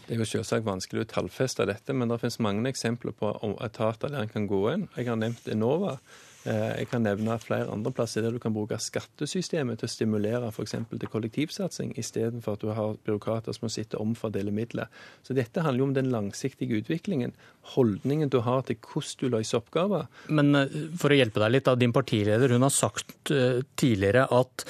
[0.06, 3.34] Det er jo selvsagt vanskelig å tallfeste dette, men det finnes mange eksempler på
[3.66, 4.88] etater der en kan gå inn.
[4.96, 5.98] Jeg har nevnt Enova.
[6.46, 10.50] Eh, jeg kan nevne flere andre plasser der du kan bruke skattesystemet til å stimulere
[10.52, 10.76] f.eks.
[10.92, 14.92] til kollektivsatsing, istedenfor at du har byråkrater som må sitte og omfordele midler.
[15.26, 17.34] Så dette handler jo om den langsiktige utviklingen.
[17.74, 20.06] Holdningen du har til hvordan du løser oppgaver.
[20.30, 24.28] Men eh, for å hjelpe deg litt, da, din partileder hun har sagt eh, tidligere
[24.30, 24.68] at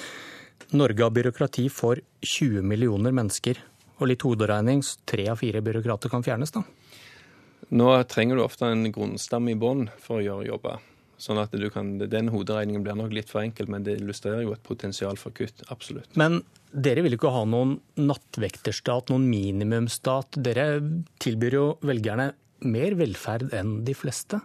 [0.77, 3.61] Norge har byråkrati for 20 millioner mennesker.
[4.01, 6.65] Og litt hoderegning, tre av fire byråkrater kan fjernes, da.
[7.77, 10.85] Nå trenger du ofte en grunnstamme i bånn for å gjøre jobber.
[11.19, 14.63] Sånn at kan, Den hoderegningen blir nok litt for enkel, men det illustrerer jo et
[14.67, 15.65] potensial for kutt.
[15.73, 16.11] Absolutt.
[16.17, 20.37] Men dere vil ikke ha noen nattvekterstat, noen minimumsstat.
[20.45, 20.81] Dere
[21.23, 22.33] tilbyr jo velgerne
[22.67, 24.41] mer velferd enn de fleste.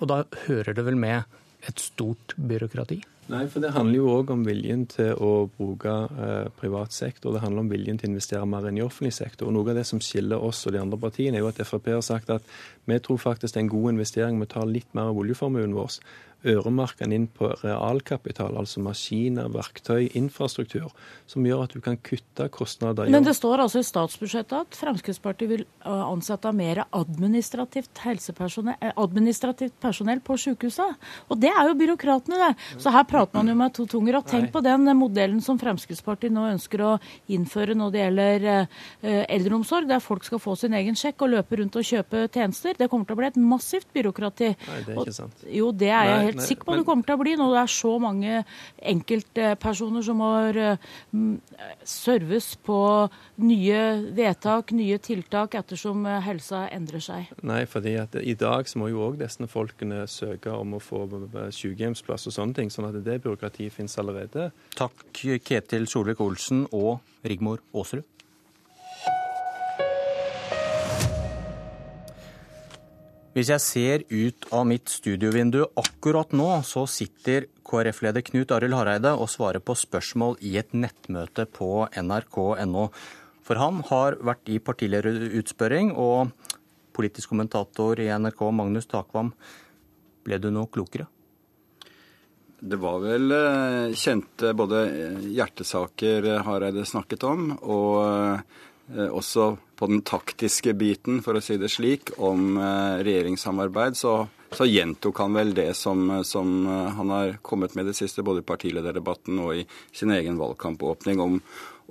[0.00, 1.24] Og da hører det vel med
[1.68, 3.02] et stort byråkrati?
[3.32, 7.32] Nei, for det handler jo òg om viljen til å bruke eh, privat sektor.
[7.32, 9.48] Det handler om viljen til å investere mer enn i offentlig sektor.
[9.48, 11.88] Og Noe av det som skiller oss og de andre partiene, er jo at Frp
[11.94, 12.44] har sagt at
[12.90, 16.00] vi tror faktisk det er en god investering å ta litt mer av oljeformuen vår
[16.44, 20.90] øremerke den inn på realkapital, altså maskiner, verktøy, infrastruktur,
[21.30, 23.08] som gjør at du kan kutte kostnader.
[23.08, 30.36] Men det står altså i statsbudsjettet at Fremskrittspartiet vil ansette mer administrativt, administrativt personell på
[30.44, 30.98] sykehusene.
[31.32, 32.52] Og det er jo byråkratene, det.
[32.82, 34.20] Så her prater man jo med to tunger.
[34.20, 34.52] Og tenk Nei.
[34.52, 36.92] på den modellen som Fremskrittspartiet nå ønsker å
[37.32, 38.46] innføre når det gjelder
[39.32, 42.73] eldreomsorg, der folk skal få sin egen sjekk og løpe rundt og kjøpe tjenester.
[42.78, 44.50] Det kommer til å bli et massivt byråkrati.
[44.68, 45.44] Nei, det er ikke sant.
[45.44, 46.82] Og, jo, det er jeg helt nei, sikker på men...
[46.82, 48.40] det kommer til å bli når det er så mange
[48.94, 52.80] enkeltpersoner som må uh, serves på
[53.44, 53.80] nye
[54.16, 57.32] vedtak, nye tiltak, ettersom eh, helsa endrer seg?
[57.46, 61.04] Nei, fordi at i dag så må jo òg disse folkene søke om å få
[61.54, 62.72] sykehjemsplass og sånne ting.
[62.72, 64.50] sånn at det byråkratiet finnes allerede.
[64.78, 65.06] Takk
[65.44, 68.13] Ketil Solvik-Olsen og Rigmor Aasrud.
[73.34, 79.10] Hvis jeg ser ut av mitt studiovindu akkurat nå, så sitter KrF-leder Knut Arild Hareide
[79.18, 82.84] og svarer på spørsmål i et nettmøte på nrk.no.
[83.42, 86.30] For han har vært i partilederutspørring, og
[86.94, 89.34] politisk kommentator i NRK, Magnus Takvam,
[90.22, 91.10] ble du noe klokere?
[92.62, 94.86] Det var vel eh, kjente både
[95.26, 97.98] hjertesaker Hareide snakket om, og
[98.94, 104.16] eh, også på den taktiske biten, for å si det slik, om eh, regjeringssamarbeid, så,
[104.54, 108.44] så gjentok han vel det som, som, eh, han har kommet med det siste, både
[108.44, 111.40] i partilederdebatten og i sin egen valgkampåpning, om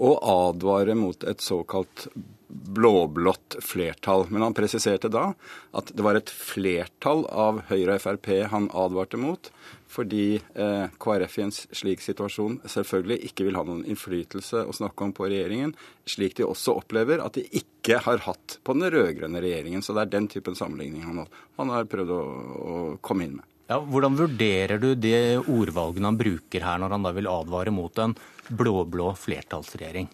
[0.02, 0.16] å
[0.50, 2.08] advare mot et såkalt
[2.48, 4.26] blå-blått flertall.
[4.30, 5.32] Men han presiserte da
[5.78, 9.52] at det var et flertall av Høyre og Frp han advarte mot,
[9.94, 15.06] fordi eh, KrF i en slik situasjon selvfølgelig ikke vil ha noen innflytelse å snakke
[15.06, 15.76] om på regjeringen,
[16.10, 19.86] slik de også opplever at de ikke har hatt på den rød-grønne regjeringen.
[19.86, 21.26] Så det er den typen sammenligning han,
[21.60, 23.50] han har prøvd å, å komme inn med.
[23.72, 28.02] Ja, hvordan vurderer du de ordvalgene han bruker her, når han da vil advare mot
[28.04, 28.16] en
[28.52, 30.10] blå-blå flertallsregjering?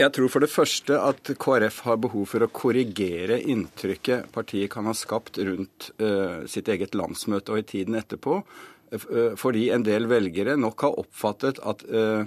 [0.00, 4.86] Jeg tror for det første at KrF har behov for å korrigere inntrykket partiet kan
[4.88, 10.08] ha skapt rundt uh, sitt eget landsmøte og i tiden etterpå, uh, fordi en del
[10.08, 12.24] velgere nok har oppfattet at uh,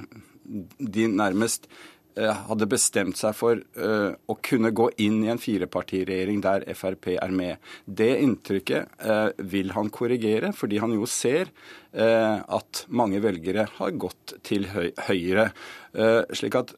[0.78, 1.68] de nærmest
[2.14, 7.64] hadde bestemt seg for å kunne gå inn i en firepartiregjering der Frp er med.
[7.90, 9.02] Det inntrykket
[9.50, 11.50] vil han korrigere, fordi han jo ser
[11.90, 15.48] at mange velgere har gått til Høyre.
[16.38, 16.76] slik at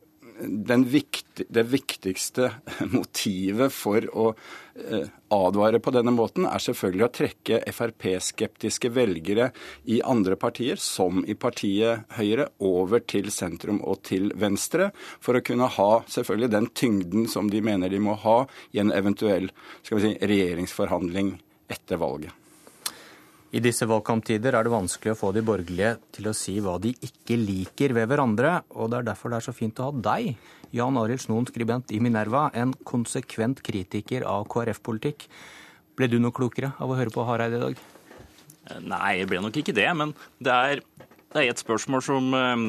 [0.86, 2.52] vikt, det viktigste
[2.92, 4.28] motivet for å
[4.76, 9.52] eh, advare på denne måten, er selvfølgelig å trekke Frp-skeptiske velgere
[9.86, 15.44] i andre partier, som i partiet Høyre, over til sentrum og til venstre, for å
[15.46, 18.42] kunne ha selvfølgelig den tyngden som de mener de må ha
[18.76, 19.52] i en eventuell
[19.82, 21.38] skal vi si, regjeringsforhandling
[21.72, 22.45] etter valget.
[23.56, 26.90] I disse valgkamptider er det vanskelig å få de borgerlige til å si hva de
[27.06, 30.34] ikke liker ved hverandre, og det er derfor det er så fint å ha deg,
[30.76, 35.24] Jan Arild Snoen, skribent i Minerva, en konsekvent kritiker av KrF-politikk.
[35.96, 37.80] Ble du noe klokere av å høre på Hareide i dag?
[38.84, 40.12] Nei, jeg ble nok ikke det, men
[40.44, 40.84] det er,
[41.32, 42.68] det et spørsmål som eh,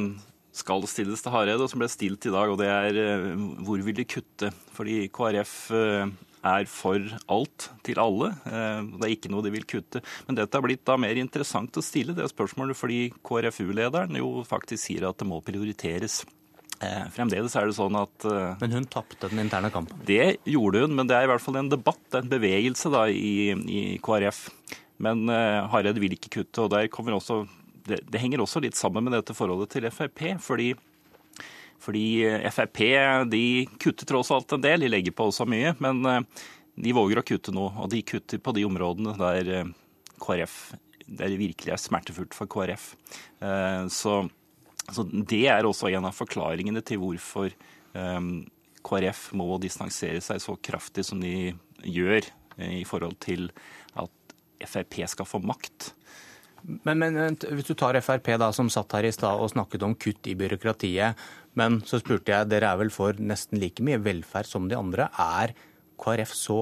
[0.54, 3.26] skal stilles til Hareide, og som ble stilt i dag, og det er eh,
[3.66, 4.54] hvor vil de kutte?
[4.76, 6.14] Fordi KrF eh,
[6.46, 7.02] er for
[7.32, 8.30] alt til alle.
[8.46, 10.02] Eh, det er ikke noe de vil kutte.
[10.28, 14.82] Men dette er blitt da mer interessant å stille det spørsmålet fordi KrFU-lederen jo faktisk
[14.84, 16.22] sier at det må prioriteres.
[16.76, 18.26] Eh, fremdeles er det sånn at
[18.60, 20.00] Men hun tapte den interne kampen?
[20.08, 23.52] Det gjorde hun, men det er i hvert fall en debatt, en bevegelse da i,
[23.52, 24.48] i KrF.
[25.04, 27.42] Men Hareide vil ikke kutte, og der kommer også
[27.86, 30.22] det, det, henger også litt sammen med dette forholdet til Frp.
[30.42, 30.72] fordi
[31.82, 32.82] fordi eh, Frp
[33.30, 33.44] de
[33.82, 35.74] kutter tross alt en del, de legger på også mye.
[35.82, 36.46] Men eh,
[36.86, 39.70] de våger å kutte nå, og de kutter på de områdene der eh,
[40.22, 40.58] KrF
[41.06, 42.88] der det virkelig er smertefullt for KrF.
[43.94, 44.14] Så,
[44.90, 47.52] så det er også en av forklaringene til hvorfor
[47.94, 51.52] KrF må distansere seg så kraftig som de
[51.86, 52.26] gjør
[52.58, 53.46] i forhold til
[54.02, 54.34] at
[54.66, 55.92] Frp skal få makt.
[56.66, 59.94] Men, men, hvis du tar Frp, da, som satt her i stad og snakket om
[59.94, 61.26] kutt i byråkratiet.
[61.56, 65.08] Men så spurte jeg, dere er vel for nesten like mye velferd som de andre.
[65.16, 65.56] Er
[66.00, 66.60] KrF så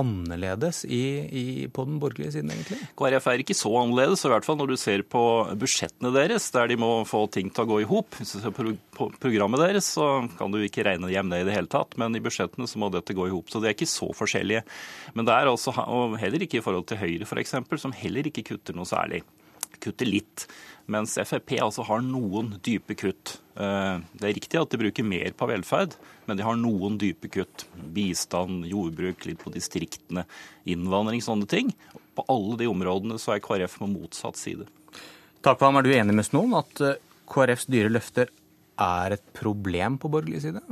[0.00, 2.80] annerledes i, i, på den borgerlige siden, egentlig?
[2.98, 5.22] KrF er ikke så annerledes, i hvert fall når du ser på
[5.60, 8.18] budsjettene deres, der de må få ting til å gå i hop.
[8.18, 10.08] Hvis du ser på programmet deres, så
[10.38, 12.90] kan du ikke regne hjem det i det hele tatt, men i budsjettene så må
[12.94, 13.52] dette gå i hop.
[13.52, 14.64] Så de er ikke så forskjellige.
[15.14, 18.46] Men det er altså, og heller ikke i forhold til Høyre f.eks., som heller ikke
[18.54, 19.22] kutter noe særlig.
[19.82, 20.48] Kutter litt.
[20.90, 23.38] Mens Frp altså har noen dype kutt.
[23.54, 25.94] Eh, det er riktig at de bruker mer på velferd,
[26.26, 27.66] men de har noen dype kutt.
[27.94, 30.26] Bistand, jordbruk, litt på distriktene,
[30.66, 31.74] innvandring, sånne ting.
[32.14, 34.66] På alle de områdene så er KrF på motsatt side.
[35.44, 36.98] Takvam, er du enig med Snoen at eh,
[37.30, 38.32] KrFs dyre løfter
[38.80, 40.62] er et problem på borgerlig side?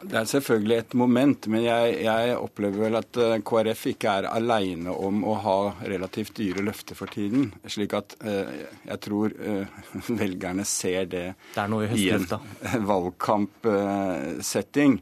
[0.00, 4.28] Det er selvfølgelig et moment, men jeg, jeg, opplever vel at eh, KrF ikke er
[4.30, 7.50] aleine om å ha relativt dyre løfter for tiden.
[7.68, 9.66] Slik at eh, jeg tror eh,
[10.22, 11.66] velgerne ser det, det
[12.00, 12.26] i en
[12.92, 14.98] valgkampsetting.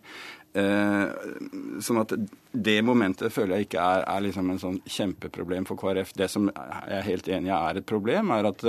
[0.50, 1.06] Eh,
[1.86, 2.16] sånn at
[2.50, 6.10] det momentet føler jeg ikke er, er liksom en sånn kjempeproblem for KrF.
[6.18, 8.66] Det som jeg er helt enig i er et problem, er at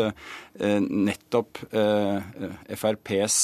[0.85, 1.65] nettopp
[2.77, 3.39] FrPs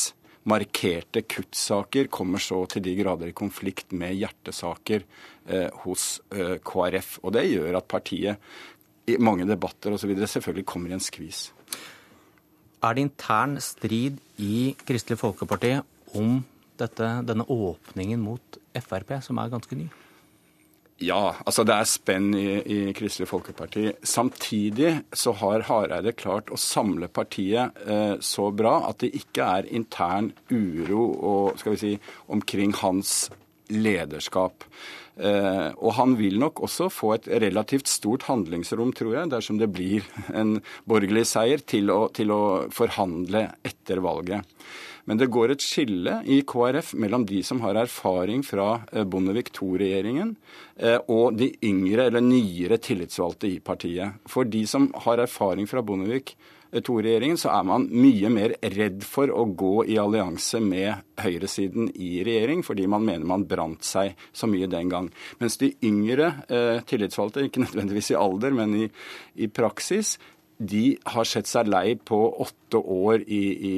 [0.47, 7.17] markerte kuttsaker kommer så til de grader i konflikt med hjertesaker eh, hos eh, KrF.
[7.23, 8.49] Og det gjør at partiet
[9.07, 10.13] i mange debatter osv.
[10.23, 11.49] Selvfølgelig kommer i en skvis.
[12.83, 15.77] Er det intern strid i Kristelig Folkeparti
[16.17, 16.39] om
[16.77, 19.87] dette, denne åpningen mot Frp, som er ganske ny?
[20.97, 23.91] Ja, altså det er spenn i, i, Kristelig Folkeparti.
[24.01, 29.69] Samtidig så har Hareide klart å samle partiet eh, så bra at det ikke er
[29.77, 31.91] intern uro og, skal vi si,
[32.33, 33.27] omkring hans
[33.69, 34.65] lederskap.
[35.17, 39.69] Eh, og han vil nok også få et relativt stort handlingsrom, tror jeg, dersom det
[39.73, 40.57] blir en
[40.89, 42.41] borgerlig seier, til å, til å
[42.73, 44.45] forhandle etter valget.
[45.07, 49.53] Men det går et skille i KrF mellom de som har erfaring fra eh, Bondevik
[49.55, 50.35] II-regjeringen,
[50.75, 54.19] eh, og de yngre eller nyere tillitsvalgte i partiet.
[54.27, 56.35] For de som har erfaring fra Bondevik
[56.75, 62.17] II-regjeringen, så er man mye mer redd for å gå i allianse med høyresiden i
[62.27, 65.07] regjering, fordi man mener man brant seg så mye den gang.
[65.39, 68.89] Mens de yngre eh, tillitsvalgte, ikke nødvendigvis i alder, men i,
[69.39, 70.17] i praksis,
[70.57, 73.75] de har sett seg lei på åtte år i, i,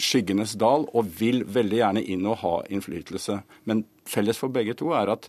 [0.00, 3.42] skyggenes dal og vil veldig gjerne inn og ha innflytelse.
[3.68, 5.28] Men felles for begge to er at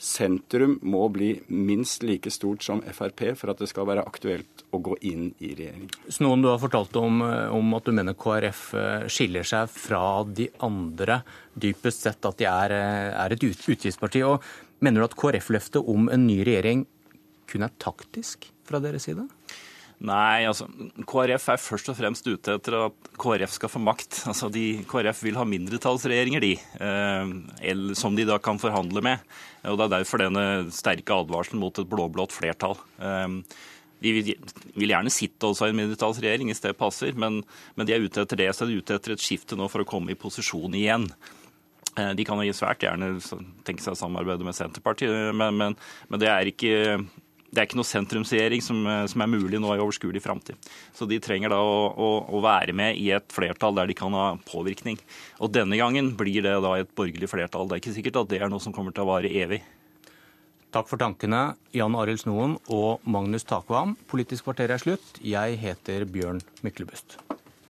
[0.00, 4.80] sentrum må bli minst like stort som Frp for at det skal være aktuelt å
[4.80, 5.90] gå inn i regjering.
[6.08, 10.48] Snoen, du har fortalt om, om at du mener KrF eh, skiller seg fra de
[10.64, 11.20] andre,
[11.52, 14.24] dypest sett at de er, eh, er et utgiftsparti.
[14.26, 14.40] Og
[14.80, 16.86] mener du at KrF-løftet om en ny regjering
[17.50, 19.26] kun er taktisk fra deres side?
[20.00, 20.64] Nei, altså
[21.04, 24.22] KrF er først og fremst ute etter at KrF skal få makt.
[24.30, 26.54] Altså de, KrF vil ha mindretallsregjeringer, de.
[26.80, 29.26] Eh, som de da kan forhandle med.
[29.68, 32.78] Og Det er derfor denne sterke advarselen mot et blå-blått flertall.
[32.96, 33.28] Eh,
[34.00, 34.32] vi vil,
[34.72, 37.42] vil, gjerne sitte også i en mindretallsregjering hvis det passer, men,
[37.76, 38.48] men, de er ute etter det.
[38.56, 41.04] Så er de ute etter et skifte nå for å komme i posisjon igjen.
[41.98, 43.18] Eh, de kan jo svært gjerne
[43.68, 45.76] tenke seg å samarbeide med Senterpartiet, men, men,
[46.08, 46.72] men det er ikke
[47.50, 50.70] det er ikke noe sentrumsregjering som, eh, som, er mulig nå i overskuelig framtid.
[50.94, 54.14] Så de trenger da å, å, å, være med i et flertall der de kan
[54.14, 55.00] ha påvirkning.
[55.42, 57.66] Og denne gangen blir det da et borgerlig flertall.
[57.66, 59.62] Det er ikke sikkert at det er noe som kommer til å vare evig.
[60.70, 63.96] Takk for tankene, Jan Arild Snoen og Magnus Takvam.
[64.10, 65.18] Politisk kvarter er slutt.
[65.18, 67.18] Jeg heter Bjørn Myklebust.